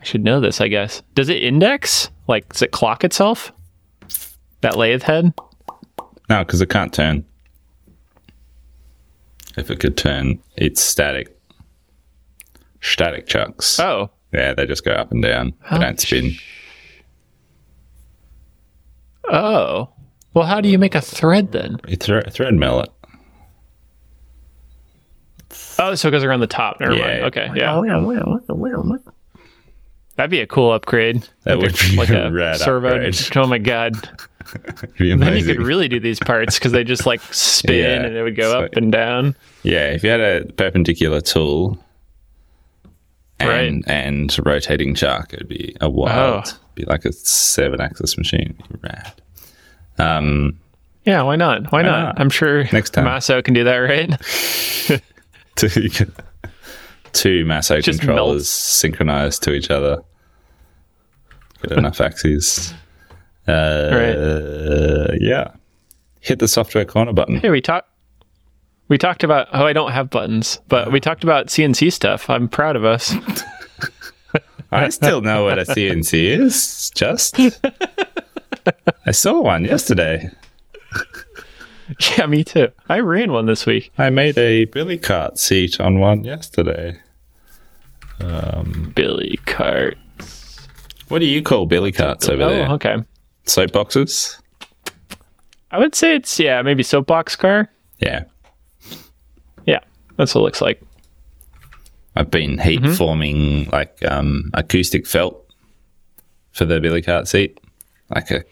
i 0.00 0.04
should 0.04 0.22
know 0.24 0.40
this 0.40 0.60
i 0.60 0.68
guess 0.68 1.02
does 1.14 1.28
it 1.28 1.42
index 1.42 2.10
like 2.26 2.48
does 2.50 2.62
it 2.62 2.70
clock 2.72 3.04
itself 3.04 3.52
that 4.60 4.76
lathe 4.76 5.02
head 5.02 5.32
No, 6.28 6.44
because 6.44 6.60
it 6.60 6.68
can't 6.68 6.92
turn. 6.92 7.24
If 9.56 9.70
it 9.70 9.80
could 9.80 9.96
turn, 9.96 10.38
it's 10.56 10.80
static. 10.82 11.34
Static 12.82 13.26
chucks. 13.26 13.80
oh 13.80 14.10
Yeah, 14.32 14.52
they 14.54 14.66
just 14.66 14.84
go 14.84 14.92
up 14.92 15.10
and 15.10 15.22
down. 15.22 15.54
They 15.70 15.78
don't 15.78 15.98
spin. 16.00 16.32
oh 19.30 19.88
well 20.34 20.44
how 20.46 20.60
do 20.60 20.68
you 20.68 20.78
make 20.78 20.94
a 20.94 21.00
thread 21.00 21.52
then 21.52 21.78
You 21.88 21.96
thre- 21.96 22.20
thread 22.30 22.54
mill 22.54 22.80
it. 22.80 22.90
Oh, 25.78 25.94
so 25.94 26.08
it 26.08 26.10
goes 26.10 26.24
around 26.24 26.40
the 26.40 26.46
top. 26.46 26.80
Never 26.80 26.94
Yeah. 26.94 27.06
mind. 27.06 27.22
Okay, 27.24 27.50
yeah. 27.54 27.80
That'd 30.16 30.30
be 30.30 30.40
a 30.40 30.46
cool 30.46 30.72
upgrade. 30.72 31.26
That 31.44 31.58
would 31.58 31.74
be 31.78 31.96
like 31.96 32.10
a 32.10 32.26
a 32.26 32.32
rad 32.32 32.56
servo. 32.58 32.88
upgrade. 32.88 33.16
Oh 33.36 33.46
my 33.46 33.58
god! 33.58 33.94
It'd 34.98 35.20
Then 35.20 35.36
you 35.36 35.44
could 35.44 35.62
really 35.62 35.88
do 35.88 36.00
these 36.00 36.18
parts 36.18 36.58
because 36.58 36.72
they 36.72 36.82
just 36.82 37.06
like 37.06 37.20
spin 37.32 37.76
Yeah. 37.78 38.06
and 38.06 38.16
it 38.16 38.22
would 38.22 38.36
go 38.36 38.50
So- 38.52 38.64
up 38.64 38.74
and 38.76 38.90
down. 38.90 39.36
yeah, 39.62 39.90
if 39.90 40.02
you 40.02 40.10
had 40.10 40.20
a 40.20 40.44
perpendicular 40.56 41.20
tool 41.20 41.78
and 43.38 43.48
Right. 43.48 43.82
and 43.86 44.36
rotating 44.44 44.94
chuck, 44.96 45.32
it'd 45.32 45.48
be 45.48 45.76
a 45.80 45.88
wild. 45.88 46.44
Oh. 46.48 46.58
Be 46.74 46.84
like 46.84 47.04
a 47.04 47.12
seven 47.12 47.80
axis 47.80 48.18
machine. 48.18 48.56
Rad. 48.82 49.12
Um, 49.98 50.58
Yeah, 51.04 51.22
why 51.22 51.36
not? 51.36 51.72
Why 51.72 51.82
not? 51.82 52.02
not? 52.04 52.20
I'm 52.20 52.30
sure 52.30 52.64
Next 52.72 52.90
time. 52.90 53.04
Masso 53.04 53.40
can 53.42 53.54
do 53.54 53.64
that, 53.64 53.76
right? 53.76 55.00
two, 55.56 55.88
two 57.12 57.44
Masso 57.44 57.80
Just 57.80 58.00
controllers 58.00 58.34
melts. 58.42 58.48
synchronized 58.48 59.42
to 59.44 59.52
each 59.52 59.70
other. 59.70 59.98
Get 61.62 61.72
enough 61.78 62.00
axes. 62.00 62.72
Uh, 63.46 65.08
Yeah. 65.20 65.48
Hit 66.20 66.38
the 66.40 66.48
software 66.48 66.84
corner 66.84 67.12
button. 67.12 67.36
Hey, 67.40 67.50
we 67.50 67.60
talked. 67.60 67.88
We 68.88 68.98
talked 68.98 69.22
about. 69.24 69.48
Oh, 69.52 69.64
I 69.66 69.72
don't 69.72 69.92
have 69.92 70.10
buttons, 70.10 70.60
but 70.68 70.90
we 70.92 71.00
talked 71.00 71.22
about 71.24 71.46
CNC 71.48 71.92
stuff. 71.92 72.28
I'm 72.30 72.48
proud 72.48 72.74
of 72.76 72.84
us. 72.84 73.14
I 74.72 74.88
still 74.90 75.20
know 75.22 75.44
what 75.44 75.58
a 75.58 75.62
CNC 75.62 76.38
is. 76.40 76.90
Just. 76.94 77.36
I 79.06 79.10
saw 79.12 79.40
one 79.40 79.64
yesterday. 79.64 80.30
yeah, 82.16 82.26
me 82.26 82.44
too. 82.44 82.68
I 82.88 83.00
ran 83.00 83.32
one 83.32 83.46
this 83.46 83.66
week. 83.66 83.90
I 83.98 84.10
made 84.10 84.36
a 84.38 84.66
billy 84.66 84.98
cart 84.98 85.38
seat 85.38 85.80
on 85.80 85.98
one 86.00 86.24
yesterday. 86.24 86.98
Um, 88.20 88.92
Billy 88.96 89.38
Cart. 89.46 89.96
What 91.08 91.20
do 91.20 91.24
you 91.26 91.40
call 91.42 91.66
billy 91.66 91.92
carts 91.92 92.28
over 92.28 92.42
Oh, 92.42 92.48
there? 92.48 92.68
okay. 92.70 92.96
Soapboxes? 93.46 94.40
I 95.70 95.78
would 95.78 95.94
say 95.94 96.16
it's 96.16 96.38
yeah, 96.40 96.60
maybe 96.62 96.82
soapbox 96.82 97.36
car. 97.36 97.70
Yeah. 98.00 98.24
Yeah, 99.66 99.80
that's 100.16 100.34
what 100.34 100.40
it 100.40 100.44
looks 100.44 100.60
like. 100.60 100.82
I've 102.16 102.30
been 102.30 102.58
heat 102.58 102.80
Mm-hmm. 102.82 102.94
forming 102.94 103.64
like 103.70 103.96
um, 104.04 104.50
acoustic 104.54 105.06
felt 105.06 105.44
for 106.52 106.64
the 106.64 106.80
billy 106.80 107.02
cart 107.02 107.28
seat. 107.28 107.60
Like 108.14 108.30
a, 108.30 108.44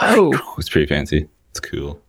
Oh, 0.00 0.54
it's 0.58 0.68
pretty 0.68 0.86
fancy. 0.86 1.28
It's 1.50 1.60
cool. 1.60 2.00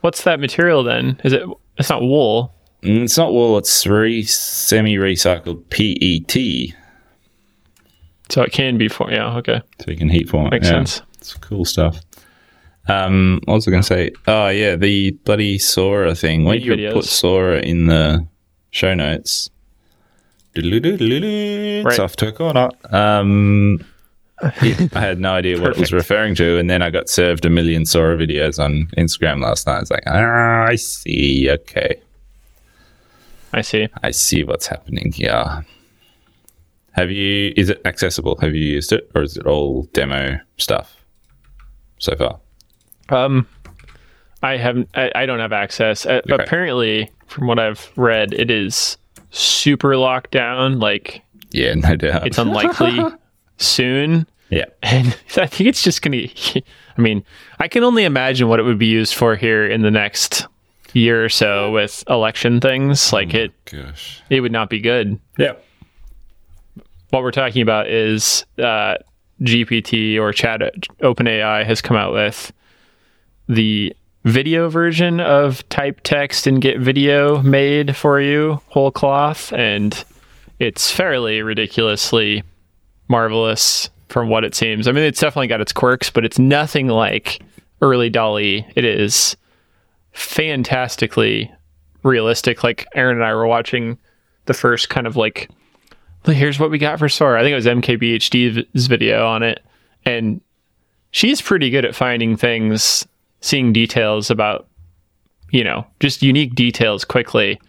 what's 0.00 0.22
that 0.24 0.40
material 0.40 0.82
then? 0.82 1.20
Is 1.24 1.32
it? 1.32 1.42
It's 1.76 1.90
not 1.90 2.00
wool. 2.02 2.54
Mm, 2.82 3.04
It's 3.04 3.16
not 3.18 3.32
wool. 3.32 3.58
It's 3.58 3.86
re- 3.86 4.22
semi-recycled 4.24 5.68
PET, 5.70 6.74
So 8.30 8.42
it 8.42 8.52
can 8.52 8.78
be 8.78 8.88
for 8.88 9.10
yeah, 9.10 9.36
okay. 9.38 9.60
so 9.80 9.90
you 9.90 9.96
can 9.96 10.08
heat 10.08 10.28
form 10.28 10.46
it. 10.46 10.50
Makes 10.52 10.66
Yeah, 10.66 10.72
sense. 10.84 11.02
It's 11.18 11.34
cool 11.34 11.64
stuff. 11.64 12.00
Um, 12.88 13.40
what 13.44 13.54
was 13.54 13.68
I 13.68 13.70
going 13.70 13.82
to 13.82 13.86
say? 13.86 14.10
Oh 14.26 14.48
yeah, 14.48 14.74
the 14.76 15.10
bloody 15.24 15.58
Sora 15.58 16.14
thing. 16.14 16.44
When 16.44 16.60
you 16.60 16.72
videos. 16.72 16.92
put 16.94 17.04
Sora 17.04 17.60
in 17.60 17.86
the 17.86 18.26
show 18.70 18.94
notes, 18.94 19.50
Right. 20.56 21.98
off 22.00 22.16
to 22.16 22.28
a 22.28 22.32
corner. 22.32 22.70
Um, 22.90 23.84
I 24.42 25.00
had 25.00 25.18
no 25.18 25.32
idea 25.32 25.60
what 25.60 25.72
it 25.72 25.78
was 25.78 25.92
referring 25.92 26.34
to, 26.36 26.58
and 26.58 26.70
then 26.70 26.80
I 26.82 26.90
got 26.90 27.08
served 27.08 27.44
a 27.44 27.50
million 27.50 27.84
Sora 27.84 28.16
videos 28.16 28.62
on 28.62 28.86
Instagram 28.96 29.42
last 29.42 29.66
night. 29.66 29.82
It's 29.82 29.90
like, 29.90 30.04
ah, 30.06 30.64
I 30.64 30.76
see. 30.76 31.50
Okay, 31.50 32.00
I 33.52 33.62
see. 33.62 33.88
I 34.02 34.10
see 34.12 34.44
what's 34.44 34.66
happening 34.66 35.12
here. 35.12 35.64
Have 36.92 37.10
you? 37.10 37.52
Is 37.56 37.68
it 37.70 37.80
accessible? 37.84 38.36
Have 38.40 38.54
you 38.54 38.64
used 38.64 38.92
it, 38.92 39.10
or 39.14 39.22
is 39.22 39.36
it 39.36 39.46
all 39.46 39.84
demo 39.92 40.38
stuff 40.56 40.96
so 41.98 42.14
far? 42.16 42.38
Um, 43.08 43.46
I 44.42 44.56
haven't. 44.56 44.88
I, 44.94 45.10
I 45.14 45.26
don't 45.26 45.40
have 45.40 45.52
access. 45.52 46.06
Uh, 46.06 46.20
Okay. 46.30 46.42
Apparently, 46.42 47.10
from 47.26 47.46
what 47.46 47.58
I've 47.58 47.90
read, 47.96 48.32
it 48.34 48.50
is 48.50 48.96
super 49.30 49.96
locked 49.96 50.30
down. 50.30 50.78
Like 50.78 51.22
Yeah, 51.50 51.74
no 51.74 51.96
doubt. 51.96 52.26
it's 52.26 52.38
unlikely 52.38 52.98
soon. 53.58 54.26
yeah, 54.50 54.66
And 54.82 55.08
I 55.36 55.46
think 55.46 55.68
it's 55.68 55.82
just 55.82 56.02
going 56.02 56.28
to. 56.28 56.62
I 56.96 57.00
mean, 57.00 57.24
I 57.58 57.68
can 57.68 57.84
only 57.84 58.04
imagine 58.04 58.48
what 58.48 58.58
it 58.60 58.64
would 58.64 58.78
be 58.78 58.86
used 58.86 59.14
for 59.14 59.36
here 59.36 59.66
in 59.66 59.82
the 59.82 59.90
next 59.90 60.46
year 60.94 61.24
or 61.24 61.28
so 61.28 61.70
with 61.70 62.02
election 62.08 62.60
things. 62.60 63.12
Like 63.12 63.34
it, 63.34 63.52
gosh. 63.66 64.22
it 64.30 64.40
would 64.40 64.52
not 64.52 64.70
be 64.70 64.80
good. 64.80 65.20
Yeah. 65.38 65.52
What 67.10 67.22
we're 67.22 67.30
talking 67.30 67.62
about 67.62 67.88
is 67.88 68.44
uh, 68.58 68.96
GPT 69.42 70.18
or 70.18 70.32
Chat 70.32 70.60
OpenAI 71.00 71.64
has 71.64 71.80
come 71.80 71.96
out 71.96 72.12
with 72.12 72.52
the 73.48 73.94
video 74.24 74.68
version 74.68 75.20
of 75.20 75.66
type 75.68 76.00
text 76.02 76.46
and 76.46 76.60
get 76.60 76.78
video 76.78 77.40
made 77.42 77.96
for 77.96 78.20
you 78.20 78.60
whole 78.66 78.90
cloth, 78.90 79.52
and 79.52 80.04
it's 80.58 80.90
fairly 80.90 81.40
ridiculously 81.40 82.42
marvelous 83.08 83.90
from 84.08 84.28
what 84.28 84.44
it 84.44 84.54
seems. 84.54 84.88
I 84.88 84.92
mean, 84.92 85.04
it's 85.04 85.20
definitely 85.20 85.48
got 85.48 85.60
its 85.60 85.72
quirks, 85.72 86.10
but 86.10 86.24
it's 86.24 86.38
nothing 86.38 86.88
like 86.88 87.40
early 87.82 88.10
DALL-E. 88.10 88.66
It 88.74 88.84
is 88.84 89.36
fantastically 90.12 91.52
realistic. 92.02 92.64
Like 92.64 92.86
Aaron 92.94 93.16
and 93.16 93.24
I 93.24 93.34
were 93.34 93.46
watching 93.46 93.98
the 94.46 94.54
first 94.54 94.88
kind 94.88 95.06
of 95.06 95.16
like, 95.16 95.50
here's 96.24 96.58
what 96.58 96.70
we 96.70 96.78
got 96.78 96.98
for 96.98 97.08
Sora. 97.08 97.38
I 97.38 97.42
think 97.42 97.52
it 97.52 97.56
was 97.56 97.66
MKBHD's 97.66 98.86
video 98.86 99.26
on 99.26 99.42
it, 99.42 99.62
and 100.04 100.40
she's 101.10 101.40
pretty 101.40 101.70
good 101.70 101.84
at 101.84 101.94
finding 101.94 102.36
things, 102.36 103.06
seeing 103.40 103.72
details 103.72 104.30
about, 104.30 104.66
you 105.50 105.64
know, 105.64 105.86
just 106.00 106.22
unique 106.22 106.54
details 106.54 107.04
quickly. 107.04 107.60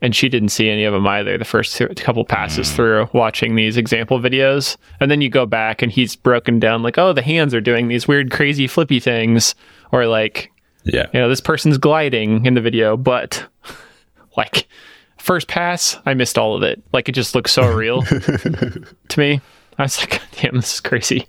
And 0.00 0.14
she 0.14 0.28
didn't 0.28 0.50
see 0.50 0.68
any 0.68 0.84
of 0.84 0.92
them 0.92 1.06
either 1.06 1.36
the 1.36 1.44
first 1.44 1.76
two- 1.76 1.88
couple 1.88 2.24
passes 2.24 2.70
hmm. 2.70 2.76
through 2.76 3.08
watching 3.12 3.56
these 3.56 3.76
example 3.76 4.20
videos. 4.20 4.76
And 5.00 5.10
then 5.10 5.20
you 5.20 5.28
go 5.28 5.44
back 5.46 5.82
and 5.82 5.90
he's 5.90 6.14
broken 6.14 6.60
down, 6.60 6.82
like, 6.82 6.98
oh, 6.98 7.12
the 7.12 7.22
hands 7.22 7.52
are 7.54 7.60
doing 7.60 7.88
these 7.88 8.06
weird, 8.06 8.30
crazy, 8.30 8.66
flippy 8.66 9.00
things. 9.00 9.54
Or 9.90 10.06
like, 10.06 10.52
Yeah. 10.84 11.06
you 11.12 11.20
know, 11.20 11.28
this 11.28 11.40
person's 11.40 11.78
gliding 11.78 12.46
in 12.46 12.54
the 12.54 12.60
video, 12.60 12.96
but 12.96 13.44
like 14.36 14.68
first 15.16 15.48
pass, 15.48 15.98
I 16.06 16.14
missed 16.14 16.38
all 16.38 16.54
of 16.54 16.62
it. 16.62 16.82
Like 16.92 17.08
it 17.08 17.12
just 17.12 17.34
looks 17.34 17.52
so 17.52 17.70
real 17.72 18.02
to 19.08 19.20
me. 19.20 19.40
I 19.78 19.82
was 19.82 19.98
like, 19.98 20.20
damn, 20.40 20.56
this 20.56 20.74
is 20.74 20.80
crazy. 20.80 21.26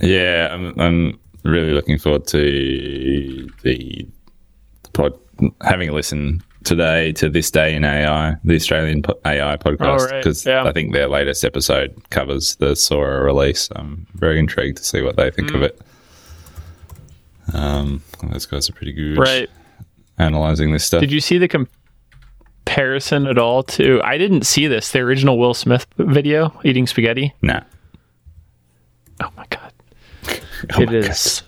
Yeah, 0.00 0.48
I'm, 0.52 0.78
I'm 0.80 1.20
really 1.44 1.72
looking 1.72 1.98
forward 1.98 2.26
to 2.28 3.48
the 3.62 4.06
pod, 4.92 5.18
having 5.62 5.88
a 5.88 5.92
listen 5.92 6.42
today 6.64 7.12
to 7.12 7.28
this 7.28 7.50
day 7.50 7.74
in 7.74 7.84
AI, 7.84 8.36
the 8.44 8.54
Australian 8.56 9.02
AI 9.24 9.56
podcast, 9.56 10.00
Oh, 10.00 10.04
right. 10.06 10.22
because 10.22 10.44
Yeah. 10.44 10.64
I 10.64 10.72
think 10.72 10.92
their 10.92 11.08
latest 11.08 11.44
episode 11.44 11.94
covers 12.10 12.56
the 12.56 12.74
Sora 12.76 13.22
release. 13.22 13.68
I'm 13.76 14.06
very 14.14 14.38
intrigued 14.38 14.78
to 14.78 14.84
see 14.84 15.00
what 15.02 15.16
they 15.16 15.30
think 15.30 15.50
Mm. 15.50 15.54
of 15.56 15.62
it. 15.62 15.80
Um, 17.54 18.02
those 18.30 18.44
guys 18.46 18.68
are 18.68 18.72
pretty 18.74 18.92
good, 18.92 19.18
Right. 19.18 19.48
Analyzing 20.18 20.72
this 20.72 20.84
stuff. 20.84 21.00
Did 21.00 21.12
you 21.12 21.20
see 21.20 21.38
the 21.38 21.48
comparison 21.48 23.26
at 23.26 23.38
all 23.38 23.62
to? 23.62 24.00
I 24.02 24.18
didn't 24.18 24.44
see 24.46 24.66
this. 24.66 24.90
The 24.92 24.98
original 25.00 25.38
Will 25.38 25.54
Smith 25.54 25.86
video, 25.96 26.52
eating 26.64 26.86
spaghetti. 26.86 27.32
Nah. 27.40 27.60
Oh 29.22 29.30
my 29.36 29.46
god, 29.48 29.72
Oh 30.74 30.82
it 30.82 30.90
my 30.90 30.94
is 30.96 31.42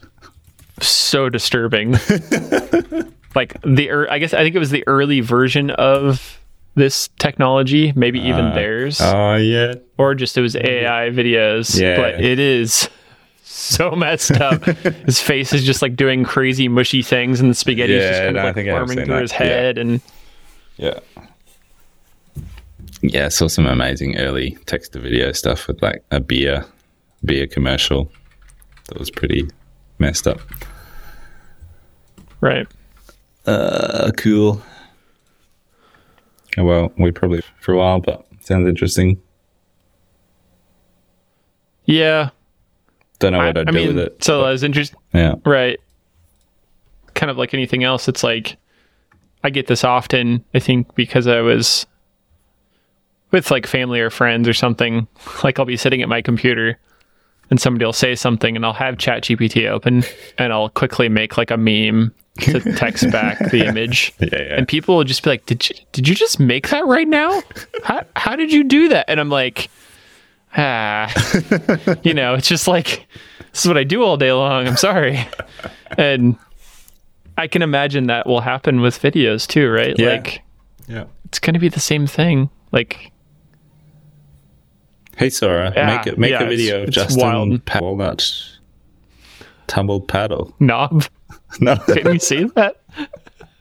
so 0.80 1.28
disturbing. 1.28 1.96
like 3.34 3.60
the, 3.62 3.86
ear- 3.88 4.08
I 4.10 4.18
guess 4.18 4.34
I 4.34 4.42
think 4.42 4.54
it 4.54 4.58
was 4.58 4.70
the 4.70 4.84
early 4.86 5.20
version 5.20 5.70
of 5.70 6.38
this 6.74 7.08
technology, 7.18 7.92
maybe 7.96 8.20
uh, 8.20 8.24
even 8.24 8.54
theirs. 8.54 8.98
God. 8.98 9.14
Oh 9.14 9.36
yeah. 9.36 9.74
or 9.98 10.14
just 10.14 10.36
it 10.38 10.40
was 10.40 10.56
AI 10.56 11.10
videos. 11.10 11.78
Yeah. 11.80 11.96
But 11.96 12.24
it 12.24 12.38
is 12.38 12.88
so 13.42 13.90
messed 13.96 14.32
up. 14.32 14.64
his 15.06 15.20
face 15.20 15.52
is 15.52 15.64
just 15.64 15.82
like 15.82 15.96
doing 15.96 16.24
crazy 16.24 16.68
mushy 16.68 17.02
things, 17.02 17.40
and 17.40 17.50
the 17.50 17.54
spaghetti 17.54 17.94
is 17.94 18.04
just 18.08 18.20
kind 18.22 18.34
no, 18.34 18.40
of 18.40 18.44
like 18.46 18.54
think 18.54 18.68
forming 18.70 18.96
through 18.98 19.14
that. 19.14 19.22
his 19.22 19.32
head. 19.32 19.78
And 19.78 20.00
Yeah. 20.76 20.98
Yeah, 23.02 23.26
I 23.26 23.28
saw 23.28 23.48
some 23.48 23.66
amazing 23.66 24.18
early 24.18 24.58
text 24.66 24.92
to 24.92 25.00
video 25.00 25.32
stuff 25.32 25.66
with 25.68 25.82
like 25.82 26.04
a 26.10 26.20
beer 26.20 26.64
beer 27.24 27.46
commercial 27.46 28.10
that 28.88 28.98
was 28.98 29.10
pretty 29.10 29.48
messed 29.98 30.26
up. 30.26 30.38
right, 32.40 32.66
Uh 33.46 34.10
cool. 34.16 34.62
Oh, 36.58 36.64
well, 36.64 36.92
we 36.98 37.10
probably 37.12 37.42
for 37.60 37.72
a 37.72 37.78
while, 37.78 38.00
but 38.00 38.26
sounds 38.40 38.68
interesting. 38.68 39.20
yeah. 41.84 42.30
Don't 43.18 43.32
know 43.32 43.38
what 43.38 43.58
I'd 43.58 43.68
I 43.68 43.70
do 43.70 43.72
mean, 43.72 43.88
with 43.88 43.98
it. 43.98 44.24
so 44.24 44.44
I 44.44 44.50
was 44.50 44.62
interested. 44.62 44.96
Yeah. 45.12 45.34
Right. 45.44 45.78
Kind 47.14 47.30
of 47.30 47.36
like 47.36 47.52
anything 47.52 47.84
else, 47.84 48.08
it's 48.08 48.22
like 48.24 48.56
I 49.44 49.50
get 49.50 49.66
this 49.66 49.84
often. 49.84 50.42
I 50.54 50.58
think 50.58 50.94
because 50.94 51.26
I 51.26 51.40
was 51.42 51.86
with 53.30 53.50
like 53.50 53.66
family 53.66 54.00
or 54.00 54.08
friends 54.10 54.48
or 54.48 54.54
something. 54.54 55.06
Like 55.44 55.58
I'll 55.58 55.66
be 55.66 55.76
sitting 55.76 56.00
at 56.02 56.08
my 56.08 56.22
computer 56.22 56.78
and 57.50 57.60
somebody 57.60 57.84
will 57.84 57.92
say 57.92 58.14
something 58.14 58.56
and 58.56 58.64
I'll 58.64 58.72
have 58.72 58.96
ChatGPT 58.96 59.68
open 59.68 60.04
and 60.38 60.52
I'll 60.52 60.68
quickly 60.68 61.08
make 61.08 61.36
like 61.36 61.50
a 61.50 61.56
meme 61.56 62.14
to 62.38 62.60
text 62.74 63.10
back 63.10 63.38
the 63.50 63.64
image. 63.68 64.12
Yeah, 64.18 64.28
yeah. 64.32 64.54
And 64.56 64.68
people 64.68 64.96
will 64.96 65.04
just 65.04 65.22
be 65.22 65.30
like, 65.30 65.46
"Did 65.46 65.68
you 65.68 65.76
did 65.92 66.08
you 66.08 66.14
just 66.14 66.40
make 66.40 66.68
that 66.68 66.86
right 66.86 67.08
now? 67.08 67.42
How 67.82 68.04
how 68.16 68.36
did 68.36 68.52
you 68.52 68.64
do 68.64 68.88
that?" 68.88 69.06
And 69.08 69.20
I'm 69.20 69.28
like, 69.28 69.68
"Ah, 70.56 71.12
you 72.02 72.14
know, 72.14 72.34
it's 72.34 72.48
just 72.48 72.68
like 72.68 73.06
this 73.52 73.64
is 73.64 73.68
what 73.68 73.76
I 73.76 73.84
do 73.84 74.02
all 74.02 74.16
day 74.16 74.32
long. 74.32 74.66
I'm 74.66 74.76
sorry." 74.76 75.26
And 75.98 76.36
I 77.36 77.48
can 77.48 77.62
imagine 77.62 78.06
that 78.06 78.24
will 78.24 78.40
happen 78.40 78.80
with 78.80 79.02
videos 79.02 79.44
too, 79.44 79.68
right? 79.68 79.98
Yeah. 79.98 80.10
Like 80.10 80.40
yeah. 80.86 81.04
it's 81.24 81.40
going 81.40 81.54
to 81.54 81.58
be 81.58 81.68
the 81.68 81.80
same 81.80 82.06
thing. 82.06 82.48
Like 82.70 83.10
Hey 85.20 85.28
Sora, 85.28 85.70
Yeah, 85.76 85.86
make 85.98 86.06
it 86.06 86.18
make 86.18 86.30
yeah, 86.30 86.42
a 86.44 86.48
video 86.48 86.82
of 86.84 86.90
Justin 86.90 87.20
wild. 87.20 87.64
Pa- 87.66 87.78
Walnut 87.80 88.26
tumbled 89.66 90.08
paddle. 90.08 90.54
knob. 90.60 91.04
No, 91.60 91.76
Can 91.76 92.14
you 92.14 92.18
see 92.20 92.44
that? 92.54 92.80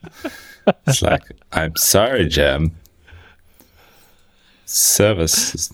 it's 0.88 1.02
like 1.02 1.24
I'm 1.52 1.76
sorry, 1.76 2.28
Jem. 2.30 2.72
Service. 4.66 5.74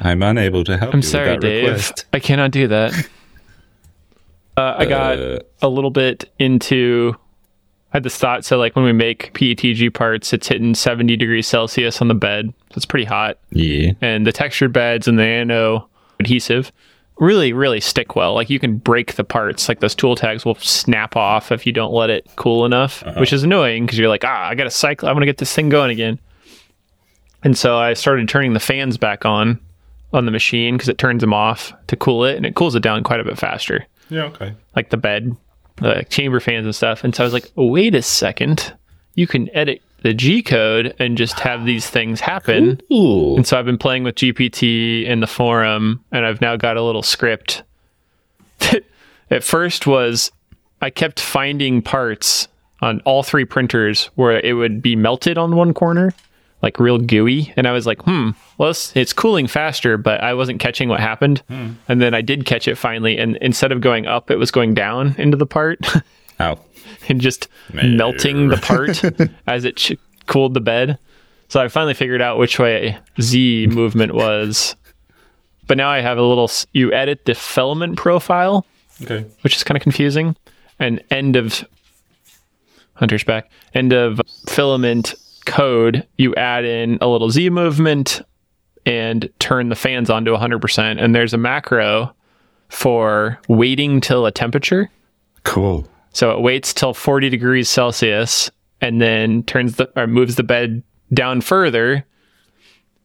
I'm 0.00 0.22
unable 0.22 0.64
to 0.64 0.76
help 0.76 0.92
I'm 0.92 0.98
you 0.98 1.02
sorry, 1.06 1.30
with 1.30 1.40
that 1.40 1.46
Dave. 1.46 1.64
request. 1.68 2.04
I 2.12 2.18
cannot 2.18 2.50
do 2.50 2.66
that. 2.68 2.92
Uh, 4.56 4.74
I 4.78 4.84
got 4.84 5.18
Uh, 5.18 5.38
a 5.62 5.68
little 5.68 5.90
bit 5.92 6.30
into. 6.38 7.14
I 7.94 7.98
had 7.98 8.02
this 8.02 8.18
thought. 8.18 8.44
So, 8.44 8.58
like 8.58 8.74
when 8.74 8.84
we 8.84 8.92
make 8.92 9.32
PETG 9.34 9.94
parts, 9.94 10.32
it's 10.32 10.48
hitting 10.48 10.74
70 10.74 11.16
degrees 11.16 11.46
Celsius 11.46 12.00
on 12.02 12.08
the 12.08 12.14
bed. 12.14 12.52
So 12.70 12.74
it's 12.76 12.84
pretty 12.86 13.04
hot. 13.06 13.38
Yeah. 13.50 13.92
And 14.00 14.26
the 14.26 14.32
textured 14.32 14.72
beds 14.72 15.06
and 15.08 15.16
the 15.18 15.22
nano 15.24 15.88
adhesive 16.20 16.72
really, 17.18 17.52
really 17.52 17.78
stick 17.80 18.16
well. 18.16 18.34
Like 18.34 18.50
you 18.50 18.58
can 18.58 18.78
break 18.78 19.14
the 19.14 19.22
parts. 19.22 19.68
Like 19.68 19.78
those 19.78 19.94
tool 19.94 20.16
tags 20.16 20.44
will 20.44 20.56
snap 20.56 21.14
off 21.14 21.52
if 21.52 21.64
you 21.64 21.72
don't 21.72 21.92
let 21.92 22.10
it 22.10 22.26
cool 22.34 22.64
enough, 22.66 23.04
which 23.18 23.32
is 23.32 23.44
annoying 23.44 23.86
because 23.86 23.96
you're 24.00 24.08
like, 24.08 24.24
ah, 24.24 24.48
I 24.48 24.56
got 24.56 24.64
to 24.64 24.70
cycle. 24.70 25.08
I 25.08 25.12
want 25.12 25.22
to 25.22 25.26
get 25.26 25.38
this 25.38 25.54
thing 25.54 25.68
going 25.68 25.92
again. 25.92 26.18
And 27.44 27.56
so 27.56 27.76
I 27.78 27.92
started 27.94 28.28
turning 28.28 28.52
the 28.54 28.60
fans 28.60 28.96
back 28.98 29.24
on 29.24 29.60
on 30.12 30.24
the 30.24 30.32
machine 30.32 30.74
because 30.76 30.88
it 30.88 30.98
turns 30.98 31.20
them 31.20 31.32
off 31.34 31.72
to 31.88 31.96
cool 31.96 32.24
it, 32.24 32.36
and 32.36 32.44
it 32.46 32.56
cools 32.56 32.74
it 32.74 32.82
down 32.82 33.02
quite 33.04 33.20
a 33.20 33.24
bit 33.24 33.38
faster, 33.38 33.86
Yeah. 34.08 34.24
Okay. 34.24 34.54
like 34.74 34.90
the 34.90 34.96
bed, 34.96 35.36
the 35.76 36.04
chamber 36.08 36.40
fans 36.40 36.66
and 36.66 36.74
stuff. 36.74 37.04
And 37.04 37.14
so 37.14 37.22
I 37.22 37.26
was 37.26 37.32
like, 37.32 37.50
wait 37.56 37.94
a 37.94 38.02
second, 38.02 38.72
you 39.14 39.26
can 39.26 39.54
edit 39.54 39.82
the 40.02 40.14
G 40.14 40.42
code 40.42 40.94
and 40.98 41.16
just 41.16 41.40
have 41.40 41.64
these 41.64 41.88
things 41.88 42.20
happen. 42.20 42.80
Ooh. 42.92 43.36
And 43.36 43.46
so 43.46 43.58
I've 43.58 43.64
been 43.64 43.78
playing 43.78 44.04
with 44.04 44.16
GPT 44.16 45.04
in 45.06 45.20
the 45.20 45.26
forum, 45.26 46.04
and 46.12 46.26
I've 46.26 46.40
now 46.40 46.56
got 46.56 46.76
a 46.76 46.82
little 46.82 47.02
script. 47.02 47.62
that 48.60 48.84
At 49.30 49.42
first 49.42 49.86
was 49.86 50.30
I 50.80 50.90
kept 50.90 51.18
finding 51.18 51.80
parts 51.80 52.46
on 52.82 53.00
all 53.00 53.22
three 53.22 53.46
printers 53.46 54.06
where 54.14 54.38
it 54.38 54.52
would 54.52 54.82
be 54.82 54.94
melted 54.94 55.38
on 55.38 55.56
one 55.56 55.72
corner, 55.72 56.12
like 56.64 56.80
real 56.80 56.96
gooey, 56.98 57.52
and 57.58 57.68
I 57.68 57.72
was 57.72 57.86
like, 57.86 58.02
hmm, 58.02 58.30
well, 58.58 58.70
it's, 58.70 58.96
it's 58.96 59.12
cooling 59.12 59.46
faster, 59.46 59.98
but 59.98 60.22
I 60.22 60.32
wasn't 60.32 60.60
catching 60.60 60.88
what 60.88 60.98
happened. 60.98 61.42
And 61.50 62.00
then 62.00 62.14
I 62.14 62.22
did 62.22 62.46
catch 62.46 62.66
it 62.66 62.76
finally, 62.76 63.18
and 63.18 63.36
instead 63.36 63.70
of 63.70 63.80
going 63.82 64.06
up, 64.06 64.30
it 64.30 64.36
was 64.36 64.50
going 64.50 64.72
down 64.72 65.14
into 65.18 65.36
the 65.36 65.46
part. 65.46 65.78
Ow. 66.40 66.58
and 67.08 67.20
just 67.20 67.46
melting 67.72 68.48
the 68.48 68.56
part 68.56 69.00
as 69.46 69.64
it 69.64 69.76
ch- 69.76 69.92
cooled 70.26 70.54
the 70.54 70.60
bed. 70.60 70.98
So 71.48 71.60
I 71.60 71.68
finally 71.68 71.94
figured 71.94 72.22
out 72.22 72.38
which 72.38 72.58
way 72.58 72.96
Z 73.20 73.68
movement 73.70 74.14
was. 74.14 74.74
But 75.68 75.76
now 75.76 75.90
I 75.90 76.00
have 76.00 76.18
a 76.18 76.22
little. 76.22 76.50
You 76.72 76.92
edit 76.92 77.26
the 77.26 77.34
filament 77.34 77.96
profile, 77.98 78.66
Okay. 79.02 79.24
which 79.42 79.54
is 79.54 79.62
kind 79.64 79.76
of 79.76 79.82
confusing. 79.82 80.34
And 80.80 81.04
end 81.10 81.36
of 81.36 81.64
Hunter's 82.94 83.24
back. 83.24 83.50
End 83.74 83.92
of 83.92 84.20
filament 84.48 85.14
code. 85.44 86.06
You 86.16 86.34
add 86.34 86.64
in 86.64 86.98
a 87.00 87.08
little 87.08 87.30
Z 87.30 87.50
movement 87.50 88.22
and 88.86 89.28
turn 89.38 89.68
the 89.68 89.76
fans 89.76 90.10
on 90.10 90.24
to 90.24 90.32
100%. 90.32 91.02
And 91.02 91.14
there's 91.14 91.32
a 91.32 91.38
macro 91.38 92.14
for 92.68 93.38
waiting 93.48 94.00
till 94.00 94.26
a 94.26 94.32
temperature. 94.32 94.90
Cool. 95.44 95.88
So 96.12 96.30
it 96.30 96.40
waits 96.40 96.72
till 96.72 96.94
40 96.94 97.28
degrees 97.28 97.68
Celsius 97.68 98.50
and 98.80 99.00
then 99.00 99.42
turns 99.44 99.76
the 99.76 99.90
or 99.96 100.06
moves 100.06 100.36
the 100.36 100.42
bed 100.42 100.82
down 101.12 101.40
further 101.40 102.04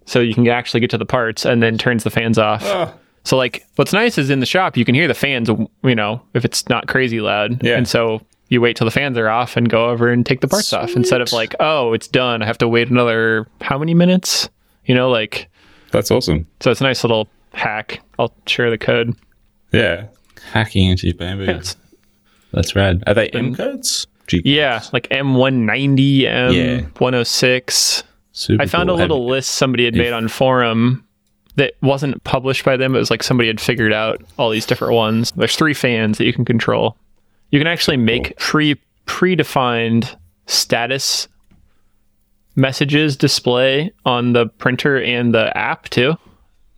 so 0.05 0.19
you 0.19 0.33
can 0.33 0.47
actually 0.47 0.79
get 0.79 0.89
to 0.89 0.97
the 0.97 1.05
parts 1.05 1.45
and 1.45 1.61
then 1.61 1.77
turns 1.77 2.03
the 2.03 2.09
fans 2.09 2.37
off. 2.37 2.63
Ah. 2.65 2.93
So 3.23 3.37
like 3.37 3.65
what's 3.75 3.93
nice 3.93 4.17
is 4.17 4.29
in 4.29 4.39
the 4.39 4.45
shop 4.45 4.77
you 4.77 4.85
can 4.85 4.95
hear 4.95 5.07
the 5.07 5.13
fans, 5.13 5.49
you 5.83 5.95
know, 5.95 6.21
if 6.33 6.45
it's 6.45 6.67
not 6.69 6.87
crazy 6.87 7.21
loud. 7.21 7.63
Yeah. 7.63 7.77
And 7.77 7.87
so 7.87 8.21
you 8.49 8.59
wait 8.61 8.75
till 8.75 8.85
the 8.85 8.91
fans 8.91 9.17
are 9.17 9.29
off 9.29 9.55
and 9.57 9.69
go 9.69 9.89
over 9.89 10.09
and 10.09 10.25
take 10.25 10.41
the 10.41 10.47
parts 10.47 10.73
off 10.73 10.95
instead 10.95 11.21
of 11.21 11.31
like, 11.31 11.55
oh, 11.59 11.93
it's 11.93 12.07
done. 12.07 12.41
I 12.41 12.45
have 12.45 12.57
to 12.59 12.67
wait 12.67 12.89
another 12.89 13.47
how 13.61 13.77
many 13.77 13.93
minutes? 13.93 14.49
You 14.85 14.95
know, 14.95 15.09
like 15.09 15.47
That's 15.91 16.11
awesome. 16.11 16.45
so 16.59 16.71
it's 16.71 16.81
a 16.81 16.83
nice 16.83 17.03
little 17.03 17.27
hack. 17.53 18.01
I'll 18.19 18.33
share 18.47 18.69
the 18.69 18.77
code. 18.77 19.15
Yeah. 19.71 20.07
Hacking 20.51 20.89
into 20.89 21.13
Bambu. 21.13 21.43
It's- 21.43 21.75
That's 22.51 22.75
rad. 22.75 23.03
Are 23.07 23.13
they 23.13 23.29
M 23.29 23.53
codes? 23.55 24.07
G- 24.27 24.41
yeah, 24.45 24.81
like 24.93 25.07
M190, 25.09 26.21
M106. 26.93 28.03
I 28.59 28.65
found 28.67 28.89
cool. 28.89 28.95
a 28.95 28.97
little 28.97 29.21
Have- 29.23 29.29
list 29.31 29.51
somebody 29.51 29.85
had 29.85 29.95
made 29.95 30.13
on 30.13 30.27
forum 30.27 31.03
that 31.55 31.73
wasn't 31.81 32.23
published 32.23 32.63
by 32.63 32.77
them. 32.77 32.95
It 32.95 32.99
was 32.99 33.09
like 33.11 33.23
somebody 33.23 33.47
had 33.47 33.59
figured 33.59 33.91
out 33.91 34.21
all 34.37 34.49
these 34.49 34.65
different 34.65 34.93
ones. 34.93 35.31
There's 35.35 35.55
three 35.55 35.73
fans 35.73 36.17
that 36.17 36.25
you 36.25 36.33
can 36.33 36.45
control. 36.45 36.95
You 37.51 37.59
can 37.59 37.67
actually 37.67 37.97
make 37.97 38.37
pre 38.37 38.75
predefined 39.05 40.15
status 40.45 41.27
messages 42.55 43.15
display 43.15 43.91
on 44.05 44.33
the 44.33 44.47
printer 44.47 45.01
and 45.01 45.33
the 45.33 45.55
app 45.57 45.89
too. 45.89 46.15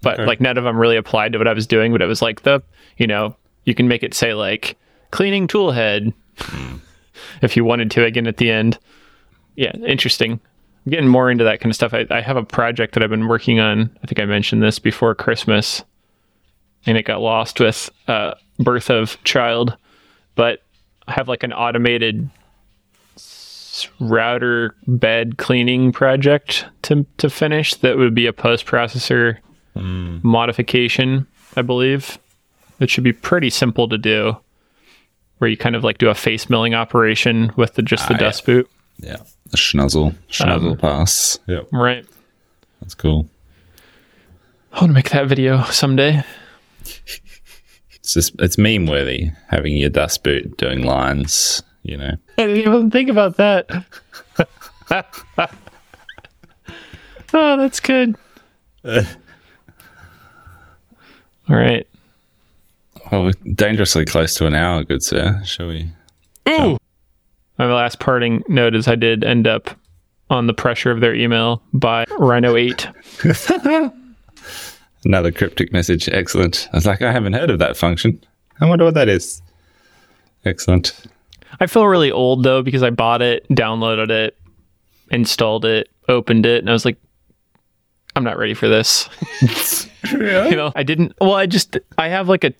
But 0.01 0.15
Okay. 0.19 0.25
like 0.25 0.41
none 0.41 0.57
of 0.57 0.63
them 0.63 0.77
really 0.77 0.97
applied 0.97 1.33
to 1.33 1.37
what 1.37 1.47
I 1.47 1.53
was 1.53 1.67
doing. 1.67 1.91
But 1.91 2.01
it 2.01 2.07
was 2.07 2.21
like 2.21 2.41
the 2.43 2.61
you 2.97 3.07
know 3.07 3.35
you 3.65 3.75
can 3.75 3.87
make 3.87 4.03
it 4.03 4.13
say 4.13 4.33
like 4.33 4.77
cleaning 5.11 5.47
tool 5.47 5.71
head 5.71 6.13
if 7.41 7.55
you 7.57 7.63
wanted 7.65 7.91
to 7.91 8.05
again 8.05 8.27
at 8.27 8.37
the 8.37 8.49
end. 8.51 8.77
Yeah, 9.55 9.75
interesting. 9.85 10.39
I'm 10.85 10.89
getting 10.91 11.07
more 11.09 11.29
into 11.29 11.43
that 11.43 11.59
kind 11.59 11.69
of 11.71 11.75
stuff. 11.75 11.93
I, 11.93 12.07
I 12.09 12.21
have 12.21 12.37
a 12.37 12.43
project 12.43 12.93
that 12.93 13.03
I've 13.03 13.09
been 13.09 13.27
working 13.27 13.59
on. 13.59 13.95
I 14.03 14.07
think 14.07 14.19
I 14.19 14.25
mentioned 14.25 14.63
this 14.63 14.79
before 14.79 15.13
Christmas, 15.13 15.83
and 16.87 16.97
it 16.97 17.03
got 17.05 17.21
lost 17.21 17.59
with 17.59 17.89
uh, 18.07 18.33
birth 18.57 18.89
of 18.89 19.21
child. 19.23 19.77
But 20.35 20.61
I 21.07 21.13
have 21.13 21.27
like 21.27 21.43
an 21.43 21.53
automated 21.53 22.29
router 23.99 24.75
bed 24.87 25.37
cleaning 25.37 25.91
project 25.91 26.65
to 26.83 27.05
to 27.17 27.29
finish. 27.29 27.73
That 27.75 27.97
would 27.97 28.13
be 28.15 28.27
a 28.27 28.33
post 28.33 28.65
processor 28.65 29.37
modification, 29.75 31.27
I 31.55 31.61
believe. 31.61 32.17
It 32.79 32.89
should 32.89 33.03
be 33.03 33.13
pretty 33.13 33.49
simple 33.49 33.87
to 33.89 33.97
do, 33.97 34.35
where 35.37 35.49
you 35.49 35.57
kind 35.57 35.75
of 35.75 35.83
like 35.83 35.97
do 35.99 36.09
a 36.09 36.15
face 36.15 36.49
milling 36.49 36.73
operation 36.73 37.51
with 37.55 37.75
the 37.75 37.81
just 37.81 38.07
the 38.07 38.13
Ah, 38.15 38.17
yeah. 38.17 38.23
dust 38.25 38.45
boot, 38.45 38.69
Yeah. 38.99 39.17
The 39.49 39.57
schnuzzle. 39.57 40.15
Schnuzzle 40.29 40.79
pass. 40.79 41.37
Yeah. 41.47 41.61
right? 41.71 42.05
That's 42.81 42.95
cool. 42.95 43.27
I 44.73 44.79
want 44.79 44.89
to 44.89 44.93
make 44.93 45.09
that 45.11 45.27
video 45.27 45.63
someday. 45.65 46.23
It's 48.11 48.27
just 48.27 48.41
it's 48.41 48.57
meme 48.57 48.87
worthy 48.87 49.31
having 49.47 49.77
your 49.77 49.89
dust 49.89 50.21
boot 50.21 50.57
doing 50.57 50.83
lines, 50.83 51.63
you 51.83 51.95
know. 51.95 52.11
I 52.37 52.45
didn't 52.45 52.57
even 52.57 52.91
think 52.91 53.09
about 53.09 53.37
that. 53.37 53.69
oh, 57.33 57.57
that's 57.57 57.79
good. 57.79 58.17
All 58.85 59.05
right. 61.47 61.87
Well, 63.09 63.23
we're 63.23 63.53
dangerously 63.53 64.03
close 64.03 64.33
to 64.35 64.45
an 64.45 64.55
hour, 64.55 64.83
good 64.83 65.03
sir. 65.03 65.41
Shall 65.45 65.67
we? 65.67 65.89
Ooh. 66.49 66.77
My 67.57 67.73
last 67.73 67.99
parting 67.99 68.43
note 68.49 68.75
is 68.75 68.89
I 68.89 68.95
did 68.95 69.23
end 69.23 69.47
up 69.47 69.69
on 70.29 70.47
the 70.47 70.53
pressure 70.53 70.91
of 70.91 70.99
their 70.99 71.15
email 71.15 71.63
by 71.71 72.03
Rhino 72.19 72.57
8. 72.57 72.89
Another 75.03 75.31
cryptic 75.31 75.71
message. 75.73 76.07
Excellent. 76.09 76.67
I 76.73 76.77
was 76.77 76.85
like, 76.85 77.01
I 77.01 77.11
haven't 77.11 77.33
heard 77.33 77.49
of 77.49 77.59
that 77.59 77.75
function. 77.77 78.23
I 78.59 78.65
wonder 78.65 78.85
what 78.85 78.93
that 78.93 79.09
is. 79.09 79.41
Excellent. 80.45 80.93
I 81.59 81.67
feel 81.67 81.85
really 81.87 82.11
old 82.11 82.43
though 82.43 82.61
because 82.61 82.83
I 82.83 82.89
bought 82.89 83.21
it, 83.21 83.47
downloaded 83.49 84.09
it, 84.09 84.37
installed 85.11 85.65
it, 85.65 85.89
opened 86.07 86.45
it, 86.45 86.59
and 86.59 86.69
I 86.69 86.73
was 86.73 86.85
like, 86.85 86.97
I'm 88.15 88.23
not 88.23 88.37
ready 88.37 88.53
for 88.53 88.67
this. 88.67 89.09
you 90.11 90.17
know, 90.55 90.71
I 90.75 90.83
didn't. 90.83 91.13
Well, 91.21 91.33
I 91.33 91.45
just 91.45 91.77
I 91.97 92.07
have 92.09 92.27
like 92.29 92.43
a 92.43 92.53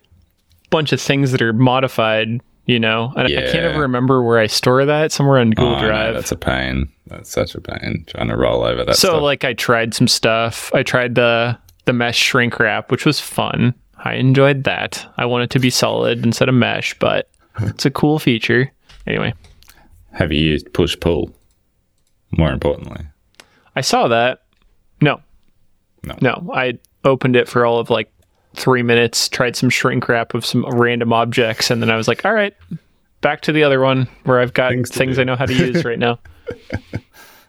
bunch 0.70 0.92
of 0.92 1.00
things 1.00 1.32
that 1.32 1.42
are 1.42 1.52
modified. 1.52 2.40
You 2.64 2.78
know, 2.78 3.12
and 3.16 3.26
I 3.26 3.30
can't 3.30 3.54
Yeah. 3.54 3.60
ever 3.62 3.80
remember 3.80 4.22
where 4.22 4.38
I 4.38 4.46
store 4.46 4.84
that. 4.86 5.10
Somewhere 5.10 5.38
on 5.40 5.50
Google 5.50 5.74
Oh, 5.74 5.80
no, 5.80 5.86
Drive. 5.88 6.14
that's 6.14 6.30
a 6.30 6.36
pain. 6.36 6.88
That's 7.08 7.28
such 7.28 7.56
a 7.56 7.60
pain 7.60 8.04
trying 8.06 8.28
to 8.28 8.36
roll 8.36 8.62
over 8.62 8.84
that 8.84 8.94
so 8.94 9.08
stuff. 9.08 9.22
like 9.22 9.42
I 9.44 9.52
tried 9.52 9.94
some 9.94 10.06
stuff. 10.06 10.72
I 10.72 10.84
tried 10.84 11.16
the 11.16 11.58
the 11.84 11.92
mesh 11.92 12.18
shrink 12.18 12.58
wrap, 12.58 12.90
which 12.90 13.04
was 13.04 13.20
fun. 13.20 13.74
I 14.04 14.14
enjoyed 14.14 14.64
that. 14.64 15.06
I 15.16 15.26
want 15.26 15.44
it 15.44 15.50
to 15.50 15.58
be 15.58 15.70
solid 15.70 16.24
instead 16.24 16.48
of 16.48 16.54
mesh, 16.54 16.98
but 16.98 17.28
it's 17.60 17.84
a 17.86 17.90
cool 17.90 18.18
feature. 18.18 18.70
Anyway, 19.06 19.34
Have 20.12 20.32
you 20.32 20.40
used 20.40 20.72
push 20.72 20.98
pull? 20.98 21.30
More 22.36 22.50
importantly. 22.50 23.04
I 23.76 23.80
saw 23.80 24.08
that. 24.08 24.42
No. 25.00 25.20
No. 26.04 26.16
No. 26.20 26.50
I 26.54 26.78
opened 27.04 27.36
it 27.36 27.48
for 27.48 27.64
all 27.66 27.78
of 27.78 27.90
like 27.90 28.12
three 28.54 28.82
minutes, 28.82 29.28
tried 29.28 29.56
some 29.56 29.70
shrink 29.70 30.08
wrap 30.08 30.34
of 30.34 30.44
some 30.44 30.64
random 30.66 31.12
objects, 31.12 31.70
and 31.70 31.80
then 31.82 31.90
I 31.90 31.96
was 31.96 32.08
like, 32.08 32.24
all 32.24 32.32
right, 32.34 32.54
back 33.20 33.40
to 33.42 33.52
the 33.52 33.62
other 33.64 33.80
one 33.80 34.08
where 34.24 34.40
I've 34.40 34.52
got 34.52 34.70
Things 34.72 34.90
things. 34.90 35.18
I 35.18 35.24
know 35.24 35.36
how 35.36 35.46
to 35.46 35.54
use 35.54 35.84
right 35.84 35.98
now. 35.98 36.18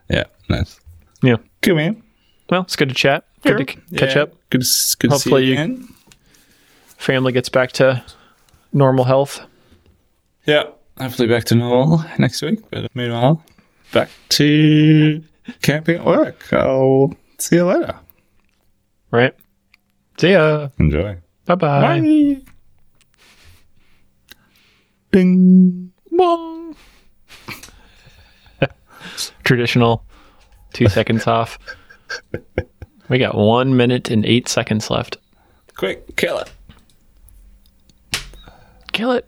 Yeah, 0.10 0.26
nice. 0.50 0.80
Yeah. 1.24 1.38
Good 1.62 1.76
man. 1.76 2.04
Well, 2.50 2.62
it's 2.64 2.76
good 2.76 2.90
to 2.90 2.96
chat. 2.96 3.26
Good 3.44 3.68
to 3.68 3.74
c- 3.74 3.80
catch 3.98 4.16
Yeah. 4.16 4.24
up. 4.24 4.34
Good, 4.50 4.62
to 4.62 4.66
s- 4.68 4.96
good 4.96 5.12
to 5.12 5.20
see 5.20 5.30
Hopefully 5.30 5.44
you 5.46 5.48
you- 5.50 5.54
again. 5.62 5.88
Family 6.98 7.32
gets 7.34 7.50
back 7.50 7.72
to 7.74 8.04
normal 8.72 9.04
health. 9.06 9.42
Yeah, 10.46 10.64
hopefully 10.98 11.28
back 11.28 11.44
to 11.46 11.56
normal 11.56 12.04
next 12.18 12.42
week. 12.42 12.60
But 12.72 12.90
meanwhile, 12.96 13.44
back 13.92 14.10
to 14.30 15.22
camping 15.62 15.98
at 15.98 16.06
work. 16.06 16.52
I'll 16.54 17.16
see 17.40 17.58
you 17.58 17.66
later. 17.66 17.96
Right. 19.12 19.34
See 20.18 20.32
ya. 20.32 20.70
Enjoy. 20.80 21.18
Bye-bye. 21.46 21.82
Bye. 22.00 22.38
Ding. 25.12 25.92
Bong. 26.12 26.76
Traditional 29.44 30.06
two 30.74 30.88
seconds 30.88 31.28
off. 31.28 31.60
We 33.14 33.20
got 33.20 33.36
one 33.36 33.78
minute 33.78 34.10
and 34.10 34.26
eight 34.26 34.48
seconds 34.48 34.90
left. 34.90 35.18
Quick, 35.76 36.16
kill 36.16 36.40
it. 36.40 36.52
Kill 38.92 39.12
it. 39.12 39.22